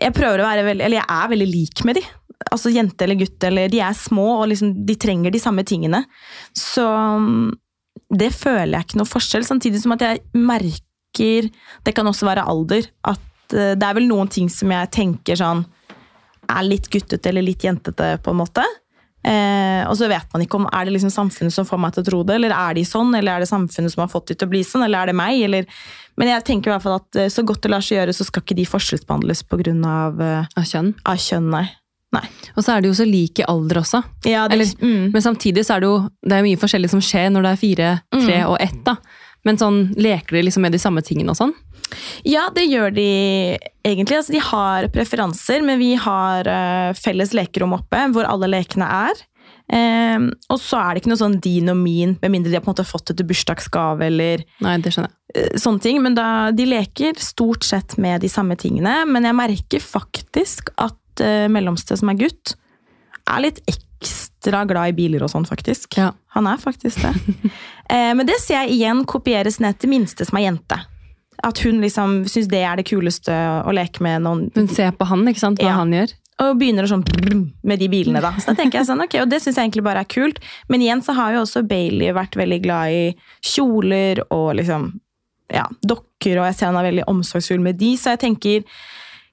Jeg 0.02 0.14
prøver 0.14 0.40
å 0.40 0.48
være 0.48 0.64
veldig 0.66 0.84
Eller 0.84 0.96
jeg 0.98 1.06
er 1.08 1.28
veldig 1.28 1.46
lik 1.52 1.84
med 1.84 1.94
de. 1.96 2.02
Altså 2.50 2.72
jente 2.74 3.02
eller 3.04 3.14
gutt, 3.14 3.44
eller 3.44 3.68
de 3.68 3.78
er 3.80 3.92
små 3.94 4.40
og 4.42 4.48
liksom, 4.48 4.84
de 4.84 4.94
trenger 4.96 5.30
de 5.30 5.38
samme 5.38 5.62
tingene. 5.64 6.04
Så 6.56 6.82
mm, 6.82 7.52
det 8.18 8.32
føler 8.34 8.72
jeg 8.80 8.86
ikke 8.88 8.96
noe 8.98 9.06
forskjell. 9.06 9.44
Samtidig 9.46 9.80
som 9.80 9.92
at 9.92 10.00
jeg 10.00 10.20
merker 10.34 10.80
Det 11.18 11.94
kan 11.94 12.06
også 12.06 12.26
være 12.26 12.44
alder. 12.48 12.86
At 13.04 13.52
eh, 13.54 13.74
det 13.76 13.82
er 13.88 13.94
vel 13.94 14.08
noen 14.08 14.28
ting 14.32 14.48
som 14.50 14.70
jeg 14.70 14.90
tenker 14.90 15.36
sånn 15.36 15.64
er 16.52 16.62
litt 16.66 16.88
guttete 16.90 17.28
eller 17.30 17.42
litt 17.46 17.62
jentete, 17.64 18.18
på 18.22 18.30
en 18.32 18.36
måte. 18.42 18.64
Eh, 19.24 19.86
og 19.86 19.94
så 19.96 20.08
vet 20.10 20.26
man 20.34 20.42
ikke 20.42 20.58
om 20.58 20.64
er 20.66 20.84
det 20.88 20.96
liksom 20.96 21.12
samfunnet 21.14 21.52
som 21.54 21.64
får 21.64 21.78
meg 21.78 21.92
til 21.94 22.02
å 22.02 22.06
tro 22.08 22.22
det, 22.26 22.34
eller 22.40 22.50
er 22.56 22.74
de 22.74 22.82
sånn, 22.84 23.12
eller 23.14 23.36
er 23.36 23.44
det 23.44 23.48
samfunnet 23.48 23.92
som 23.94 24.02
har 24.02 24.10
fått 24.10 24.32
de 24.32 24.34
til 24.34 24.48
å 24.48 24.50
bli 24.50 24.64
sånn, 24.66 24.82
eller 24.84 24.98
er 25.04 25.12
det 25.12 25.14
meg? 25.14 25.38
Eller, 25.46 25.68
men 26.18 26.28
jeg 26.32 26.44
tenker 26.48 26.70
i 26.70 26.74
hvert 26.74 26.82
fall 26.82 26.98
at 26.98 27.16
eh, 27.22 27.28
så 27.30 27.44
godt 27.46 27.62
det 27.62 27.70
lar 27.70 27.80
seg 27.86 28.00
gjøre, 28.00 28.16
så 28.18 28.26
skal 28.26 28.42
ikke 28.42 28.58
de 28.58 28.66
forskjellsbehandles 28.66 29.44
pga. 29.46 29.76
Av, 29.92 30.20
eh, 30.20 30.50
Av 30.58 30.66
kjønn. 30.66 30.90
av 31.06 31.16
kjønn, 31.22 31.48
nei. 31.54 31.68
Og 32.58 32.60
så 32.66 32.74
er 32.74 32.82
det 32.82 32.90
jo 32.90 32.98
så 32.98 33.06
lik 33.08 33.38
i 33.40 33.44
alder 33.48 33.78
også. 33.80 34.02
Ja, 34.28 34.42
det, 34.48 34.58
Eller- 34.58 34.74
mm, 34.82 35.12
Men 35.14 35.22
samtidig 35.22 35.64
så 35.64 35.76
er 35.76 35.80
det 35.80 35.86
jo 35.88 36.08
det 36.28 36.32
er 36.36 36.42
mye 36.44 36.58
forskjellig 36.60 36.90
som 36.90 37.00
skjer 37.00 37.30
når 37.32 37.42
det 37.46 37.52
er 37.54 37.62
fire, 37.62 38.02
tre 38.12 38.36
Mm. 38.42 38.48
og 38.50 38.58
ett. 38.60 38.84
da. 38.84 38.96
Men 39.46 39.58
sånn, 39.58 39.84
leker 39.98 40.38
de 40.38 40.46
liksom 40.46 40.62
med 40.62 40.74
de 40.74 40.80
samme 40.82 41.02
tingene 41.06 41.34
og 41.34 41.40
sånn? 41.40 41.54
ja, 42.24 42.46
det 42.54 42.66
gjør 42.68 42.94
de 42.94 43.08
egentlig. 43.84 44.18
Altså, 44.18 44.34
de 44.34 44.42
har 44.44 44.88
preferanser, 44.94 45.64
men 45.66 45.80
vi 45.80 45.94
har 46.00 46.48
uh, 46.48 46.94
felles 46.98 47.34
lekerom 47.36 47.76
oppe, 47.78 48.06
hvor 48.14 48.28
alle 48.28 48.50
lekene 48.52 48.88
er. 49.08 49.22
Um, 49.72 50.26
og 50.52 50.58
så 50.60 50.80
er 50.80 50.92
det 50.92 51.02
ikke 51.02 51.12
noe 51.12 51.20
sånn 51.20 51.38
din 51.42 51.70
og 51.72 51.78
min, 51.80 52.16
med 52.20 52.32
mindre 52.34 52.50
de 52.50 52.58
har 52.58 52.64
på 52.64 52.68
en 52.68 52.74
måte 52.74 52.84
fått 52.84 53.06
det 53.08 53.20
til 53.20 53.28
bursdagsgave 53.30 54.04
eller 54.08 54.42
Nei, 54.64 54.74
det 54.82 54.90
skjønner 54.92 55.08
jeg. 55.08 55.38
eh, 55.38 55.54
sånne 55.62 55.80
ting, 55.84 56.00
men 56.04 56.16
da, 56.18 56.26
de 56.52 56.66
leker 56.68 57.20
stort 57.22 57.64
sett 57.64 57.96
med 58.02 58.20
de 58.24 58.30
samme 58.32 58.58
tingene. 58.60 58.98
Men 59.08 59.28
jeg 59.28 59.38
merker 59.38 59.84
faktisk 59.84 60.74
at 60.76 61.24
uh, 61.24 61.46
mellomste, 61.52 61.96
som 61.98 62.12
er 62.12 62.20
gutt, 62.24 62.56
er 63.22 63.46
litt 63.46 63.62
ekstra 63.70 64.64
glad 64.68 64.92
i 64.92 64.96
biler 64.98 65.24
og 65.24 65.32
sånn, 65.32 65.48
faktisk. 65.48 65.96
Ja. 66.00 66.10
Han 66.36 66.48
er 66.50 66.60
faktisk 66.60 67.04
det. 67.04 67.14
eh, 67.92 68.12
men 68.18 68.26
det 68.28 68.40
ser 68.42 68.62
jeg 68.64 68.78
igjen 68.78 69.04
kopieres 69.08 69.60
ned 69.62 69.78
til 69.82 69.92
minste, 69.92 70.26
som 70.28 70.40
er 70.40 70.48
jente. 70.48 70.80
At 71.42 71.58
hun 71.64 71.80
liksom 71.82 72.20
syns 72.30 72.48
det 72.50 72.60
er 72.64 72.78
det 72.78 72.86
kuleste 72.86 73.32
å 73.66 73.72
leke 73.74 74.02
med. 74.04 74.22
Noen, 74.22 74.44
Hun 74.54 74.68
ser 74.70 74.92
på 74.94 75.06
han, 75.10 75.24
ikke 75.26 75.42
sant, 75.42 75.58
hva 75.62 75.72
Ja. 75.72 75.78
han 75.80 75.90
gjør. 75.92 76.12
og 76.42 76.56
begynner 76.58 76.86
sånn 76.88 77.04
med 77.62 77.78
de 77.78 77.86
bilene, 77.88 78.20
da. 78.20 78.32
Så 78.40 78.50
da 78.50 78.54
tenker 78.58 78.80
jeg 78.80 78.86
sånn, 78.88 79.02
ok, 79.04 79.14
og 79.22 79.28
det 79.30 79.38
syns 79.42 79.56
jeg 79.60 79.68
egentlig 79.68 79.84
bare 79.84 80.00
er 80.02 80.08
kult. 80.10 80.38
Men 80.68 80.80
igjen 80.82 81.02
så 81.04 81.14
har 81.14 81.32
jo 81.34 81.42
også 81.44 81.62
Bailey 81.68 82.10
vært 82.12 82.34
veldig 82.34 82.62
glad 82.64 82.90
i 82.90 83.14
kjoler 83.46 84.22
og 84.30 84.56
liksom 84.58 84.88
ja, 85.52 85.66
dokker, 85.84 86.40
og 86.40 86.46
jeg 86.48 86.56
ser 86.56 86.66
han 86.72 86.76
er 86.80 86.88
veldig 86.90 87.04
omsorgsfull 87.12 87.60
med 87.60 87.76
de, 87.78 87.92
så 88.00 88.14
jeg 88.16 88.22
tenker 88.24 88.64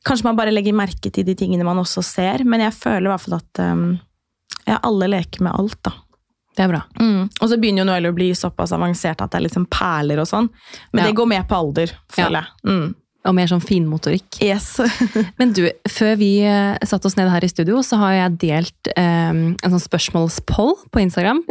Kanskje 0.05 0.23
man 0.29 0.37
bare 0.37 0.51
legger 0.53 0.71
merke 0.73 1.09
til 1.11 1.25
de 1.27 1.33
tingene 1.35 1.65
man 1.67 1.77
også 1.81 2.01
ser, 2.03 2.43
men 2.47 2.61
jeg 2.63 2.71
føler 2.73 3.09
i 3.09 3.11
hvert 3.11 3.21
fall 3.25 3.33
at 3.35 3.59
um, 3.59 3.99
ja, 4.65 4.77
alle 4.81 5.09
leker 5.11 5.41
med 5.43 5.51
alt, 5.59 5.75
da. 5.83 5.91
Det 6.57 6.65
er 6.65 6.71
bra. 6.71 6.81
Og 7.41 7.45
så 7.47 7.57
begynner 7.59 7.83
jo 7.85 7.89
Noelle 7.91 8.09
å 8.11 8.15
bli 8.17 8.31
såpass 8.35 8.73
avansert 8.75 9.21
at 9.21 9.31
det 9.31 9.37
er 9.39 9.45
liksom 9.47 9.67
perler 9.71 10.19
og 10.19 10.27
sånn. 10.27 10.49
Men 10.91 11.03
Ja. 11.03 11.07
det 11.11 11.15
går 11.15 11.27
med 11.27 11.47
på 11.47 11.55
alder, 11.55 11.93
føler 12.11 12.41
jeg. 12.41 12.47
Mm. 12.67 12.95
Og 13.29 13.35
mer 13.35 13.47
sånn 13.51 13.61
finmotorikk. 13.61 14.39
Yes. 14.41 14.79
Men 15.39 15.51
du, 15.53 15.69
før 15.91 16.15
vi 16.17 16.39
eh, 16.47 16.77
satte 16.87 17.05
oss 17.09 17.17
ned 17.19 17.29
her 17.29 17.43
i 17.43 17.49
studio, 17.51 17.81
så 17.85 17.99
har 17.99 18.13
jeg 18.15 18.37
delt 18.39 18.91
eh, 18.95 19.29
en 19.29 19.57
sånn 19.59 19.83
spørsmålspoll 19.83 20.73
på 20.91 21.01
Instagram, 21.03 21.41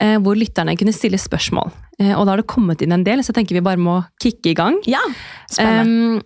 eh, 0.00 0.18
hvor 0.20 0.36
lytterne 0.36 0.76
kunne 0.78 0.92
stille 0.94 1.18
spørsmål. 1.20 1.72
Eh, 1.98 2.12
og 2.12 2.26
da 2.26 2.34
har 2.34 2.42
det 2.44 2.46
kommet 2.52 2.84
inn 2.84 2.92
en 2.92 3.04
del, 3.04 3.24
så 3.24 3.32
jeg 3.32 3.40
tenker 3.40 3.56
vi 3.58 3.64
bare 3.64 3.80
må 3.80 3.98
kicke 4.22 4.52
i 4.52 4.54
gang. 4.56 4.76
ja, 4.86 5.00
spennende. 5.50 6.20
Um, 6.20 6.22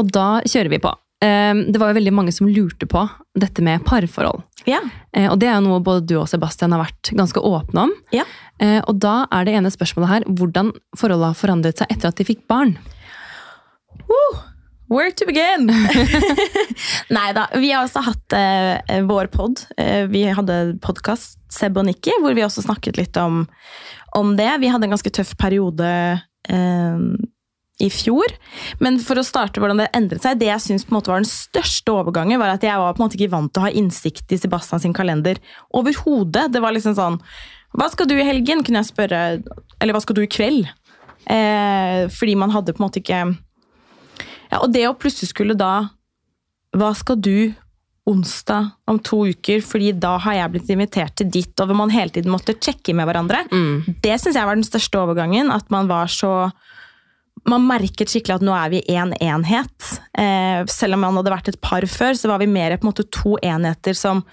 og 0.00 0.10
da 0.14 0.40
kjører 0.48 0.70
vi 0.72 0.78
på. 0.82 0.92
Um, 1.20 1.66
det 1.68 1.76
var 1.76 1.90
jo 1.90 1.98
veldig 1.98 2.12
mange 2.16 2.32
som 2.32 2.48
lurte 2.48 2.86
på 2.88 3.02
dette 3.36 3.60
med 3.62 3.84
parforhold. 3.84 4.40
ja. 4.64 4.80
Eh, 5.12 5.26
og 5.26 5.40
det 5.42 5.48
er 5.50 5.58
jo 5.58 5.64
noe 5.66 5.80
både 5.82 6.06
du 6.06 6.14
og 6.20 6.28
Sebastian 6.30 6.72
har 6.72 6.84
vært 6.84 7.10
ganske 7.18 7.40
åpne 7.42 7.88
om. 7.88 7.92
Ja. 8.14 8.22
Eh, 8.62 8.78
og 8.88 9.00
da 9.02 9.24
er 9.34 9.44
det 9.44 9.56
ene 9.58 9.72
spørsmålet 9.74 10.10
her 10.12 10.26
hvordan 10.38 10.70
forholdet 10.96 11.32
har 11.32 11.38
forandret 11.40 11.82
seg 11.82 11.90
etter 11.90 12.12
at 12.12 12.20
de 12.20 12.26
fikk 12.28 12.46
barn. 12.50 12.76
Where 14.90 15.12
to 15.14 15.26
begin? 15.26 15.68
Nei 17.16 17.28
da. 17.36 17.44
Vi 17.54 17.68
har 17.70 17.84
også 17.84 18.02
hatt 18.02 18.34
eh, 18.34 19.02
vår 19.06 19.28
pod. 19.30 19.62
Eh, 19.78 20.08
vi 20.10 20.24
hadde 20.34 20.56
podkast, 20.82 21.36
Seb 21.52 21.78
og 21.78 21.86
Nikki, 21.86 22.10
hvor 22.22 22.34
vi 22.34 22.42
også 22.42 22.64
snakket 22.64 22.98
litt 22.98 23.20
om, 23.22 23.44
om 24.18 24.32
det. 24.38 24.48
Vi 24.62 24.70
hadde 24.72 24.88
en 24.88 24.96
ganske 24.96 25.12
tøff 25.14 25.36
periode 25.38 25.86
eh, 26.50 27.04
i 27.82 27.88
fjor. 27.92 28.32
Men 28.82 28.98
for 29.02 29.20
å 29.20 29.26
starte 29.26 29.62
hvordan 29.62 29.82
det 29.82 29.90
endret 29.96 30.24
seg, 30.24 30.40
det 30.40 30.50
jeg 30.50 30.64
synes 30.66 30.86
på 30.86 30.94
en 30.94 30.98
måte 31.00 31.12
var 31.12 31.22
den 31.22 31.30
største 31.30 31.94
overgangen, 31.94 32.40
var 32.40 32.54
at 32.54 32.66
jeg 32.66 32.80
var 32.80 32.94
på 32.96 33.02
en 33.02 33.06
måte 33.08 33.18
ikke 33.18 33.32
vant 33.34 33.52
til 33.52 33.62
å 33.62 33.66
ha 33.68 33.72
innsikt 33.82 34.34
i 34.34 34.40
Sebastian 34.40 34.82
sin 34.82 34.96
kalender 34.96 35.40
overhodet. 35.76 36.50
Det 36.54 36.62
var 36.62 36.76
liksom 36.76 36.96
sånn 36.98 37.20
Hva 37.76 37.86
skal 37.92 38.08
du 38.10 38.16
i 38.18 38.26
helgen? 38.26 38.64
kunne 38.66 38.82
jeg 38.82 38.90
spørre. 38.90 39.22
Eller 39.80 39.94
hva 39.94 40.02
skal 40.02 40.16
du 40.18 40.24
i 40.24 40.30
kveld? 40.30 40.66
Eh, 41.30 42.08
fordi 42.10 42.34
man 42.38 42.50
hadde 42.50 42.74
på 42.74 42.82
en 42.82 42.88
måte 42.88 43.02
ikke 43.02 43.24
ja, 44.50 44.58
og 44.64 44.72
det 44.74 44.86
å 44.88 44.96
plutselig 44.98 45.30
skulle 45.30 45.54
da 45.54 45.90
Hva 46.74 46.92
skal 46.98 47.20
du 47.22 47.52
onsdag 48.10 48.70
om 48.90 48.96
to 48.98 49.20
uker, 49.28 49.60
fordi 49.62 49.92
da 50.02 50.16
har 50.24 50.34
jeg 50.34 50.50
blitt 50.54 50.70
invitert 50.72 51.14
til 51.20 51.28
ditt, 51.30 51.52
og 51.60 51.68
hvor 51.68 51.78
man 51.78 51.92
hele 51.94 52.10
tiden 52.10 52.32
måtte 52.32 52.56
sjekke 52.56 52.94
med 52.96 53.06
hverandre. 53.06 53.44
Det 54.02 54.16
syns 54.18 54.34
jeg 54.38 54.48
var 54.48 54.56
den 54.58 54.66
største 54.66 54.98
overgangen. 54.98 55.52
At 55.54 55.68
man 55.70 55.86
var 55.86 56.10
så 56.10 56.50
man 57.48 57.64
merket 57.68 58.10
skikkelig 58.12 58.38
at 58.38 58.44
nå 58.44 58.52
er 58.56 58.72
vi 58.72 58.82
én 58.90 59.14
en 59.14 59.14
enhet. 59.20 59.88
Eh, 60.18 60.64
selv 60.70 60.96
om 60.96 61.04
man 61.06 61.16
hadde 61.20 61.32
vært 61.32 61.50
et 61.52 61.60
par 61.60 61.84
før, 61.88 62.16
så 62.18 62.28
var 62.30 62.42
vi 62.42 62.50
mer 62.50 62.76
på 62.76 62.86
en 62.86 62.92
måte 62.92 63.08
to 63.12 63.36
enheter 63.42 63.96
som 63.96 64.24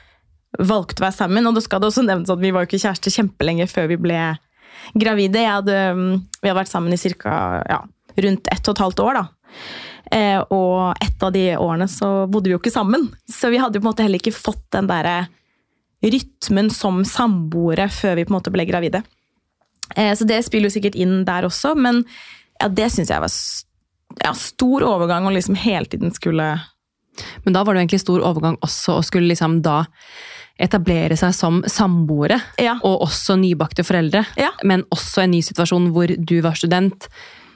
valgte 0.58 1.02
å 1.02 1.08
være 1.08 1.18
sammen. 1.18 1.48
Og 1.48 1.56
da 1.56 1.64
skal 1.64 1.82
det 1.82 1.92
også 1.92 2.06
nevnes 2.08 2.32
at 2.34 2.42
vi 2.42 2.52
var 2.52 2.66
jo 2.66 2.72
ikke 2.72 2.84
kjærester 2.84 3.14
kjempelenge 3.14 3.70
før 3.72 3.92
vi 3.94 4.00
ble 4.02 4.22
gravide. 4.98 5.44
Hadde, 5.48 5.78
mm, 5.98 6.14
vi 6.42 6.50
hadde 6.50 6.60
vært 6.62 6.74
sammen 6.74 6.94
i 6.94 7.02
cirka, 7.02 7.64
Ja, 7.70 7.82
rundt 8.18 8.48
ett 8.52 8.68
og 8.68 8.76
et 8.76 8.84
halvt 8.84 9.04
år. 9.06 9.14
da. 9.14 9.28
Eh, 10.12 10.40
og 10.52 10.96
ett 11.04 11.24
av 11.24 11.32
de 11.32 11.58
årene 11.58 11.88
så 11.88 12.30
bodde 12.32 12.48
vi 12.48 12.56
jo 12.56 12.60
ikke 12.62 12.74
sammen. 12.74 13.10
Så 13.30 13.50
vi 13.52 13.60
hadde 13.60 13.76
jo 13.76 13.82
på 13.82 13.88
en 13.88 13.94
måte 13.94 14.06
heller 14.06 14.20
ikke 14.20 14.36
fått 14.36 14.64
den 14.72 14.88
derre 14.88 15.28
rytmen 16.04 16.70
som 16.72 17.04
samboere 17.04 17.90
før 17.90 18.16
vi 18.16 18.26
på 18.26 18.32
en 18.32 18.38
måte 18.40 18.54
ble 18.54 18.66
gravide. 18.70 19.04
Eh, 19.96 20.14
så 20.16 20.28
det 20.28 20.44
spiller 20.46 20.70
jo 20.70 20.76
sikkert 20.80 20.96
inn 20.96 21.26
der 21.26 21.48
også, 21.48 21.76
men 21.76 22.04
ja, 22.60 22.70
det 22.70 22.90
syns 22.94 23.12
jeg 23.14 23.24
var 23.24 23.34
ja, 24.24 24.34
stor 24.38 24.86
overgang 24.88 25.28
å 25.28 25.34
liksom 25.36 25.58
hele 25.60 25.86
tiden 25.90 26.14
skulle 26.16 26.56
Men 27.44 27.56
da 27.56 27.64
var 27.64 27.74
det 27.74 27.82
jo 27.82 27.86
egentlig 27.86 28.04
stor 28.04 28.26
overgang 28.26 28.58
også 28.66 29.00
å 29.00 29.06
skulle 29.06 29.32
liksom 29.32 29.62
da 29.66 29.84
etablere 30.58 31.18
seg 31.18 31.34
som 31.38 31.60
samboere, 31.70 32.40
ja. 32.62 32.80
og 32.82 33.04
også 33.06 33.36
nybakte 33.38 33.84
foreldre. 33.86 34.24
Ja. 34.42 34.50
Men 34.66 34.88
også 34.94 35.22
en 35.24 35.36
ny 35.36 35.44
situasjon 35.46 35.92
hvor 35.94 36.10
du 36.10 36.40
var 36.42 36.58
student, 36.58 37.06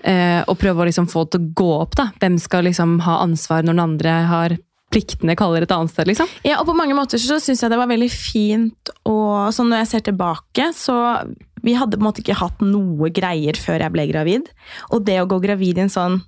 eh, 0.05 0.41
og 0.45 0.59
prøve 0.61 0.83
å 0.83 0.87
liksom 0.89 1.07
få 1.09 1.25
det 1.25 1.33
til 1.33 1.41
å 1.41 1.53
gå 1.63 1.69
opp. 1.79 1.95
da. 1.97 2.07
Hvem 2.21 2.37
skal 2.41 2.67
liksom 2.69 2.99
ha 3.07 3.19
ansvar 3.23 3.65
når 3.65 3.73
den 3.73 3.85
andre 3.85 4.17
har 4.29 4.57
pliktene 4.91 5.37
kaller 5.39 5.65
et 5.65 5.71
annet 5.73 5.93
sted, 5.93 6.09
liksom? 6.09 6.29
Ja, 6.47 6.59
og 6.59 6.67
på 6.69 6.75
mange 6.77 6.95
måter 6.97 7.21
så 7.21 7.39
syns 7.41 7.63
jeg 7.63 7.71
det 7.71 7.79
var 7.79 7.89
veldig 7.91 8.09
fint 8.11 8.91
og 9.07 9.53
sånn 9.55 9.71
når 9.71 9.83
jeg 9.83 9.91
ser 9.93 10.03
tilbake, 10.09 10.67
så 10.75 10.97
vi 11.61 11.77
hadde 11.77 11.97
på 11.97 12.03
en 12.03 12.09
måte 12.09 12.23
ikke 12.23 12.39
hatt 12.41 12.61
noe 12.65 13.11
greier 13.13 13.57
før 13.59 13.83
jeg 13.83 13.93
ble 13.93 14.07
gravid. 14.09 14.51
Og 14.91 15.05
det 15.07 15.19
å 15.21 15.29
gå 15.29 15.39
gravid 15.43 15.79
i 15.79 15.85
en 15.85 15.93
sånn 15.93 16.21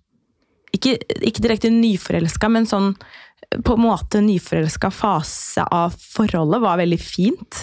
Ikke, 0.73 0.95
ikke 1.21 1.43
direkte 1.43 1.69
nyforelska, 1.69 2.49
men 2.49 2.65
sånn 2.65 2.95
på 3.61 3.75
en 3.75 3.83
måte 3.83 4.21
nyforelska 4.23 4.89
fase 4.89 5.61
av 5.69 5.93
forholdet 5.93 6.63
var 6.63 6.79
veldig 6.79 6.97
fint. 6.97 7.59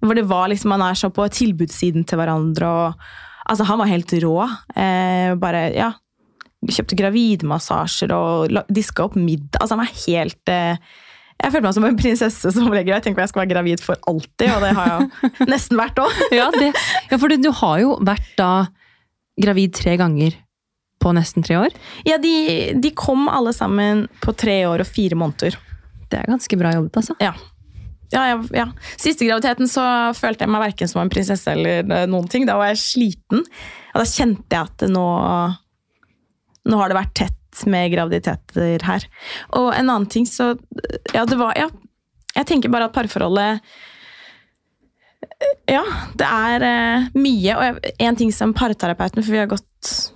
Hvor 0.00 0.16
det 0.16 0.24
var 0.28 0.48
liksom, 0.48 0.70
Man 0.72 0.84
er 0.86 0.96
så 0.96 1.10
på 1.12 1.26
tilbudssiden 1.28 2.06
til 2.08 2.20
hverandre. 2.20 2.66
og 2.66 2.94
altså 3.50 3.64
Han 3.64 3.78
var 3.78 3.92
helt 3.92 4.12
rå. 4.24 4.48
Eh, 4.76 5.34
bare, 5.36 5.74
ja, 5.76 5.92
Kjøpte 6.64 6.96
gravidmassasjer 6.98 8.14
og 8.16 8.56
diska 8.72 9.04
opp 9.04 9.18
middag. 9.20 9.60
altså 9.60 9.76
Han 9.76 9.84
var 9.84 9.98
helt 10.06 10.52
eh, 10.52 10.80
jeg 11.36 11.52
følte 11.52 11.66
meg 11.66 11.76
som 11.76 11.84
en 11.84 11.98
prinsesse 12.00 12.50
som 12.54 12.72
legger 12.72 12.94
Jeg 12.94 13.04
tenker 13.04 13.22
jeg 13.22 13.32
skal 13.32 13.42
være 13.42 13.52
gravid 13.52 13.82
for 13.84 14.00
alltid, 14.08 14.48
og 14.54 14.62
det 14.64 14.72
har 14.78 14.88
jeg 14.88 15.48
nesten 15.52 15.76
vært 15.76 16.00
òg. 16.00 16.22
ja, 16.38 16.48
ja, 16.48 17.18
for 17.20 17.28
du 17.28 17.50
har 17.60 17.82
jo 17.82 17.96
vært 18.00 18.30
da 18.40 18.50
gravid 19.36 19.74
tre 19.76 19.98
ganger 20.00 20.38
på 21.02 21.12
nesten 21.12 21.44
tre 21.44 21.58
år? 21.60 21.76
Ja, 22.08 22.16
de, 22.22 22.32
de, 22.80 22.92
kom 22.96 23.28
alle 23.28 23.52
sammen 23.52 24.06
på 24.24 24.32
tre 24.32 24.62
år 24.68 24.82
og 24.82 24.88
fire 24.88 25.18
måneder. 25.18 25.58
Det 26.08 26.22
er 26.22 26.32
ganske 26.32 26.58
bra 26.58 26.72
jobbet, 26.72 26.96
altså. 27.02 27.18
Ja. 27.20 27.34
Ja, 28.14 28.22
ja, 28.30 28.36
ja. 28.54 28.66
Siste 28.94 29.26
graviditeten 29.26 29.68
så 29.68 29.84
følte 30.16 30.46
jeg 30.46 30.54
meg 30.54 30.62
verken 30.62 30.88
som 30.88 31.02
en 31.02 31.10
prinsesse 31.12 31.52
eller 31.52 32.06
noen 32.08 32.30
ting. 32.32 32.46
Da 32.48 32.56
var 32.56 32.70
jeg 32.70 32.80
sliten. 32.80 33.42
Og 33.92 33.98
da 34.00 34.06
kjente 34.06 34.56
jeg 34.56 34.70
at 34.70 34.86
nå, 34.88 35.06
nå 36.66 36.78
har 36.80 36.90
det 36.90 36.98
vært 36.98 37.16
tett 37.16 37.66
med 37.70 37.90
graviditeter 37.94 38.84
her. 38.84 39.06
Og 39.56 39.70
en 39.72 39.88
annen 39.88 40.08
ting, 40.12 40.26
så 40.28 40.54
Ja, 41.14 41.24
det 41.24 41.38
var 41.40 41.56
Ja. 41.56 41.70
Jeg 42.36 42.46
tenker 42.46 42.68
bare 42.68 42.90
at 42.90 42.92
parforholdet 42.92 43.62
Ja, 45.68 45.84
det 46.14 46.26
er 46.26 46.66
eh, 46.66 47.06
mye. 47.14 47.56
Og 47.56 47.88
en 47.98 48.16
ting 48.16 48.32
som 48.32 48.54
parterapeuten 48.54 49.22
For 49.22 49.32
vi 49.32 49.40
har 49.40 49.50
gått, 49.50 50.12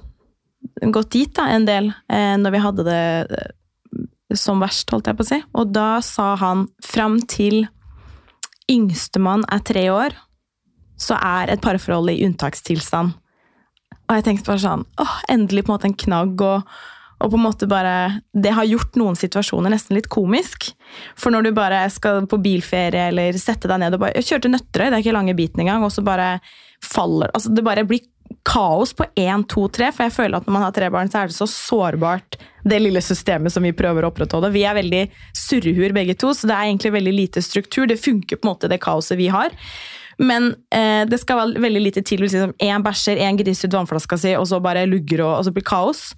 gått 0.92 1.10
dit 1.10 1.32
da, 1.34 1.48
en 1.48 1.66
del 1.66 1.92
eh, 2.12 2.36
når 2.36 2.54
vi 2.54 2.64
hadde 2.66 2.86
det 2.86 3.02
uh, 3.30 3.48
som 4.36 4.60
verst, 4.62 4.90
holdt 4.92 5.08
jeg 5.10 5.18
på 5.18 5.26
å 5.26 5.30
si. 5.30 5.40
Og 5.58 5.72
da 5.74 6.00
sa 6.04 6.34
han 6.38 6.68
fram 6.86 7.18
til 7.26 7.64
yngstemann 8.70 9.42
er 9.50 9.64
tre 9.66 9.88
år, 9.90 10.14
så 11.00 11.16
er 11.18 11.50
et 11.50 11.62
parforhold 11.64 12.12
i 12.12 12.20
unntakstilstand. 12.26 13.16
Og 14.10 14.16
jeg 14.18 14.26
tenkte 14.26 14.50
bare 14.50 14.64
sånn 14.64 14.88
åh, 14.98 15.20
Endelig 15.30 15.64
på 15.64 15.70
en 15.70 15.78
måte 15.78 15.92
en 15.92 16.00
knagg. 16.06 16.42
og 16.42 16.80
og 17.20 17.34
på 17.34 17.36
en 17.36 17.44
måte 17.44 17.66
bare, 17.68 18.22
Det 18.32 18.52
har 18.56 18.64
gjort 18.64 18.96
noen 18.96 19.16
situasjoner 19.16 19.70
nesten 19.70 19.96
litt 19.98 20.08
komisk. 20.08 20.70
For 21.16 21.30
når 21.30 21.42
du 21.44 21.52
bare 21.52 21.82
skal 21.92 22.26
på 22.26 22.40
bilferie 22.40 23.10
eller 23.10 23.36
sette 23.36 23.68
deg 23.68 23.82
ned 23.82 23.94
og 23.94 24.00
bare 24.00 24.16
Jeg 24.16 24.24
kjørte 24.30 24.52
Nøtterøy, 24.54 24.88
det 24.88 24.96
er 24.96 25.04
ikke 25.04 25.18
lange 25.18 25.36
biten 25.36 25.60
engang, 25.60 25.84
og 25.84 25.92
så 25.92 26.04
bare 26.04 26.40
faller 26.80 27.28
altså 27.34 27.52
Det 27.52 27.64
bare 27.64 27.84
blir 27.84 28.00
kaos 28.46 28.94
på 28.96 29.04
én, 29.18 29.44
to, 29.44 29.66
tre. 29.68 29.90
For 29.92 30.06
jeg 30.06 30.14
føler 30.14 30.38
at 30.38 30.46
når 30.46 30.54
man 30.54 30.62
har 30.62 30.72
tre 30.72 30.88
barn, 30.88 31.10
så 31.10 31.20
er 31.20 31.28
det 31.28 31.36
så 31.36 31.48
sårbart, 31.50 32.38
det 32.64 32.78
lille 32.80 33.02
systemet 33.02 33.52
som 33.52 33.64
vi 33.66 33.74
prøver 33.76 34.06
å 34.06 34.10
opprettholde. 34.12 34.52
Vi 34.54 34.62
er 34.64 34.78
veldig 34.78 35.02
surrehuer 35.36 35.92
begge 35.96 36.14
to, 36.14 36.32
så 36.32 36.48
det 36.48 36.56
er 36.56 36.70
egentlig 36.70 36.94
veldig 36.94 37.14
lite 37.14 37.42
struktur. 37.42 37.88
Det 37.90 38.00
funker 38.00 38.38
på 38.38 38.46
en 38.46 38.52
måte, 38.52 38.70
det 38.70 38.80
kaoset 38.80 39.18
vi 39.20 39.28
har. 39.34 39.50
Men 40.20 40.52
eh, 40.74 41.06
det 41.08 41.20
skal 41.22 41.38
være 41.40 41.62
veldig 41.64 41.82
lite 41.82 42.04
til. 42.04 42.22
Liksom, 42.24 42.54
én 42.60 42.84
bæsjer, 42.84 43.20
én 43.24 43.38
griser 43.40 43.70
ut 43.70 43.78
vannflaska 43.78 44.18
si, 44.20 44.34
og 44.36 44.46
så 44.50 44.60
bare 44.62 44.86
lugger 44.88 45.24
og, 45.24 45.34
og 45.38 45.46
så 45.46 45.54
blir 45.56 45.66
kaos. 45.66 46.10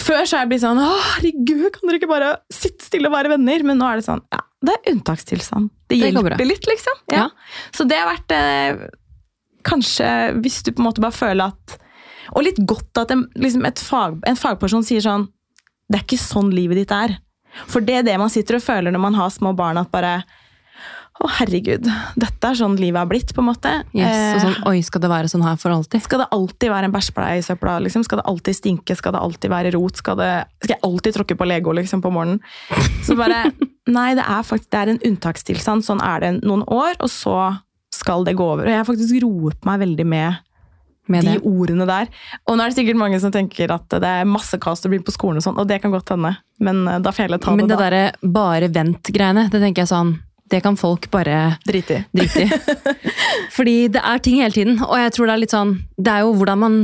Før 0.00 0.24
så 0.26 0.36
er 0.36 0.44
jeg 0.44 0.50
blitt 0.50 0.64
sånn 0.64 0.80
herregud, 0.82 1.68
kan 1.74 1.86
dere 1.86 2.00
ikke 2.00 2.10
bare 2.10 2.32
sitte 2.52 2.86
stille 2.86 3.06
og 3.06 3.14
være 3.14 3.30
venner? 3.36 3.62
Men 3.66 3.78
nå 3.78 3.86
er 3.86 4.00
det 4.00 4.06
sånn 4.08 4.24
Ja, 4.34 4.40
det 4.66 4.74
er 4.74 4.92
unntakstilstand. 4.94 5.70
Det 5.90 6.00
hjelper 6.00 6.34
det 6.40 6.48
litt, 6.48 6.66
liksom. 6.66 6.98
Ja. 7.12 7.26
Ja. 7.28 7.70
Så 7.74 7.86
det 7.86 8.00
har 8.00 8.10
vært 8.10 8.34
eh, 8.34 8.86
Kanskje 9.64 10.08
hvis 10.42 10.58
du 10.66 10.72
på 10.74 10.82
en 10.82 10.88
måte 10.90 11.04
bare 11.04 11.14
føler 11.14 11.54
at 11.54 11.76
Og 12.34 12.42
litt 12.44 12.58
godt 12.66 13.04
at 13.04 13.14
en, 13.14 13.28
liksom 13.38 13.62
fag, 13.86 14.18
en 14.26 14.40
fagperson 14.40 14.82
sier 14.86 15.04
sånn 15.04 15.28
Det 15.86 16.00
er 16.00 16.06
ikke 16.08 16.20
sånn 16.20 16.50
livet 16.54 16.82
ditt 16.82 16.94
er. 16.94 17.18
For 17.70 17.84
det 17.84 18.00
er 18.00 18.08
det 18.08 18.18
man 18.18 18.32
sitter 18.34 18.58
og 18.58 18.66
føler 18.66 18.90
når 18.90 19.04
man 19.04 19.14
har 19.14 19.30
små 19.30 19.54
barn, 19.54 19.78
at 19.78 19.92
bare 19.94 20.24
å, 21.22 21.28
herregud, 21.30 21.86
dette 22.18 22.48
er 22.48 22.56
sånn 22.58 22.74
livet 22.74 22.98
har 22.98 23.08
blitt, 23.08 23.30
på 23.36 23.42
en 23.42 23.46
måte. 23.46 23.70
Yes, 23.94 24.34
og 24.34 24.40
sånn, 24.42 24.56
Oi, 24.70 24.80
skal 24.84 25.04
det 25.04 25.10
være 25.12 25.30
sånn 25.30 25.44
her 25.46 25.58
for 25.60 25.70
alltid? 25.70 26.02
Skal 26.02 26.24
det 26.24 26.26
alltid 26.34 26.72
være 26.72 26.88
en 26.90 26.94
bæsjbleie 26.94 27.38
i 27.38 27.44
søpla? 27.46 27.76
Liksom? 27.84 28.02
Skal 28.06 28.20
det 28.20 28.26
alltid 28.32 28.58
stinke? 28.58 28.96
Skal 28.98 29.14
det 29.14 29.22
alltid 29.22 29.52
være 29.52 29.70
rot? 29.76 30.00
Skal, 30.02 30.18
det, 30.18 30.32
skal 30.64 30.74
jeg 30.74 30.82
alltid 30.88 31.18
tråkke 31.18 31.36
på 31.38 31.46
Lego 31.46 31.74
liksom, 31.78 32.02
på 32.04 32.10
morgenen? 32.14 32.42
Så 33.06 33.16
bare 33.18 33.46
Nei, 33.94 34.14
det 34.16 34.24
er 34.24 34.42
faktisk 34.48 34.70
det 34.72 34.80
er 34.80 34.90
en 34.94 35.00
unntakstilstand. 35.04 35.84
Sånn 35.86 36.00
er 36.02 36.24
det 36.24 36.32
noen 36.40 36.64
år, 36.72 36.96
og 37.04 37.10
så 37.12 37.36
skal 37.94 38.24
det 38.26 38.34
gå 38.38 38.46
over. 38.56 38.66
Og 38.66 38.72
jeg 38.72 38.80
har 38.80 38.88
faktisk 38.88 39.22
roet 39.22 39.68
meg 39.68 39.82
veldig 39.84 40.06
med, 40.08 40.42
med 41.12 41.28
de 41.28 41.36
det. 41.36 41.42
ordene 41.46 41.86
der. 41.88 42.08
Og 42.48 42.56
nå 42.56 42.64
er 42.64 42.72
det 42.72 42.78
sikkert 42.80 42.98
mange 42.98 43.20
som 43.22 43.32
tenker 43.34 43.70
at 43.76 43.86
det 43.92 44.12
er 44.22 44.26
masse 44.28 44.56
kaos 44.58 44.82
å 44.82 44.90
bli 44.90 45.02
på 45.04 45.14
skolen, 45.14 45.38
og 45.38 45.46
sånn, 45.46 45.60
og 45.60 45.68
det 45.70 45.82
kan 45.84 45.94
godt 45.94 46.14
hende. 46.16 46.32
Men 46.64 46.86
eh, 46.88 47.00
da 47.04 47.12
får 47.12 47.28
jeg 47.28 47.36
ta 47.44 47.52
Men 47.52 47.60
det. 47.60 47.68
Men 47.68 47.74
det 47.74 47.82
derre 47.84 48.32
bare 48.40 48.72
vent-greiene, 48.72 49.50
det 49.52 49.60
tenker 49.62 49.84
jeg 49.84 49.92
sånn 49.92 50.16
det 50.54 50.62
kan 50.64 50.78
folk 50.78 51.10
bare 51.12 51.58
drite 51.66 52.04
i. 52.14 52.48
Fordi 53.56 53.76
det 53.94 54.02
er 54.02 54.22
ting 54.22 54.40
hele 54.42 54.54
tiden, 54.54 54.80
og 54.86 54.96
jeg 55.00 55.14
tror 55.16 55.28
det 55.28 55.36
er 55.36 55.42
litt 55.42 55.54
sånn 55.54 55.76
Det 55.98 56.12
er 56.12 56.24
jo 56.24 56.34
hvordan 56.38 56.60
man 56.62 56.82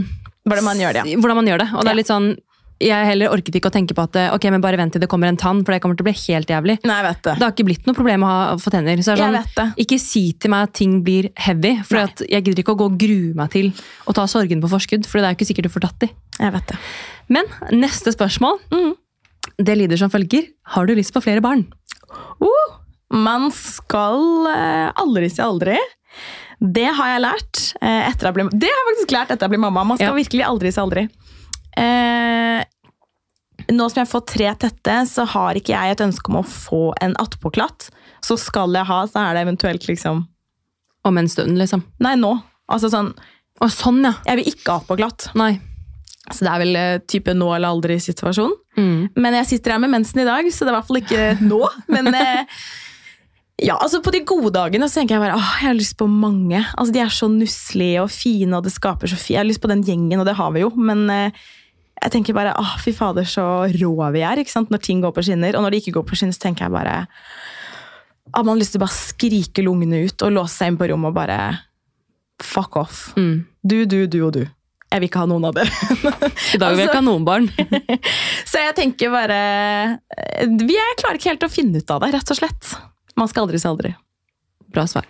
Hvordan 0.48 0.66
man 0.66 0.80
gjør 0.80 0.96
det, 0.96 1.02
ja. 1.06 1.18
Hvordan 1.20 1.38
man 1.38 1.50
gjør 1.50 1.60
det. 1.62 1.66
Og 1.76 1.84
det 1.84 1.92
er 1.92 2.00
litt 2.00 2.10
sånn 2.10 2.32
jeg 2.80 3.08
heller 3.10 3.28
orket 3.28 3.56
ikke 3.58 3.68
å 3.68 3.74
tenke 3.74 3.92
på 3.92 4.04
at 4.06 4.16
ok, 4.32 4.46
men 4.54 4.62
bare 4.64 4.78
vent 4.80 4.94
til 4.96 5.02
det 5.02 5.08
kommer 5.12 5.28
en 5.28 5.36
tann, 5.36 5.58
for 5.66 5.74
det 5.74 5.82
kommer 5.84 5.98
til 5.98 6.06
å 6.06 6.08
bli 6.08 6.14
helt 6.16 6.48
jævlig. 6.48 6.78
Nei, 6.88 6.94
jeg 6.96 7.06
vet 7.10 7.20
Det 7.26 7.34
Det 7.36 7.44
har 7.44 7.52
ikke 7.52 7.66
blitt 7.68 7.88
noe 7.90 7.98
problem 7.98 8.24
å 8.24 8.30
ha, 8.30 8.38
få 8.62 8.72
tenner. 8.72 9.02
Så 9.04 9.12
sånn, 9.12 9.20
jeg 9.20 9.34
vet 9.36 9.58
det. 9.58 9.66
Ikke 9.84 9.98
si 10.00 10.22
til 10.40 10.54
meg 10.54 10.70
at 10.70 10.72
ting 10.80 10.94
blir 11.04 11.28
heavy, 11.36 11.74
for 11.84 12.24
jeg 12.24 12.40
gidder 12.40 12.62
ikke 12.64 12.72
å 12.72 12.80
gå 12.80 12.88
og 12.88 12.96
grue 13.00 13.36
meg 13.36 13.52
til 13.52 13.68
å 14.08 14.16
ta 14.16 14.24
sorgen 14.32 14.64
på 14.64 14.72
forskudd, 14.72 15.04
for 15.04 15.20
det 15.20 15.28
er 15.28 15.36
jo 15.36 15.40
ikke 15.42 15.50
sikkert 15.50 15.68
du 15.68 15.74
får 15.76 15.86
tatt 15.90 16.06
de. 16.06 16.10
Jeg 16.40 16.56
vet 16.56 16.72
det. 16.72 16.80
Men 17.36 17.52
neste 17.84 18.16
spørsmål, 18.16 18.56
mm. 18.72 18.90
det 19.60 19.76
lyder 19.82 20.00
som 20.00 20.12
følger. 20.16 20.48
Har 20.72 20.88
du 20.88 20.96
lyst 20.96 21.12
på 21.12 21.20
flere 21.20 21.44
barn? 21.44 21.68
Uh! 22.40 22.80
Man 23.10 23.50
skal 23.54 24.46
eh, 24.46 24.90
aldri 24.94 25.30
si 25.30 25.42
aldri. 25.42 25.78
Det 26.60 26.86
har 26.94 27.14
jeg 27.14 27.22
lært 27.24 27.62
eh, 27.80 28.04
etter 28.10 28.28
jeg 28.28 28.36
ble, 28.36 28.44
Det 28.52 28.68
har 28.68 28.76
jeg 28.76 28.88
faktisk 28.90 29.14
lært 29.16 29.32
etter 29.32 29.48
jeg 29.48 29.54
ble 29.54 29.62
mamma. 29.62 29.84
Man 29.92 29.98
skal 29.98 30.12
ja. 30.12 30.18
virkelig 30.18 30.44
aldri 30.46 30.70
si 30.74 30.82
aldri. 30.82 31.06
Eh, 31.80 32.60
nå 33.70 33.86
som 33.90 34.00
jeg 34.00 34.06
har 34.06 34.10
fått 34.10 34.28
tre 34.30 34.52
tette, 34.66 34.98
så 35.10 35.24
har 35.34 35.58
ikke 35.58 35.74
jeg 35.74 35.94
et 35.94 36.04
ønske 36.04 36.30
om 36.30 36.40
å 36.40 36.46
få 36.46 36.82
en 37.02 37.16
attpåklatt. 37.22 37.88
Så 38.26 38.36
skal 38.40 38.76
jeg 38.76 38.86
ha, 38.86 39.00
så 39.10 39.24
er 39.24 39.36
det 39.36 39.46
eventuelt 39.46 39.86
liksom 39.88 40.26
Om 41.08 41.16
en 41.16 41.28
stund, 41.32 41.56
liksom? 41.56 41.80
Nei, 42.04 42.12
nå. 42.20 42.34
Altså 42.68 42.90
sånn 42.92 43.14
Å, 43.64 43.68
sånn, 43.72 44.02
ja. 44.04 44.12
Jeg 44.28 44.40
vil 44.40 44.50
ikke 44.52 44.74
ha 44.74 44.82
attpåklatt. 44.82 45.30
Nei. 45.40 45.54
Så 46.30 46.44
det 46.44 46.52
er 46.52 46.60
vel 46.60 46.78
type 47.10 47.32
nå 47.34 47.48
eller 47.56 47.72
aldri-situasjon. 47.72 48.52
Mm. 48.76 49.08
Men 49.16 49.36
jeg 49.40 49.48
sitter 49.54 49.74
her 49.74 49.82
med 49.82 49.92
mensen 49.96 50.20
i 50.22 50.28
dag, 50.28 50.46
så 50.52 50.64
det 50.64 50.70
er 50.70 50.74
i 50.74 50.78
hvert 50.78 50.90
fall 50.90 51.00
ikke 51.00 51.24
nå. 51.40 51.60
Men 51.92 52.12
ja, 53.60 53.76
altså 53.76 54.00
På 54.04 54.12
de 54.14 54.22
gode 54.24 54.52
dagene 54.56 54.88
så 54.88 55.00
tenker 55.00 55.16
jeg 55.16 55.22
bare 55.24 55.36
åh, 55.36 55.54
jeg 55.60 55.68
har 55.68 55.78
lyst 55.78 55.96
på 56.00 56.08
mange. 56.08 56.62
Altså 56.74 56.94
De 56.94 57.02
er 57.02 57.12
så 57.12 57.28
nusselige 57.28 58.02
og 58.02 58.10
fine, 58.12 58.52
og 58.56 58.64
det 58.64 58.72
skaper 58.74 59.10
så 59.10 59.18
fint. 59.18 59.34
Jeg 59.36 59.42
har 59.42 59.48
lyst 59.48 59.62
på 59.62 59.70
den 59.70 59.84
gjengen, 59.86 60.20
og 60.20 60.28
det 60.28 60.36
har 60.38 60.52
vi 60.54 60.64
jo. 60.64 60.70
Men 60.80 61.04
eh, 61.12 61.40
jeg 62.00 62.14
tenker 62.14 62.36
bare 62.36 62.54
åh, 62.56 62.76
fy 62.80 62.94
fader, 62.96 63.26
så 63.28 63.44
rå 63.68 63.90
vi 64.14 64.22
er 64.24 64.40
ikke 64.40 64.54
sant? 64.54 64.70
når 64.72 64.84
ting 64.86 65.02
går 65.04 65.12
på 65.16 65.24
skinner. 65.26 65.56
Og 65.58 65.66
når 65.66 65.74
det 65.74 65.82
ikke 65.82 65.98
går 65.98 66.06
på 66.08 66.16
skinner, 66.16 66.36
så 66.36 66.46
tenker 66.46 66.66
jeg 66.66 66.74
bare 66.76 67.02
at 68.30 68.44
man 68.46 68.54
har 68.54 68.60
lyst 68.60 68.76
til 68.76 68.80
å 68.80 68.84
bare 68.86 68.94
skrike 68.94 69.64
lungene 69.66 70.04
ut 70.06 70.22
og 70.22 70.32
låse 70.36 70.54
seg 70.54 70.70
inn 70.70 70.78
på 70.80 70.86
rommet 70.92 71.10
og 71.10 71.16
bare 71.18 71.38
fuck 72.40 72.78
off. 72.80 73.10
Mm. 73.18 73.42
Du, 73.60 73.76
du, 73.84 74.04
du 74.06 74.20
og 74.24 74.32
du. 74.36 74.44
jeg 74.44 75.02
vil 75.02 75.08
ikke 75.10 75.24
ha 75.24 75.28
noen 75.28 75.48
av 75.50 75.56
dere. 75.58 75.72
I 76.54 76.60
dag 76.62 76.72
vil 76.72 76.84
jeg 76.84 76.88
ikke 76.88 77.00
ha 77.02 77.04
noen 77.04 77.26
barn. 77.26 77.50
Så 78.50 78.62
jeg 78.62 78.76
tenker 78.78 79.12
bare 79.12 79.40
Vi 80.62 80.78
Jeg 80.78 80.96
klarer 81.02 81.18
ikke 81.18 81.34
helt 81.34 81.44
å 81.44 81.52
finne 81.52 81.82
ut 81.82 81.92
av 81.92 82.00
det, 82.04 82.14
rett 82.16 82.32
og 82.32 82.38
slett. 82.40 82.72
Man 83.20 83.28
skal 83.30 83.44
aldri 83.46 83.60
si 83.60 83.68
aldri. 83.68 83.92
Bra 84.72 84.86
svar. 84.88 85.06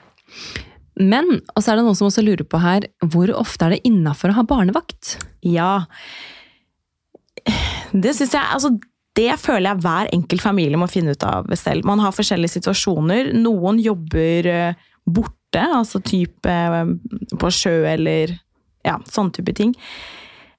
Men, 1.01 1.39
og 1.55 1.63
så 1.63 1.73
er 1.73 1.81
det 1.81 1.87
noen 1.87 1.97
som 1.97 2.11
også 2.11 2.25
lurer 2.27 2.45
på 2.45 2.61
her, 2.61 2.85
hvor 3.13 3.31
ofte 3.39 3.67
er 3.67 3.77
det 3.77 3.85
innafor 3.89 4.33
å 4.33 4.41
ha 4.41 4.47
barnevakt? 4.49 5.15
Ja. 5.47 5.87
Det 7.91 8.13
syns 8.17 8.35
jeg 8.37 8.45
Altså, 8.45 8.75
det 9.17 9.33
føler 9.43 9.73
jeg 9.73 9.83
hver 9.83 10.11
enkelt 10.15 10.43
familie 10.45 10.79
må 10.79 10.87
finne 10.91 11.15
ut 11.17 11.25
av 11.27 11.49
selv. 11.59 11.87
Man 11.89 12.03
har 12.03 12.15
forskjellige 12.15 12.59
situasjoner. 12.59 13.33
Noen 13.39 13.81
jobber 13.83 14.47
eh, 14.51 14.85
borte, 15.09 15.65
altså 15.65 16.03
type 16.05 16.53
eh, 16.53 16.93
på 17.41 17.51
sjø 17.55 17.75
eller 17.91 18.37
ja, 18.87 18.99
sånn 19.11 19.33
type 19.35 19.55
ting. 19.57 19.75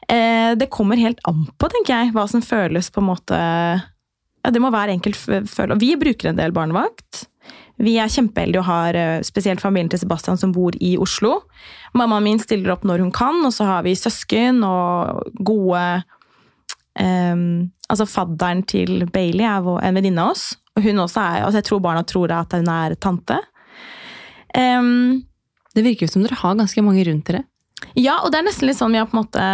Eh, 0.07 0.51
Det 0.59 0.69
kommer 0.73 0.99
helt 0.99 1.21
an 1.29 1.45
på, 1.55 1.69
tenker 1.71 1.95
jeg, 1.95 2.13
hva 2.17 2.27
som 2.27 2.43
føles 2.43 2.91
på 2.91 3.01
en 3.01 3.09
måte 3.13 3.37
ja, 3.37 4.51
Det 4.51 4.61
må 4.61 4.71
hver 4.73 4.91
enkelt 4.91 5.17
føle. 5.49 5.79
Vi 5.79 5.93
bruker 6.01 6.31
en 6.31 6.41
del 6.41 6.53
barnevakt. 6.55 7.27
Vi 7.81 7.95
er 7.97 8.11
kjempeheldige 8.11 8.61
og 8.61 8.67
har 8.67 8.97
eh, 8.97 9.23
spesielt 9.25 9.61
familien 9.63 9.89
til 9.91 10.01
Sebastian 10.03 10.37
som 10.39 10.53
bor 10.53 10.75
i 10.79 10.93
Oslo. 11.01 11.39
Mammaen 11.97 12.25
min 12.25 12.41
stiller 12.41 12.75
opp 12.75 12.85
når 12.87 13.03
hun 13.03 13.11
kan, 13.15 13.39
og 13.47 13.53
så 13.55 13.67
har 13.69 13.85
vi 13.87 13.95
søsken 13.97 14.63
og 14.67 15.23
gode 15.41 15.83
um, 16.99 17.71
Altså 17.91 18.05
fadderen 18.07 18.61
til 18.63 19.01
Bailey 19.11 19.43
er 19.43 19.65
en 19.83 19.97
venninne 19.97 20.23
av 20.23 20.31
oss. 20.31 20.45
Og 20.77 20.85
hun 20.85 21.01
også 21.03 21.19
er, 21.19 21.41
altså 21.43 21.59
jeg 21.59 21.67
tror 21.67 21.81
barna 21.83 22.05
tror 22.07 22.31
at 22.31 22.53
hun 22.55 22.69
er 22.71 22.95
tante. 22.95 23.35
Um, 24.55 25.25
Det 25.75 25.83
virker 25.83 26.07
jo 26.07 26.11
som 26.13 26.23
dere 26.23 26.39
har 26.39 26.55
ganske 26.55 26.83
mange 26.83 27.03
rundt 27.07 27.27
dere. 27.27 27.43
ja, 27.95 28.19
og 28.23 28.31
det 28.31 28.39
er 28.39 28.47
nesten 28.47 28.67
litt 28.67 28.77
sånn 28.77 28.91
vi 28.91 28.99
har 28.99 29.07
på 29.09 29.17
en 29.17 29.23
måte 29.23 29.45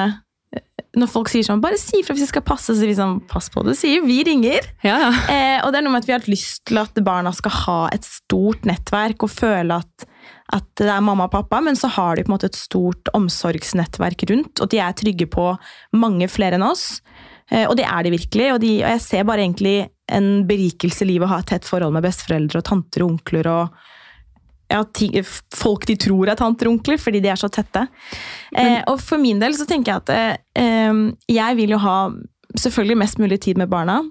Når 0.97 1.09
folk 1.11 1.29
sier 1.29 1.45
sånn 1.45 1.61
'bare 1.61 1.77
si 1.77 1.99
ifra 2.01 2.15
hvis 2.15 2.25
det 2.25 2.31
skal 2.31 2.45
passe', 2.45 2.73
så 2.73 2.81
vi 2.81 2.95
sånn 2.97 3.21
'pass 3.29 3.49
på 3.53 3.63
det', 3.63 3.77
sier 3.77 4.01
vi. 4.01 4.23
ringer. 4.27 4.61
Ja, 4.83 4.97
ja. 4.97 5.11
Eh, 5.29 5.59
og 5.63 5.71
det 5.71 5.79
er 5.79 5.83
noe 5.85 5.93
med 5.93 6.03
at 6.03 6.07
vi 6.07 6.13
har 6.13 6.19
hatt 6.19 6.31
lyst 6.31 6.65
til 6.65 6.77
at 6.81 6.93
barna 7.05 7.31
skal 7.33 7.51
ha 7.51 7.89
et 7.93 8.03
stort 8.03 8.65
nettverk 8.65 9.23
og 9.23 9.29
føle 9.29 9.77
at, 9.77 10.07
at 10.53 10.65
det 10.75 10.89
er 10.89 11.01
mamma 11.01 11.29
og 11.29 11.31
pappa, 11.31 11.61
men 11.61 11.75
så 11.75 11.87
har 11.87 12.15
de 12.15 12.23
på 12.23 12.31
en 12.31 12.35
måte 12.37 12.49
et 12.49 12.57
stort 12.57 13.07
omsorgsnettverk 13.13 14.25
rundt, 14.29 14.59
og 14.59 14.69
de 14.69 14.79
er 14.79 14.91
trygge 14.97 15.29
på 15.29 15.57
mange 15.93 16.27
flere 16.27 16.57
enn 16.57 16.65
oss. 16.65 17.01
Eh, 17.51 17.67
og 17.67 17.77
det 17.77 17.85
er 17.85 18.03
de 18.03 18.15
virkelig, 18.17 18.53
og, 18.53 18.59
de, 18.59 18.73
og 18.83 18.89
jeg 18.89 19.01
ser 19.05 19.23
bare 19.23 19.45
egentlig 19.45 19.89
en 20.11 20.47
berikelse 20.47 21.03
i 21.05 21.11
livet 21.13 21.27
å 21.27 21.35
ha 21.35 21.39
et 21.43 21.51
tett 21.53 21.67
forhold 21.67 21.93
med 21.93 22.03
besteforeldre 22.03 22.59
og 22.59 22.67
tanter 22.67 23.03
og 23.03 23.15
onkler 23.15 23.47
og 23.51 23.77
ja, 24.67 24.83
folk 25.55 25.85
de 25.87 25.95
tror 25.99 26.31
er 26.31 26.39
tanter 26.39 26.67
og 26.67 26.77
onkler, 26.77 26.99
fordi 26.99 27.21
de 27.23 27.31
er 27.31 27.39
så 27.39 27.49
tette. 27.51 27.85
Eh, 28.51 28.81
og 28.89 28.99
for 29.03 29.21
min 29.21 29.39
del 29.39 29.55
så 29.55 29.67
tenker 29.69 29.93
jeg 29.93 30.03
at 30.03 30.37
eh, 30.59 31.01
jeg 31.31 31.59
vil 31.59 31.75
jo 31.75 31.81
ha 31.83 31.97
selvfølgelig 32.57 32.99
mest 32.99 33.21
mulig 33.21 33.39
tid 33.45 33.59
med 33.59 33.71
barna. 33.71 34.01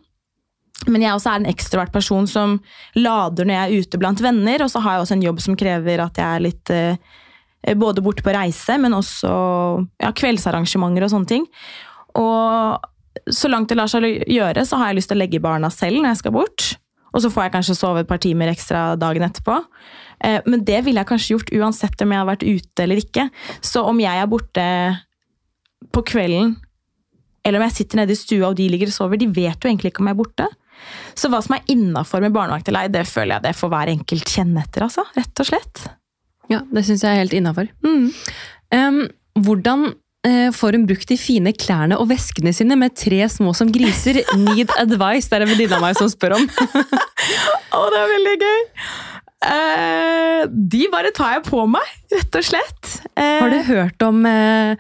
Men 0.87 1.03
jeg 1.03 1.17
også 1.17 1.33
er 1.33 1.41
en 1.41 1.51
ekstrovert 1.51 1.93
person 1.93 2.27
som 2.29 2.59
lader 2.99 3.49
når 3.49 3.57
jeg 3.57 3.67
er 3.67 3.85
ute 3.87 4.01
blant 4.01 4.21
venner. 4.23 4.65
Og 4.65 4.73
så 4.73 4.83
har 4.85 4.97
jeg 4.97 5.07
også 5.07 5.17
en 5.17 5.25
jobb 5.25 5.41
som 5.45 5.57
krever 5.59 6.03
at 6.05 6.21
jeg 6.21 6.27
er 6.27 6.45
litt 6.45 6.73
eh, 6.75 7.15
både 7.77 8.05
borte 8.05 8.25
på 8.25 8.35
reise, 8.37 8.77
men 8.79 8.95
også 8.95 9.31
ja, 10.03 10.13
kveldsarrangementer 10.13 11.07
og 11.07 11.13
sånne 11.13 11.33
ting. 11.33 11.47
Og 12.17 13.33
så 13.33 13.49
langt 13.51 13.73
det 13.73 13.79
lar 13.79 13.91
seg 13.91 14.05
gjøre, 14.29 14.65
så 14.69 14.79
har 14.79 14.91
jeg 14.91 15.01
lyst 15.01 15.11
til 15.11 15.19
å 15.19 15.25
legge 15.25 15.43
barna 15.43 15.73
selv 15.73 16.01
når 16.01 16.13
jeg 16.13 16.23
skal 16.23 16.37
bort. 16.37 16.69
Og 17.17 17.23
så 17.25 17.31
får 17.33 17.47
jeg 17.47 17.55
kanskje 17.57 17.79
sove 17.79 18.03
et 18.05 18.11
par 18.11 18.21
timer 18.23 18.53
ekstra 18.53 18.91
dagen 19.01 19.25
etterpå. 19.25 19.57
Eh, 20.25 20.41
Men 20.47 20.65
det 20.65 20.85
ville 20.85 21.01
jeg 21.03 21.09
kanskje 21.11 21.35
gjort 21.37 21.53
uansett 21.53 22.03
om 22.03 22.13
jeg 22.13 22.23
har 22.23 22.29
vært 22.31 22.47
ute 22.47 22.85
eller 22.85 23.03
ikke. 23.03 23.29
Så 23.61 23.85
om 23.85 23.99
jeg 24.01 24.23
er 24.23 24.31
borte 24.31 24.69
på 25.93 26.03
kvelden, 26.09 26.57
eller 27.47 27.61
om 27.61 27.67
jeg 27.69 27.77
sitter 27.77 28.01
nede 28.01 28.15
i 28.17 28.19
stua 28.19 28.49
og 28.51 28.57
de 28.59 28.69
ligger 28.73 28.91
og 28.91 28.97
sover, 28.97 29.21
de 29.21 29.29
vet 29.31 29.61
jo 29.63 29.71
egentlig 29.71 29.93
ikke 29.93 30.03
om 30.03 30.09
jeg 30.11 30.17
er 30.17 30.23
borte. 30.23 30.49
Så 31.17 31.31
hva 31.33 31.39
som 31.45 31.55
er 31.57 31.69
innafor 31.73 32.21
med 32.25 32.35
barnevakt 32.35 32.69
eller 32.69 32.87
ei, 32.87 32.93
det 32.93 33.07
føler 33.09 33.37
jeg 33.39 33.47
det 33.47 33.55
får 33.57 33.71
hver 33.73 33.93
enkelt 33.93 34.33
kjenne 34.33 34.65
etter, 34.65 34.85
altså. 34.89 35.07
Rett 35.17 35.41
og 35.45 35.49
slett. 35.49 35.85
ja 36.53 36.61
det 36.73 36.83
syns 36.87 37.05
jeg 37.07 37.15
er 37.15 37.23
helt 37.23 37.37
innafor. 37.37 37.71
Mm. 37.87 38.11
Um, 38.75 38.99
hvordan 39.47 39.87
eh, 40.27 40.51
får 40.53 40.77
hun 40.77 40.87
brukt 40.89 41.09
de 41.09 41.17
fine 41.21 41.53
klærne 41.57 41.97
og 42.01 42.11
veskene 42.11 42.53
sine 42.57 42.77
med 42.77 42.97
tre 42.99 43.23
små 43.33 43.55
som 43.57 43.71
griser? 43.73 44.21
Need 44.43 44.73
advice, 44.81 45.31
det 45.31 45.39
er 45.39 45.47
en 45.47 45.53
venninne 45.55 45.79
av 45.79 45.85
meg 45.87 45.97
som 46.01 46.11
spør 46.13 46.37
om. 46.41 46.49
Å, 46.51 47.85
det 47.93 48.03
er 48.03 48.13
veldig 48.17 48.37
gøy! 48.43 48.61
Eh, 49.47 50.47
de 50.51 50.87
bare 50.93 51.13
tar 51.15 51.37
jeg 51.37 51.45
på 51.49 51.65
meg, 51.71 51.91
rett 52.13 52.39
og 52.41 52.47
slett. 52.47 52.95
Eh, 53.17 53.39
Har 53.43 53.53
du 53.53 53.61
hørt 53.69 54.03
om, 54.07 54.25
eh, 54.27 54.77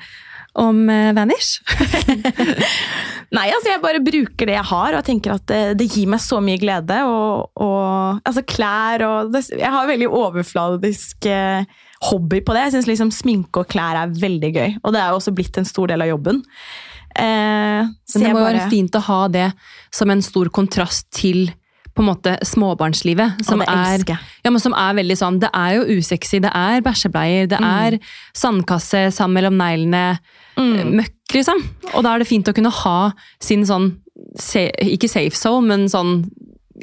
om 0.59 0.81
Vanish? 1.17 1.61
Nei, 3.37 3.49
altså 3.51 3.73
jeg 3.73 3.83
bare 3.83 4.01
bruker 4.05 4.49
det 4.49 4.55
jeg 4.57 4.69
har, 4.71 4.97
og 4.99 5.05
tenker 5.07 5.35
at 5.35 5.45
det, 5.51 5.61
det 5.81 5.89
gir 5.93 6.07
meg 6.11 6.23
så 6.23 6.39
mye 6.45 6.61
glede. 6.63 6.99
Og, 7.11 7.51
og 7.63 8.21
altså 8.27 8.45
klær 8.47 9.05
og 9.07 9.33
det, 9.35 9.45
Jeg 9.55 9.73
har 9.75 9.89
veldig 9.91 10.09
overfladisk 10.09 11.29
hobby 12.11 12.41
på 12.47 12.55
det. 12.57 12.67
Jeg 12.69 12.77
syns 12.77 12.91
liksom 12.91 13.13
sminke 13.15 13.63
og 13.65 13.71
klær 13.73 13.99
er 14.05 14.15
veldig 14.23 14.53
gøy, 14.55 14.77
og 14.83 14.95
det 14.95 15.03
er 15.03 15.11
jo 15.13 15.21
også 15.21 15.35
blitt 15.37 15.59
en 15.61 15.69
stor 15.69 15.91
del 15.93 16.05
av 16.07 16.11
jobben. 16.15 16.43
Eh, 17.17 17.83
så 18.07 18.19
Men 18.21 18.27
det 18.27 18.33
må 18.33 18.41
jo 18.41 18.45
bare- 18.45 18.59
være 18.61 18.71
fint 18.73 18.99
å 18.99 19.05
ha 19.07 19.21
det 19.33 19.47
som 19.95 20.11
en 20.13 20.23
stor 20.23 20.51
kontrast 20.53 21.07
til 21.17 21.47
på 21.97 22.05
en 22.05 22.09
måte 22.11 22.37
småbarnslivet. 22.45 23.41
Som, 23.47 23.63
er, 23.65 24.03
ja, 24.45 24.51
men 24.53 24.61
som 24.61 24.75
er 24.77 24.95
veldig 24.99 25.17
sånn 25.17 25.39
Det 25.41 25.49
er 25.57 25.77
jo 25.79 25.97
usexy, 25.99 26.39
det 26.45 26.51
er 26.55 26.83
bæsjebleier, 26.85 27.49
det 27.49 27.59
Mm. 27.61 27.65
er 27.65 27.99
sandkasse, 28.37 29.07
sammen 29.17 29.35
mellom 29.41 29.57
neglene, 29.57 30.19
møkk, 30.57 31.15
liksom. 31.33 31.63
Og 31.95 32.03
da 32.05 32.15
er 32.15 32.19
det 32.21 32.29
fint 32.29 32.47
å 32.49 32.55
kunne 32.55 32.71
ha 32.71 33.13
sin 33.41 33.65
sånn 33.65 33.97
Ikke 34.81 35.09
safe 35.09 35.37
zone, 35.37 35.67
men 35.69 35.89
sånn 35.89 36.31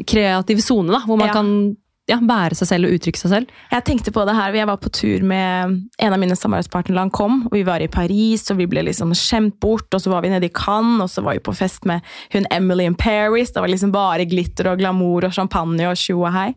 kreativ 0.09 0.61
sone, 0.61 0.91
da. 0.91 0.99
Hvor 1.05 1.17
man 1.17 1.27
Ja. 1.27 1.33
kan 1.33 1.77
ja, 2.09 2.17
være 2.19 2.55
seg 2.57 2.67
selv 2.67 2.87
og 2.89 2.97
uttrykke 2.97 3.19
seg 3.19 3.31
selv. 3.31 3.51
Jeg 3.71 3.85
tenkte 3.87 4.11
på 4.11 4.25
det 4.27 4.35
her, 4.35 4.53
Jeg 4.53 4.67
var 4.67 4.77
på 4.77 4.91
tur 4.91 5.23
med 5.23 5.75
en 5.99 6.13
av 6.13 6.19
mine 6.19 6.35
samarbeidspartnere 6.35 6.97
da 6.97 7.05
han 7.05 7.09
kom. 7.15 7.45
og 7.47 7.53
Vi 7.55 7.63
var 7.63 7.79
i 7.79 7.87
Paris, 7.87 8.49
og 8.51 8.57
vi 8.57 8.67
ble 8.67 8.83
liksom 8.83 9.13
skjemt 9.15 9.59
bort. 9.59 9.87
og 9.93 10.01
Så 10.01 10.11
var 10.11 10.21
vi 10.21 10.29
nede 10.29 10.45
i 10.45 10.51
Cannes, 10.53 11.01
og 11.01 11.09
så 11.09 11.23
var 11.23 11.33
vi 11.33 11.39
på 11.39 11.55
fest 11.55 11.85
med 11.85 12.01
hun 12.33 12.45
Emily 12.51 12.83
in 12.83 12.95
Paris. 12.95 13.51
Det 13.51 13.61
var 13.61 13.69
liksom 13.69 13.91
bare 13.91 14.25
glitter 14.25 14.71
og 14.71 14.79
glamour 14.79 15.23
og 15.23 15.33
champagne 15.33 15.87
og 15.87 15.95
tjo 15.95 16.19
og 16.19 16.33
hei. 16.33 16.53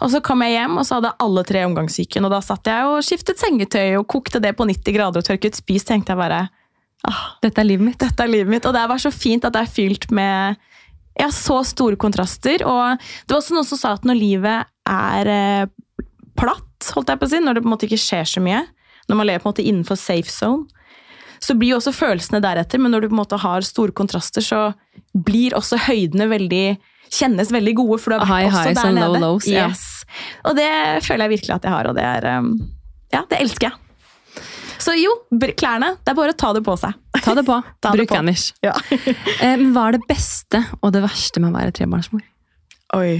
Og 0.00 0.10
så 0.10 0.20
kom 0.22 0.42
jeg 0.42 0.52
hjem, 0.52 0.78
og 0.78 0.86
så 0.86 1.00
hadde 1.00 1.14
alle 1.18 1.42
tre 1.42 1.64
omgangssyken. 1.64 2.24
Og 2.24 2.30
da 2.30 2.40
satt 2.40 2.66
jeg 2.66 2.86
og 2.86 3.02
skiftet 3.02 3.40
sengetøy 3.40 3.96
og 3.98 4.06
kokte 4.06 4.38
det 4.40 4.54
på 4.56 4.68
90 4.68 4.94
grader 4.94 5.18
og 5.18 5.24
tørket 5.24 5.56
spis. 5.56 5.84
tenkte 5.84 6.12
jeg 6.12 6.18
bare 6.18 6.48
Dette 7.42 7.60
er 7.60 7.64
livet 7.64 7.86
mitt. 7.86 7.98
dette 7.98 8.22
er 8.22 8.28
livet 8.28 8.48
mitt. 8.50 8.66
Og 8.66 8.74
det 8.74 8.88
var 8.88 8.98
så 8.98 9.10
fint 9.10 9.44
at 9.44 9.52
det 9.52 9.62
er 9.62 9.72
fylt 9.72 10.10
med 10.10 10.56
ja, 11.18 11.30
så 11.32 11.62
store 11.64 11.98
kontraster. 12.00 12.64
Og 12.66 13.00
det 13.00 13.34
var 13.34 13.40
også 13.40 13.56
noen 13.56 13.68
som 13.68 13.80
sa 13.80 13.94
at 13.96 14.06
når 14.08 14.18
livet 14.20 14.72
er 14.90 15.32
eh, 15.32 15.68
platt, 16.36 16.90
holdt 16.94 17.12
jeg 17.12 17.20
på 17.20 17.28
å 17.28 17.32
si, 17.32 17.42
når 17.42 17.56
det 17.56 17.64
på 17.64 17.70
en 17.70 17.74
måte 17.76 17.88
ikke 17.88 18.02
skjer 18.02 18.26
så 18.36 18.42
mye, 18.44 18.64
når 19.06 19.20
man 19.20 19.30
lever 19.30 19.44
på 19.44 19.48
en 19.48 19.54
måte 19.54 19.66
innenfor 19.66 20.00
safe 20.00 20.32
zone, 20.32 20.66
så 21.42 21.54
blir 21.56 21.74
jo 21.74 21.78
også 21.80 21.92
følelsene 21.94 22.40
deretter. 22.44 22.80
Men 22.82 22.94
når 22.94 23.04
du 23.04 23.10
på 23.10 23.16
en 23.16 23.22
måte 23.22 23.40
har 23.40 23.64
store 23.66 23.94
kontraster, 23.96 24.44
så 24.44 24.70
blir 25.12 25.56
også 25.56 25.80
høydene 25.86 26.28
veldig 26.32 26.66
kjennes 27.12 27.52
veldig 27.54 27.74
gode, 27.78 28.00
for 28.02 28.12
du 28.12 28.18
har 28.18 28.26
vært 28.26 28.48
også 28.50 28.62
high, 28.64 28.76
der 28.76 28.94
nede. 28.96 29.06
low 29.06 29.20
lows, 29.22 29.46
yeah. 29.46 29.70
yes. 29.70 29.84
Og 30.48 30.56
det 30.58 30.70
føler 31.06 31.26
jeg 31.26 31.36
virkelig 31.36 31.54
at 31.54 31.68
jeg 31.68 31.74
har, 31.76 31.90
og 31.90 31.98
det 31.98 32.06
er 32.06 32.30
um, 32.40 32.54
Ja, 33.14 33.22
det 33.30 33.38
elsker 33.44 33.70
jeg. 33.70 34.42
Så 34.82 34.92
jo, 34.98 35.12
klærne. 35.56 35.94
Det 36.02 36.12
er 36.12 36.18
bare 36.18 36.34
å 36.34 36.36
ta 36.36 36.50
det 36.56 36.62
på 36.66 36.74
seg. 36.78 36.96
Ta 37.26 37.34
det 37.34 37.44
på. 37.46 37.56
Ta 37.82 37.92
Bruk. 37.96 38.12
Vanish. 38.14 38.52
Ja. 38.64 38.74
Eh, 39.42 39.56
Men 39.58 39.72
hva 39.74 39.88
er 39.90 39.98
det 39.98 40.06
beste 40.08 40.62
og 40.80 40.92
det 40.94 41.02
verste 41.04 41.42
med 41.42 41.50
å 41.52 41.56
være 41.58 41.74
trebarnsmor? 41.76 42.22
Oi. 42.96 43.16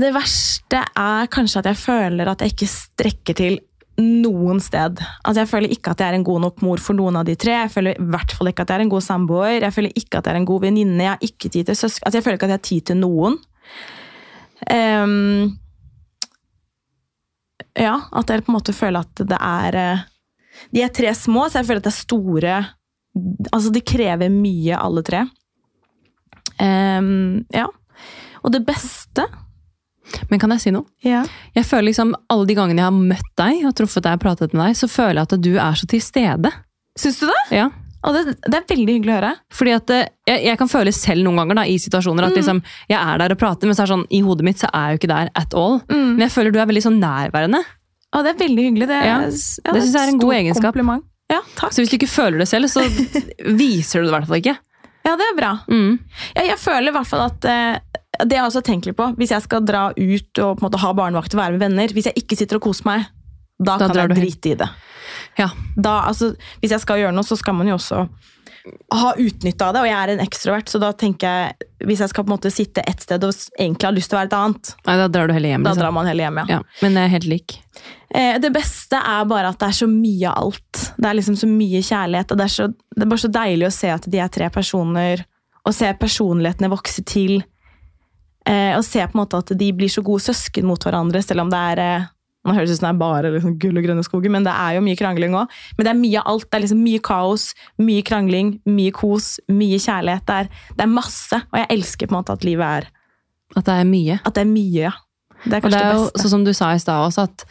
Det 0.00 0.12
verste 0.14 0.84
er 0.96 1.26
kanskje 1.34 1.60
at 1.60 1.68
jeg 1.72 1.80
føler 1.82 2.30
at 2.30 2.40
jeg 2.44 2.54
ikke 2.54 2.70
strekker 2.70 3.36
til 3.36 3.58
noen 4.00 4.60
sted. 4.64 5.00
Altså 5.26 5.42
Jeg 5.42 5.50
føler 5.50 5.72
ikke 5.74 5.92
at 5.92 6.00
jeg 6.00 6.08
er 6.12 6.16
en 6.16 6.24
god 6.24 6.40
nok 6.46 6.62
mor 6.64 6.80
for 6.80 6.96
noen 6.96 7.18
av 7.20 7.26
de 7.28 7.34
tre. 7.36 7.52
Jeg 7.58 7.72
føler 7.74 7.98
i 7.98 8.06
hvert 8.14 8.32
fall 8.32 8.48
ikke 8.48 8.64
at 8.64 8.70
jeg 8.72 8.80
er 8.80 8.84
en 8.86 8.92
god 8.94 9.04
samboer. 9.04 9.56
Jeg 9.58 9.74
føler 9.76 9.98
ikke 9.98 10.20
at 10.20 10.28
jeg 10.30 10.32
er 10.36 10.40
en 10.40 10.48
god 10.48 10.62
venninne. 10.64 11.02
Jeg 11.04 11.12
har 11.12 11.26
ikke 11.26 11.50
tid 11.50 11.68
til 11.68 11.76
søsken. 11.76 12.06
Altså 12.06 12.20
Jeg 12.20 12.24
føler 12.24 12.38
ikke 12.38 12.48
at 12.48 12.54
jeg 12.54 12.60
har 12.62 12.68
tid 12.70 12.86
til 12.92 13.00
noen. 13.02 13.36
Um, 14.70 15.58
ja, 17.76 17.96
at 18.16 18.30
jeg 18.30 18.46
på 18.46 18.52
en 18.52 18.56
måte 18.56 18.76
føler 18.76 19.04
at 19.04 19.22
det 19.26 19.38
er 19.40 19.78
eh, 19.80 20.06
De 20.74 20.84
er 20.84 20.92
tre 20.94 21.12
små, 21.16 21.48
så 21.48 21.60
jeg 21.60 21.68
føler 21.68 21.82
at 21.82 21.88
det 21.88 21.94
er 21.94 22.00
store 22.04 22.58
Altså, 23.50 23.72
de 23.74 23.80
krever 23.82 24.30
mye, 24.30 24.76
alle 24.78 25.02
tre. 25.02 25.24
Um, 26.62 27.40
ja. 27.50 27.64
Og 28.44 28.52
det 28.54 28.60
beste 28.66 29.24
Men 30.30 30.40
kan 30.40 30.52
jeg 30.54 30.62
si 30.62 30.72
noe? 30.74 30.86
ja. 31.02 31.24
Jeg 31.56 31.66
føler 31.66 31.88
liksom 31.88 32.12
Alle 32.30 32.46
de 32.48 32.56
gangene 32.58 32.82
jeg 32.82 32.86
har 32.86 32.96
møtt 32.96 33.30
deg 33.40 33.64
og 33.68 33.74
truffet 33.78 34.04
deg 34.04 34.18
og 34.18 34.22
pratet 34.22 34.54
med 34.54 34.62
deg, 34.68 34.78
så 34.78 34.88
føler 34.90 35.20
jeg 35.20 35.28
at 35.28 35.42
du 35.42 35.52
er 35.56 35.78
så 35.80 35.88
til 35.90 36.02
stede. 36.04 36.52
Syns 36.98 37.18
du 37.22 37.26
det? 37.30 37.40
Ja. 37.56 37.70
Og 38.06 38.16
det? 38.16 38.36
Det 38.46 38.56
er 38.56 38.68
veldig 38.70 38.94
hyggelig 38.96 39.12
å 39.12 39.16
høre. 39.18 39.32
Fordi 39.52 39.74
at 39.76 39.92
eh, 39.96 40.06
jeg, 40.28 40.44
jeg 40.48 40.60
kan 40.60 40.70
føle 40.72 40.92
selv 40.96 41.26
noen 41.26 41.42
ganger 41.42 41.60
da, 41.60 41.66
i 41.68 41.76
situasjoner 41.82 42.28
at 42.28 42.36
liksom, 42.38 42.62
jeg 42.88 42.96
er 43.00 43.20
der 43.20 43.34
og 43.34 43.40
prater, 43.42 43.68
men 43.68 43.76
så 43.76 43.82
er 43.82 43.90
det 43.90 43.94
sånn, 43.94 44.06
i 44.08 44.22
hodet 44.24 44.46
mitt 44.46 44.62
så 44.62 44.70
er 44.72 44.86
jeg 44.86 44.96
jo 44.96 45.00
ikke 45.02 45.12
der 45.12 45.32
at 45.42 45.56
all. 45.58 45.80
Men 45.90 46.24
jeg 46.24 46.32
føler 46.36 46.54
du 46.54 46.60
er 46.62 46.70
veldig 46.70 46.84
sånn 46.86 47.00
nærværende. 47.02 47.60
Å, 48.10 48.22
det 48.26 48.32
er 48.34 48.40
veldig 48.40 48.64
hyggelig. 48.66 48.88
Det, 48.90 48.98
Ja, 49.06 49.18
ja, 49.22 49.74
det 49.74 49.82
synes 49.84 49.94
jeg 49.94 50.02
er 50.02 50.12
en 50.14 50.18
god 50.22 50.34
egenskap. 50.40 50.72
Kompliment. 50.74 51.06
Ja, 51.30 51.38
takk. 51.54 51.70
Så 51.74 51.82
hvis 51.84 51.92
du 51.92 51.96
ikke 52.00 52.10
føler 52.10 52.42
det 52.42 52.48
selv, 52.50 52.66
så 52.72 52.82
viser 53.60 54.00
du 54.02 54.08
det 54.08 54.10
i 54.10 54.14
hvert 54.16 54.26
fall 54.30 54.40
ikke. 54.40 54.56
Ja, 55.06 55.14
det 55.16 55.28
er 55.30 55.36
bra. 55.38 55.52
Mm. 55.70 55.94
Ja, 56.34 56.42
jeg 56.50 56.58
føler 56.60 56.90
i 56.90 56.94
hvert 56.96 57.08
fall 57.08 57.22
at 57.24 57.46
eh, 57.48 58.00
Det 58.26 58.36
jeg 58.36 58.44
også 58.44 58.60
tenkt 58.66 58.88
litt 58.88 58.98
på. 58.98 59.06
Hvis 59.16 59.30
jeg 59.32 59.46
skal 59.46 59.62
dra 59.64 59.86
ut 59.96 60.42
og 60.42 60.58
på 60.58 60.60
en 60.60 60.66
måte 60.66 60.82
ha 60.82 60.90
barnevakt 60.96 61.36
og 61.36 61.40
være 61.40 61.54
med 61.56 61.62
venner, 61.64 61.94
hvis 61.96 62.10
jeg 62.10 62.18
ikke 62.20 62.36
sitter 62.36 62.58
og 62.58 62.66
koser 62.66 62.88
meg, 62.90 63.06
da, 63.60 63.76
Da 63.80 63.88
kan 63.88 64.02
jeg 64.02 64.16
drite 64.18 64.52
i 64.52 64.58
det. 64.60 64.68
Ja. 65.38 65.48
Da, 65.76 65.94
altså, 66.10 66.32
hvis 66.60 66.74
jeg 66.74 66.82
skal 66.82 67.00
gjøre 67.00 67.14
noe, 67.16 67.26
så 67.28 67.36
skal 67.38 67.56
man 67.56 67.68
jo 67.70 67.76
også 67.78 68.06
ha 68.94 69.12
utnytta 69.16 69.70
det. 69.72 69.80
Og 69.80 69.88
jeg 69.88 69.96
er 69.98 70.12
en 70.14 70.22
ekstrovert, 70.24 70.68
så 70.68 70.80
da 70.82 70.90
tenker 70.92 71.26
jeg 71.28 71.68
hvis 71.88 72.02
jeg 72.04 72.10
skal 72.12 72.24
på 72.26 72.28
en 72.30 72.34
måte 72.36 72.50
sitte 72.52 72.82
et 72.86 73.00
sted 73.00 73.22
og 73.24 73.32
egentlig 73.58 73.86
har 73.88 73.94
lyst 73.96 74.10
til 74.12 74.18
å 74.18 74.20
være 74.20 74.28
et 74.30 74.36
annet, 74.36 74.72
Nei, 74.86 74.96
da 75.00 75.06
drar 75.08 75.30
du 75.30 75.32
heller 75.32 75.54
hjem. 75.54 75.62
da 75.64 75.70
Liksom. 75.70 75.80
drar 75.82 75.94
man 75.96 76.06
heller 76.10 76.26
hjem, 76.28 76.40
ja. 76.42 76.44
Ja, 76.58 76.60
men 76.82 76.94
det 76.98 77.04
er 77.06 77.12
helt 77.14 77.28
lik. 77.30 77.54
Eh, 78.14 78.38
det 78.42 78.50
beste 78.52 79.00
er 79.00 79.24
bare 79.30 79.48
at 79.54 79.58
det 79.62 79.68
er 79.70 79.78
så 79.80 79.88
mye 79.88 80.28
av 80.28 80.42
alt. 80.44 80.82
Det 80.98 81.08
er 81.08 81.16
liksom 81.20 81.36
så 81.40 81.48
mye 81.48 81.80
kjærlighet, 81.86 82.32
og 82.34 82.38
det 82.42 82.44
er, 82.44 82.54
så, 82.58 82.68
det 82.96 83.06
er 83.06 83.10
bare 83.14 83.24
så 83.24 83.32
deilig 83.32 83.66
å 83.70 83.74
se 83.78 83.90
at 83.94 84.10
de 84.12 84.18
er 84.20 84.28
tre 84.34 84.50
personer, 84.52 85.24
og 85.64 85.74
se 85.76 85.90
personlighetene 86.00 86.70
vokse 86.72 87.04
til. 87.08 87.38
Eh, 88.48 88.76
og 88.76 88.84
se 88.84 89.00
på 89.06 89.14
en 89.16 89.20
måte 89.22 89.38
at 89.40 89.52
de 89.60 89.72
blir 89.76 89.88
så 89.92 90.02
gode 90.04 90.24
søsken 90.24 90.64
mot 90.68 90.80
hverandre, 90.84 91.20
selv 91.24 91.44
om 91.46 91.50
det 91.52 91.58
er 91.72 91.82
eh, 91.84 92.06
Nå 92.46 92.54
høres 92.56 92.70
ut 92.72 92.78
som 92.80 92.86
det 92.88 92.94
er 92.94 93.00
bare 93.02 93.30
liksom 93.34 93.58
gull 93.60 93.76
og 93.76 93.84
grønne 93.84 94.02
skoger, 94.06 94.30
men 94.32 94.44
det 94.46 94.52
er 94.56 94.78
jo 94.78 94.80
mye 94.86 94.96
krangling 94.96 95.34
òg. 95.36 95.50
Men 95.76 95.84
det 95.84 95.90
er 95.92 95.98
mye 96.00 96.20
av 96.22 96.30
alt. 96.32 96.46
Det 96.48 96.56
er 96.56 96.62
liksom 96.64 96.80
mye 96.82 97.00
kaos, 97.04 97.42
mye 97.78 98.02
krangling, 98.02 98.54
mye 98.64 98.92
kos, 98.96 99.26
mye 99.52 99.76
kjærlighet. 99.78 100.24
Det 100.24 100.38
er, 100.46 100.48
det 100.78 100.86
er 100.86 100.92
masse, 100.94 101.36
og 101.52 101.58
jeg 101.60 101.68
elsker 101.76 102.08
på 102.08 102.14
en 102.16 102.20
måte 102.22 102.32
at 102.38 102.44
livet 102.48 102.64
er 102.80 102.88
At 103.56 103.64
det 103.66 103.74
er 103.74 103.84
mye. 103.90 104.20
At 104.24 104.34
det 104.38 104.40
er 104.46 104.48
mye, 104.54 104.86
ja. 104.86 104.92
Det 105.44 105.52
er 105.52 105.56
Og 105.56 105.62
kanskje 105.66 105.76
det 105.76 105.82
er 105.84 105.90
det, 105.92 105.98
jo 106.00 106.04
beste. 106.06 106.22
sånn 106.24 106.30
som 106.36 106.44
du 106.44 106.52
sa 106.56 106.70
i 106.72 106.78
stad 106.80 107.04
også, 107.10 107.22
at 107.28 107.44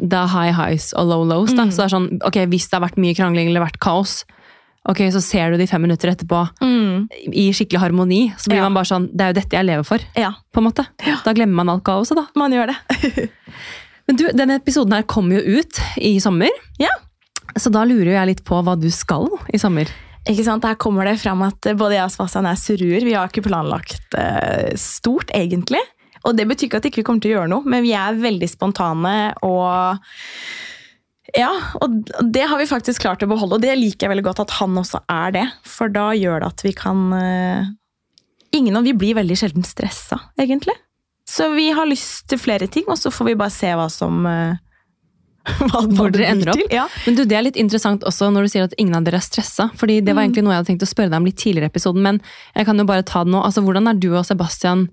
det 0.00 0.16
er 0.16 0.26
high 0.32 0.52
highs 0.56 0.92
og 0.96 1.06
low 1.12 1.24
lows. 1.28 1.52
Mm. 1.52 1.68
Så 1.70 1.76
det 1.82 1.84
er 1.84 1.92
sånn, 1.98 2.08
ok, 2.24 2.36
Hvis 2.48 2.68
det 2.70 2.78
har 2.78 2.84
vært 2.88 2.96
mye 3.00 3.14
krangling 3.16 3.48
eller 3.52 3.60
vært 3.66 3.78
kaos, 3.84 4.24
ok, 4.88 5.00
så 5.12 5.20
ser 5.24 5.50
du 5.52 5.58
de 5.60 5.66
fem 5.68 5.80
minutter 5.84 6.08
etterpå 6.12 6.40
Mm, 6.64 7.08
i 7.32 7.50
skikkelig 7.52 7.80
harmoni. 7.80 8.22
Så 8.40 8.48
blir 8.48 8.60
Ja. 8.62 8.68
man 8.68 8.74
bare 8.74 8.88
sånn 8.88 9.08
Det 9.12 9.20
er 9.20 9.32
jo 9.32 9.40
dette 9.40 9.56
jeg 9.56 9.64
lever 9.68 9.84
for. 9.84 9.98
ja, 10.16 10.32
på 10.52 10.58
en 10.60 10.64
måte. 10.72 10.86
Ja. 11.06 11.16
Da 11.24 11.32
glemmer 11.36 11.54
man 11.64 11.68
alt 11.76 11.84
kaoset, 11.84 12.16
da. 12.16 12.26
man 12.36 12.52
gjør 12.52 12.72
det. 12.72 13.28
Men 14.08 14.18
du, 14.20 14.24
denne 14.36 14.58
episoden 14.60 14.94
her 14.96 15.06
kommer 15.08 15.40
jo 15.40 15.60
ut 15.60 15.80
i 15.96 16.16
sommer. 16.20 16.52
Ja. 16.80 16.92
Så 17.56 17.70
da 17.72 17.84
lurer 17.88 18.14
jeg 18.16 18.30
litt 18.32 18.42
på 18.46 18.58
hva 18.64 18.74
du 18.76 18.90
skal 18.92 19.28
i 19.54 19.60
sommer. 19.60 19.90
Ikke 20.28 20.44
sant? 20.46 20.64
Her 20.64 20.76
kommer 20.80 21.08
det 21.08 21.18
fram 21.20 21.42
at 21.44 21.66
både 21.76 21.98
jeg 21.98 22.08
og 22.08 22.12
Sebastian 22.14 22.48
er 22.48 22.60
suruer. 22.60 23.04
Vi 23.04 23.16
har 23.16 23.28
ikke 23.28 23.44
planlagt 23.44 24.16
eh, 24.16 24.72
stort, 24.80 25.32
egentlig. 25.36 25.82
Og 26.24 26.36
det 26.36 26.46
betyr 26.48 26.70
ikke 26.70 26.80
at 26.80 26.86
vi 26.86 26.92
ikke 26.94 27.04
kommer 27.06 27.24
til 27.24 27.34
å 27.34 27.38
gjøre 27.38 27.52
noe, 27.52 27.68
men 27.68 27.84
vi 27.84 27.92
er 27.96 28.20
veldig 28.20 28.48
spontane 28.48 29.16
og 29.44 30.00
Ja, 31.34 31.50
og 31.82 32.12
det 32.30 32.44
har 32.48 32.60
vi 32.60 32.68
faktisk 32.70 33.04
klart 33.04 33.24
å 33.24 33.28
beholde, 33.28 33.58
og 33.58 33.64
det 33.64 33.74
liker 33.76 34.06
jeg 34.06 34.14
veldig 34.14 34.26
godt 34.30 34.44
at 34.44 34.54
han 34.60 34.76
også 34.80 35.02
er 35.10 35.34
det. 35.36 35.44
For 35.68 35.92
da 35.92 36.12
gjør 36.16 36.40
det 36.40 36.50
at 36.52 36.64
vi 36.64 36.74
kan 36.76 37.08
eh, 37.18 37.72
Ingen 38.54 38.76
av 38.78 38.84
vi 38.86 38.92
blir 38.94 39.16
veldig 39.18 39.34
sjelden 39.34 39.64
stressa, 39.66 40.20
egentlig. 40.38 40.76
Så 41.26 41.48
vi 41.54 41.70
har 41.72 41.86
lyst 41.88 42.26
til 42.28 42.38
flere 42.38 42.66
ting, 42.68 42.84
og 42.88 42.98
så 43.00 43.10
får 43.12 43.30
vi 43.30 43.34
bare 43.40 43.50
se 43.54 43.70
hva 43.74 43.86
som 43.90 44.26
eh, 44.28 44.56
hva, 45.68 45.80
Hvor 45.92 46.12
dere 46.12 46.30
ender 46.32 46.52
opp. 46.54 46.60
Ja. 46.72 46.86
Men 47.06 47.16
du, 47.18 47.24
Det 47.28 47.36
er 47.36 47.42
litt 47.44 47.56
interessant 47.60 48.04
også 48.08 48.30
når 48.32 48.46
du 48.46 48.52
sier 48.52 48.64
at 48.68 48.76
ingen 48.80 48.94
av 48.96 49.04
dere 49.04 49.18
er 49.20 49.24
stressa. 49.24 49.70
fordi 49.76 50.00
Det 50.04 50.14
var 50.14 50.22
Mm. 50.22 50.28
egentlig 50.30 50.44
noe 50.44 50.52
jeg 50.54 50.60
hadde 50.62 50.70
tenkt 50.72 50.86
å 50.86 50.92
spørre 50.92 51.10
deg 51.12 51.18
om 51.20 51.24
litt 51.28 51.36
tidligere 51.40 51.68
i 51.68 51.72
episoden, 51.72 52.02
men 52.02 52.20
jeg 52.56 52.66
kan 52.66 52.78
jo 52.78 52.84
bare 52.88 53.02
ta 53.04 53.24
det 53.24 53.32
nå. 53.32 53.42
Altså, 53.44 53.60
Hvordan 53.64 53.88
er 53.90 53.98
du 54.00 54.14
og 54.16 54.24
Sebastian 54.24 54.88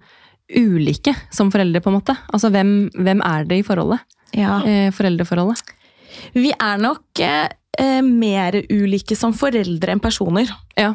ulike 0.56 1.16
som 1.32 1.52
foreldre? 1.52 1.80
på 1.82 1.88
en 1.92 2.00
måte? 2.00 2.18
Altså, 2.34 2.50
Hvem, 2.52 2.90
hvem 2.96 3.22
er 3.24 3.46
det 3.48 3.60
i 3.62 3.64
forholdet? 3.64 4.00
Ja. 4.36 4.60
Eh, 4.64 4.92
foreldreforholdet? 4.92 5.64
Vi 6.36 6.52
er 6.52 6.78
nok 6.78 7.20
eh, 7.24 7.48
eh, 7.80 8.02
mer 8.02 8.52
ulike 8.70 9.16
som 9.16 9.32
foreldre 9.34 9.92
enn 9.96 10.00
personer. 10.04 10.48
Ja. 10.78 10.94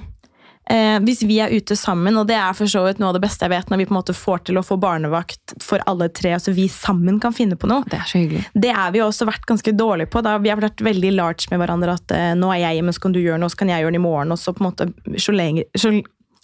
Eh, 0.71 0.97
hvis 1.07 1.21
vi 1.23 1.37
er 1.39 1.53
ute 1.55 1.77
sammen, 1.79 2.17
og 2.19 2.27
det 2.27 2.35
er 2.35 2.53
for 2.59 2.67
så 2.67 2.81
vidt 2.89 2.99
noe 2.99 3.13
av 3.13 3.15
det 3.15 3.23
beste 3.23 3.47
jeg 3.47 3.53
vet, 3.53 3.69
når 3.71 3.79
vi 3.79 3.85
på 3.87 3.95
en 3.95 3.99
måte 4.01 4.15
får 4.19 4.41
til 4.49 4.59
å 4.59 4.65
få 4.67 4.75
barnevakt 4.83 5.55
for 5.63 5.79
alle 5.87 6.09
tre, 6.11 6.33
så 6.43 6.51
vi 6.57 6.65
sammen 6.73 7.21
kan 7.23 7.33
finne 7.37 7.55
på 7.55 7.69
noe. 7.71 7.85
Det 7.87 8.01
er 8.01 8.09
så 8.11 8.19
hyggelig. 8.19 8.43
Det 8.53 8.73
er 8.75 8.91
vi 8.97 8.99
også 9.05 9.29
vært 9.29 9.47
ganske 9.47 9.71
dårlige 9.79 10.11
på. 10.11 10.25
Da 10.27 10.37
vi 10.43 10.51
har 10.51 10.59
vært 10.59 10.83
veldig 10.83 11.13
large 11.15 11.47
med 11.53 11.63
hverandre. 11.63 11.95
At 12.01 12.11
eh, 12.17 12.33
nå 12.35 12.51
er 12.51 12.65
jeg 12.65 12.81
hjemme, 12.81 12.95
så 12.97 13.05
kan 13.07 13.15
du 13.15 13.21
gjøre 13.23 13.39
noe, 13.39 13.53
så 13.55 13.61
kan 13.63 13.71
jeg 13.71 13.85
gjøre 13.85 13.95
det 13.95 14.01
i 14.03 14.07
morgen. 14.09 14.35
Og 14.35 14.39
så 14.43 14.53
på 14.57 14.65
en 14.65 14.71
måte 14.73 14.91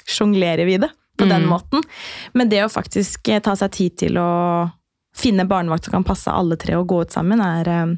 sjonglerer- 0.06 0.66
vi 0.66 0.78
det 0.78 0.90
på 1.18 1.26
den 1.28 1.42
Mm. 1.42 1.48
måten. 1.48 1.82
Men 2.34 2.48
det 2.48 2.62
å 2.64 2.70
faktisk 2.70 3.28
eh, 3.28 3.40
ta 3.40 3.52
seg 3.56 3.70
tid 3.70 3.96
til 3.98 4.14
å 4.18 4.70
finne 5.14 5.44
barnevakt 5.48 5.84
som 5.84 5.92
kan 5.98 6.04
passe 6.04 6.30
alle 6.30 6.56
tre 6.56 6.74
og 6.78 6.86
gå 6.88 7.02
ut 7.02 7.10
sammen, 7.12 7.40
er 7.42 7.68
eh, 7.68 7.96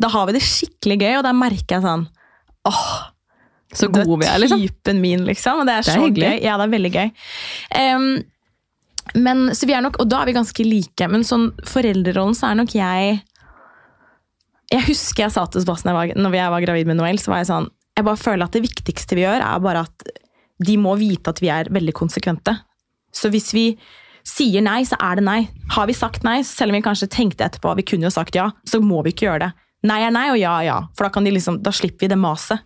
Da 0.00 0.08
har 0.08 0.26
vi 0.26 0.32
det 0.32 0.40
skikkelig 0.42 0.98
gøy, 1.00 1.18
og 1.18 1.22
da 1.24 1.32
merker 1.36 1.76
jeg 1.76 1.82
sånn 1.84 2.08
åh, 2.66 3.10
Så 3.74 3.88
gode 3.92 4.20
vi 4.22 4.26
er, 4.30 4.38
liksom. 4.38 4.60
typen 4.62 5.00
min, 5.02 5.24
liksom. 5.26 5.60
Og 5.60 5.66
det 5.68 5.74
er, 5.74 5.82
Det 5.82 5.92
er 5.92 5.98
så 5.98 6.06
hyggelig. 6.06 6.30
gøy. 6.30 6.42
Ja, 6.46 6.56
det 6.60 6.66
er 6.68 6.72
veldig 6.74 6.92
gøy. 6.94 7.12
Um, 7.96 8.08
men, 9.20 9.44
så 9.54 9.66
vi 9.68 9.74
er 9.76 9.82
nok, 9.84 9.98
og 10.00 10.08
da 10.08 10.22
er 10.22 10.30
vi 10.30 10.36
ganske 10.36 10.64
like, 10.66 11.08
men 11.12 11.26
sånn 11.26 11.50
foreldrerollen 11.68 12.34
så 12.38 12.50
er 12.50 12.60
nok 12.62 12.74
jeg 12.74 13.20
Jeg 14.72 14.86
husker 14.88 15.26
jeg 15.26 15.34
sa 15.34 15.44
til 15.46 15.60
Sebastian 15.60 15.92
jeg 15.92 15.98
var- 15.98 16.22
når 16.22 16.32
jeg 16.34 16.50
var 16.50 16.60
gravid 16.64 16.86
med 16.88 16.96
Noel, 16.96 17.18
så 17.20 17.28
var 17.30 17.42
jeg 17.42 17.50
sånn 17.50 17.68
Jeg 17.96 18.04
bare 18.06 18.16
føler 18.16 18.44
at 18.44 18.52
det 18.56 18.62
viktigste 18.64 19.14
vi 19.14 19.22
gjør, 19.22 19.42
er 19.44 19.60
bare 19.60 19.84
at 19.84 20.08
de 20.64 20.76
må 20.76 20.96
vite 20.98 21.28
at 21.28 21.38
vi 21.40 21.48
er 21.48 21.64
veldig 21.70 21.92
konsekvente. 21.94 22.60
Så 23.12 23.30
hvis 23.30 23.52
vi 23.52 23.76
sier 24.24 24.62
nei, 24.62 24.82
så 24.82 24.96
er 24.98 25.16
det 25.16 25.24
nei. 25.24 25.48
Har 25.70 25.86
vi 25.86 25.92
sagt 25.92 26.24
nei, 26.24 26.42
selv 26.42 26.70
om 26.72 26.78
vi 26.78 26.82
kanskje 26.82 27.08
tenkte 27.10 27.44
etterpå 27.44 27.76
vi 27.76 27.82
kunne 27.82 28.08
jo 28.08 28.10
sagt 28.10 28.34
ja, 28.34 28.50
så 28.66 28.80
må 28.82 29.02
vi 29.04 29.12
ikke 29.12 29.28
gjøre 29.28 29.40
det. 29.44 29.52
Nei 29.84 30.00
er 30.00 30.10
nei, 30.10 30.30
og 30.32 30.38
ja 30.40 30.58
er 30.60 30.64
ja. 30.64 30.78
For 30.96 31.04
da, 31.06 31.10
kan 31.10 31.24
de 31.24 31.30
liksom, 31.36 31.62
da 31.62 31.70
slipper 31.70 32.06
vi 32.06 32.08
det 32.08 32.18
maset. 32.18 32.64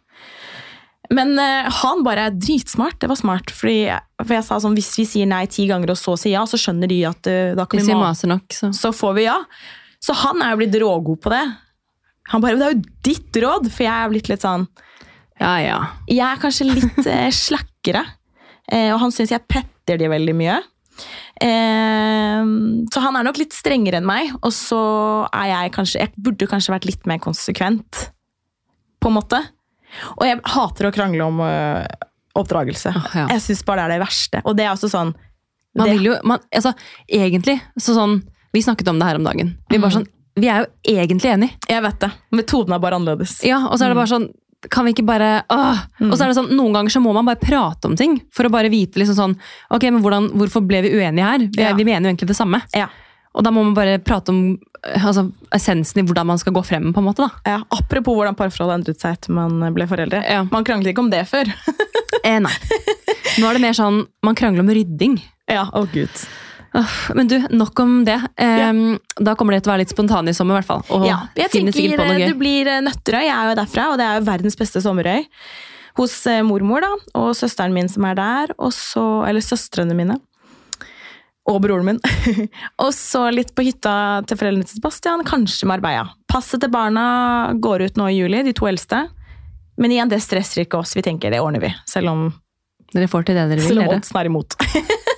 Men 1.15 1.39
uh, 1.41 1.69
han 1.73 2.03
bare 2.05 2.29
er 2.29 2.37
dritsmart. 2.37 2.99
Det 3.01 3.09
var 3.09 3.19
smart. 3.21 3.53
Fordi, 3.55 3.79
for 4.21 4.35
jeg 4.37 4.47
sa 4.47 4.59
sånn, 4.61 4.77
Hvis 4.77 4.93
vi 4.99 5.07
sier 5.09 5.29
nei 5.31 5.45
ti 5.51 5.69
ganger 5.71 5.95
og 5.95 6.01
så 6.01 6.17
sier 6.21 6.37
ja, 6.37 6.45
så 6.49 6.61
skjønner 6.61 6.91
de 6.91 7.01
at 7.09 7.31
uh, 7.31 7.55
da 7.59 7.65
kan 7.69 7.81
vi 7.81 7.89
vi 7.89 7.97
ma 7.97 8.13
nok, 8.13 8.53
så 8.53 8.73
så 8.77 8.93
får 8.95 9.17
vi 9.17 9.29
ja. 9.29 9.39
Så 10.05 10.15
han 10.21 10.45
er 10.45 10.53
jo 10.53 10.61
blitt 10.61 10.79
rågod 10.83 11.23
på 11.25 11.33
det. 11.33 11.45
Han 12.33 12.45
bare, 12.45 12.59
Det 12.61 12.67
er 12.67 12.77
jo 12.77 12.83
ditt 13.09 13.41
råd! 13.45 13.71
For 13.73 13.87
jeg 13.89 13.95
er 13.95 14.13
blitt 14.13 14.29
litt 14.31 14.45
sånn 14.45 14.69
Ja, 15.41 15.55
ja. 15.65 15.79
Jeg 16.11 16.25
er 16.29 16.43
kanskje 16.43 16.69
litt 16.69 17.01
uh, 17.07 17.29
slakkere. 17.47 18.05
Og 18.69 18.99
han 19.01 19.13
syns 19.15 19.31
jeg 19.33 19.41
petter 19.49 19.97
de 19.97 20.11
veldig 20.13 20.35
mye. 20.37 20.59
Så 21.41 23.01
han 23.01 23.17
er 23.17 23.25
nok 23.25 23.39
litt 23.41 23.55
strengere 23.57 23.97
enn 23.97 24.05
meg. 24.05 24.35
Og 24.43 24.53
så 24.53 24.81
er 25.31 25.47
jeg 25.55 25.73
kanskje 25.73 26.03
Jeg 26.03 26.13
burde 26.21 26.49
kanskje 26.51 26.75
vært 26.75 26.85
litt 26.85 27.09
mer 27.09 27.23
konsekvent, 27.25 28.03
på 29.01 29.09
en 29.09 29.17
måte. 29.17 29.41
Og 30.19 30.25
jeg 30.27 30.41
hater 30.45 30.89
å 30.89 30.93
krangle 30.95 31.25
om 31.25 31.41
eh, 31.41 31.87
oppdragelse. 32.39 32.93
Åh, 32.97 33.09
ja. 33.17 33.27
Jeg 33.35 33.45
syns 33.47 33.65
bare 33.67 33.85
det 33.85 33.87
er 33.89 33.99
det 33.99 34.07
verste. 34.07 34.43
Og 34.45 34.57
det 34.59 34.67
er 34.67 34.75
også 34.75 34.91
sånn 34.93 35.15
Man 35.79 35.91
vil 35.93 36.09
jo, 36.09 36.15
man, 36.27 36.41
altså, 36.55 36.73
egentlig, 37.07 37.61
så 37.79 37.95
sånn, 37.95 38.23
Vi 38.53 38.63
snakket 38.65 38.89
om 38.91 38.99
det 38.99 39.07
her 39.07 39.19
om 39.21 39.25
dagen. 39.27 39.51
Vi, 39.71 39.79
bare 39.79 39.91
Mm. 39.93 39.97
sånn, 39.99 40.07
vi 40.41 40.49
er 40.49 40.65
jo 40.65 40.67
egentlig 40.97 41.31
enige. 41.31 41.53
Jeg 41.69 41.83
vet 41.83 41.99
det. 42.01 42.11
Metoden 42.33 42.73
er 42.75 42.79
bare 42.81 42.97
annerledes. 42.97 43.45
Ja, 43.45 43.59
og 43.69 43.77
så 43.79 43.85
er 43.85 43.89
det 43.93 43.97
bare 44.01 44.07
sånn 44.11 44.29
kan 44.75 44.85
vi 44.85 44.91
ikke 44.93 45.05
bare 45.07 45.45
åh! 45.55 45.79
Og 46.09 46.15
så 46.19 46.25
er 46.25 46.33
det 46.33 46.35
sånn, 46.37 46.49
Noen 46.57 46.73
ganger 46.75 46.91
så 46.91 47.01
må 47.01 47.13
man 47.15 47.25
bare 47.29 47.39
prate 47.39 47.87
om 47.87 47.95
ting 47.95 48.17
for 48.35 48.43
å 48.49 48.51
bare 48.51 48.69
vite 48.73 48.99
liksom 48.99 49.15
sånn 49.15 49.37
Ok, 49.71 49.85
men 49.93 50.03
hvordan, 50.03 50.31
hvorfor 50.35 50.67
ble 50.67 50.81
vi 50.83 50.91
uenige 50.99 51.23
her? 51.29 51.39
Vi, 51.47 51.63
Ja. 51.63 51.75
vi 51.75 51.85
mener 51.85 52.09
jo 52.11 52.17
egentlig 52.17 52.27
det 52.33 52.37
samme. 52.37 52.63
Ja. 52.75 52.89
Og 53.37 53.45
da 53.45 53.53
må 53.55 53.63
man 53.67 53.77
bare 53.77 53.99
prate 54.03 54.33
om 54.33 54.41
eh, 54.55 55.05
altså, 55.05 55.27
essensen 55.55 56.01
i 56.03 56.07
hvordan 56.09 56.31
man 56.31 56.41
skal 56.41 56.55
gå 56.57 56.63
frem. 56.67 56.91
på 56.95 57.03
en 57.03 57.09
måte 57.11 57.27
da. 57.27 57.31
Ja, 57.45 57.61
apropos 57.77 58.17
hvordan 58.17 58.37
parforholdet 58.39 58.81
endret 58.81 59.05
seg 59.05 59.19
etter 59.19 59.35
man 59.37 59.61
ble 59.77 59.87
foreldre. 59.91 60.23
Ja. 60.25 60.45
Man 60.51 60.67
kranglet 60.67 60.95
ikke 60.95 61.05
om 61.07 61.13
det 61.15 61.25
før. 61.31 61.53
Eh, 62.25 62.41
nei. 62.43 62.51
Nå 63.39 63.47
er 63.47 63.57
det 63.57 63.61
mer 63.63 63.75
sånn 63.77 64.01
man 64.27 64.35
krangler 64.37 64.65
om 64.65 64.71
rydding. 64.75 65.15
ja, 65.49 65.69
å 65.77 65.85
gud. 65.93 66.11
Men 67.15 67.29
du, 67.31 67.37
nok 67.55 67.79
om 67.81 67.93
det. 68.05 68.17
Ja. 68.37 68.73
Da 69.23 69.35
kommer 69.39 69.55
det 69.55 69.63
til 69.63 69.71
å 69.71 69.75
være 69.75 69.85
litt 69.85 69.93
spontan 69.95 70.29
i 70.29 70.35
sommer, 70.37 70.57
i 70.57 70.59
hvert 70.59 70.69
fall. 70.69 70.83
Og 70.97 71.07
Ja, 71.07 71.21
jeg 71.39 71.53
tenker 71.53 71.79
eh, 71.79 72.27
det 72.27 72.35
blir 72.41 72.69
eh, 72.69 72.83
Nøtterøy. 72.85 73.23
Jeg 73.23 73.35
er 73.35 73.53
jo 73.53 73.57
derfra, 73.61 73.87
og 73.93 74.01
det 74.01 74.09
er 74.09 74.19
jo 74.19 74.27
verdens 74.29 74.59
beste 74.59 74.83
sommerøy. 74.85 75.29
Hos 76.01 76.17
mormor 76.47 76.85
da, 76.85 76.91
og 77.19 77.31
søsteren 77.39 77.75
min 77.75 77.89
som 77.91 78.05
er 78.07 78.19
der, 78.19 78.53
og 78.59 78.75
så, 78.75 79.07
eller 79.29 79.43
søstrene 79.45 79.97
mine. 79.99 80.19
Og 81.49 81.61
broren 81.65 81.87
min. 81.87 82.01
og 82.85 82.91
så 82.95 83.29
litt 83.33 83.55
på 83.57 83.65
hytta 83.65 83.93
til 84.29 84.41
foreldrene 84.41 84.69
til 84.69 84.81
Sebastian, 84.81 85.25
kanskje 85.29 85.69
Marbella. 85.71 86.05
Passet 86.29 86.61
til 86.65 86.73
barna 86.73 87.07
går 87.57 87.87
ut 87.89 88.01
nå 88.01 88.11
i 88.13 88.19
juli, 88.19 88.43
de 88.45 88.55
to 88.57 88.69
eldste. 88.69 89.07
Men 89.79 89.95
igjen, 89.95 90.11
det 90.11 90.21
stresser 90.25 90.67
ikke 90.67 90.83
oss. 90.83 90.97
Vi 90.99 91.05
tenker 91.07 91.33
det 91.33 91.41
ordner 91.41 91.63
vi, 91.63 91.73
selv 91.89 92.13
om, 92.13 92.29
Dere 92.89 93.09
får 93.11 93.27
til 93.29 93.37
det 93.37 93.43
dere 93.51 93.61
vil. 93.61 93.69
selv 93.69 93.85
om 93.85 93.91
oddsen 93.99 94.17
er 94.17 94.29
imot. 94.31 94.55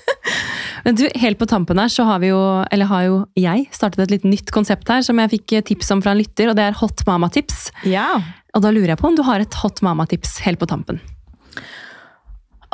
Men 0.85 0.97
du, 0.99 1.05
helt 1.23 1.39
på 1.39 1.47
tampen 1.47 1.79
her 1.79 1.91
så 1.93 2.07
har 2.09 2.21
vi 2.23 2.31
jo, 2.33 2.41
eller 2.73 2.89
har 2.91 3.07
jo 3.07 3.21
jeg 3.39 3.69
startet 3.75 4.07
et 4.07 4.15
litt 4.15 4.27
nytt 4.29 4.51
konsept 4.55 4.89
her, 4.91 5.05
som 5.07 5.19
jeg 5.23 5.33
fikk 5.37 5.57
tips 5.69 5.93
om 5.95 6.03
fra 6.03 6.15
en 6.15 6.21
lytter, 6.23 6.51
og 6.51 6.59
det 6.59 6.67
er 6.71 6.79
Hot 6.81 7.05
Mama-tips. 7.09 7.71
ja. 7.89 8.13
Og 8.51 8.65
da 8.65 8.73
lurer 8.75 8.91
jeg 8.91 8.99
på 8.99 9.07
om 9.07 9.15
du 9.15 9.23
har 9.23 9.39
et 9.39 9.57
Hot 9.63 9.79
Mama-tips 9.87 10.41
helt 10.43 10.59
på 10.59 10.67
tampen. 10.67 10.97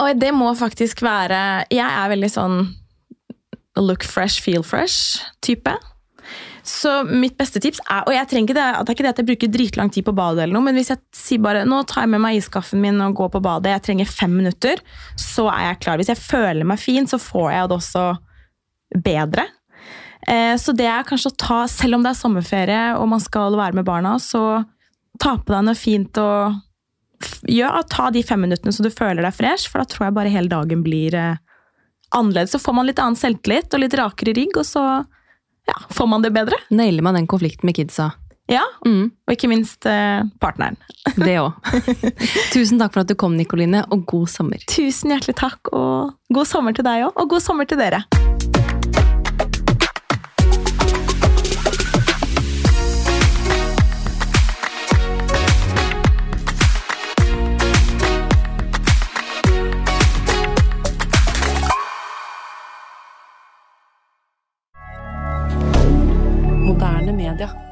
Og 0.00 0.16
det 0.16 0.30
må 0.32 0.48
faktisk 0.56 1.02
være 1.04 1.66
Jeg 1.72 1.84
er 1.84 2.08
veldig 2.12 2.30
sånn 2.32 2.56
look 3.76 4.04
fresh, 4.04 4.40
feel 4.42 4.64
fresh-type. 4.66 5.76
Så 6.66 6.90
mitt 7.06 7.36
beste 7.38 7.60
tips 7.62 7.78
er 7.86 8.02
Og 8.08 8.10
jeg 8.10 8.26
trenger 8.26 8.48
ikke 8.48 8.56
det, 8.56 8.62
det 8.74 8.90
er 8.90 8.96
ikke 8.96 9.04
det 9.04 9.10
at 9.12 9.20
jeg 9.20 9.28
bruker 9.28 9.50
dritlang 9.54 9.90
tid 9.94 10.06
på 10.08 10.14
badet, 10.16 10.42
eller 10.42 10.56
noe, 10.56 10.66
men 10.66 10.74
hvis 10.74 10.90
jeg 10.90 10.98
sier 11.14 11.42
bare 11.44 11.62
nå 11.68 11.84
tar 11.86 12.02
jeg 12.02 12.14
med 12.16 12.24
meg 12.24 12.40
iskaffen 12.40 12.82
min 12.82 12.98
og 13.04 13.14
går 13.20 13.30
på 13.36 13.42
badet, 13.44 13.70
jeg 13.76 13.84
trenger 13.86 14.10
fem 14.10 14.34
minutter, 14.34 14.82
så 15.20 15.46
er 15.52 15.68
jeg 15.68 15.82
klar. 15.84 16.00
Hvis 16.00 16.10
jeg 16.10 16.22
føler 16.22 16.66
meg 16.66 16.82
fin, 16.82 17.06
så 17.06 17.20
får 17.22 17.52
jeg 17.54 17.70
det 17.70 17.78
også 17.78 18.04
bedre. 19.06 19.46
Eh, 20.26 20.54
så 20.58 20.74
det 20.74 20.88
er 20.90 21.06
kanskje 21.06 21.30
å 21.30 21.38
ta, 21.38 21.60
selv 21.70 21.98
om 21.98 22.06
det 22.06 22.12
er 22.12 22.18
sommerferie 22.18 22.84
og 22.98 23.10
man 23.14 23.22
skal 23.22 23.54
være 23.58 23.78
med 23.78 23.86
barna, 23.86 24.16
så 24.22 24.64
ta 25.22 25.36
på 25.38 25.54
deg 25.54 25.68
noe 25.68 25.78
fint 25.78 26.18
og 26.20 26.62
ja, 27.48 27.70
ta 27.88 28.10
de 28.12 28.20
fem 28.26 28.42
minuttene 28.44 28.74
så 28.74 28.84
du 28.84 28.90
føler 28.92 29.22
deg 29.24 29.36
fresh, 29.36 29.70
for 29.70 29.80
da 29.80 29.88
tror 29.88 30.08
jeg 30.08 30.16
bare 30.18 30.32
hele 30.34 30.52
dagen 30.52 30.82
blir 30.84 31.14
eh, 31.16 31.38
annerledes. 32.14 32.52
Så 32.54 32.58
får 32.62 32.76
man 32.76 32.86
litt 32.88 33.00
annen 33.02 33.18
selvtillit 33.18 33.74
og 33.74 33.82
litt 33.82 33.96
rakere 33.98 34.36
rygg, 34.36 34.56
og 34.60 34.66
så 34.66 34.84
ja, 35.66 35.80
får 35.90 36.06
man 36.06 36.22
det 36.22 36.30
bedre. 36.36 36.58
Nailer 36.70 37.02
man 37.02 37.18
den 37.18 37.26
konflikten 37.26 37.66
med 37.66 37.76
kidsa? 37.78 38.12
Ja, 38.46 38.62
Mm, 38.86 39.08
og 39.26 39.32
ikke 39.34 39.48
minst 39.50 39.86
eh, 39.90 40.22
partneren. 40.38 40.76
det 41.18 41.34
òg. 41.42 41.56
Tusen 42.54 42.78
takk 42.78 42.94
for 42.94 43.02
at 43.02 43.10
du 43.10 43.16
kom, 43.18 43.34
Nikoline, 43.34 43.82
og 43.90 44.06
god 44.06 44.30
sommer. 44.30 44.62
Tusen 44.70 45.10
hjertelig 45.10 45.34
takk, 45.40 45.72
og 45.74 46.14
god 46.30 46.46
sommer 46.46 46.76
til 46.76 46.86
deg 46.86 47.08
òg. 47.08 47.18
Og 47.18 47.34
god 47.34 47.42
sommer 47.42 47.66
til 47.66 47.82
dere. 47.82 48.04
milliardaire 67.36 67.65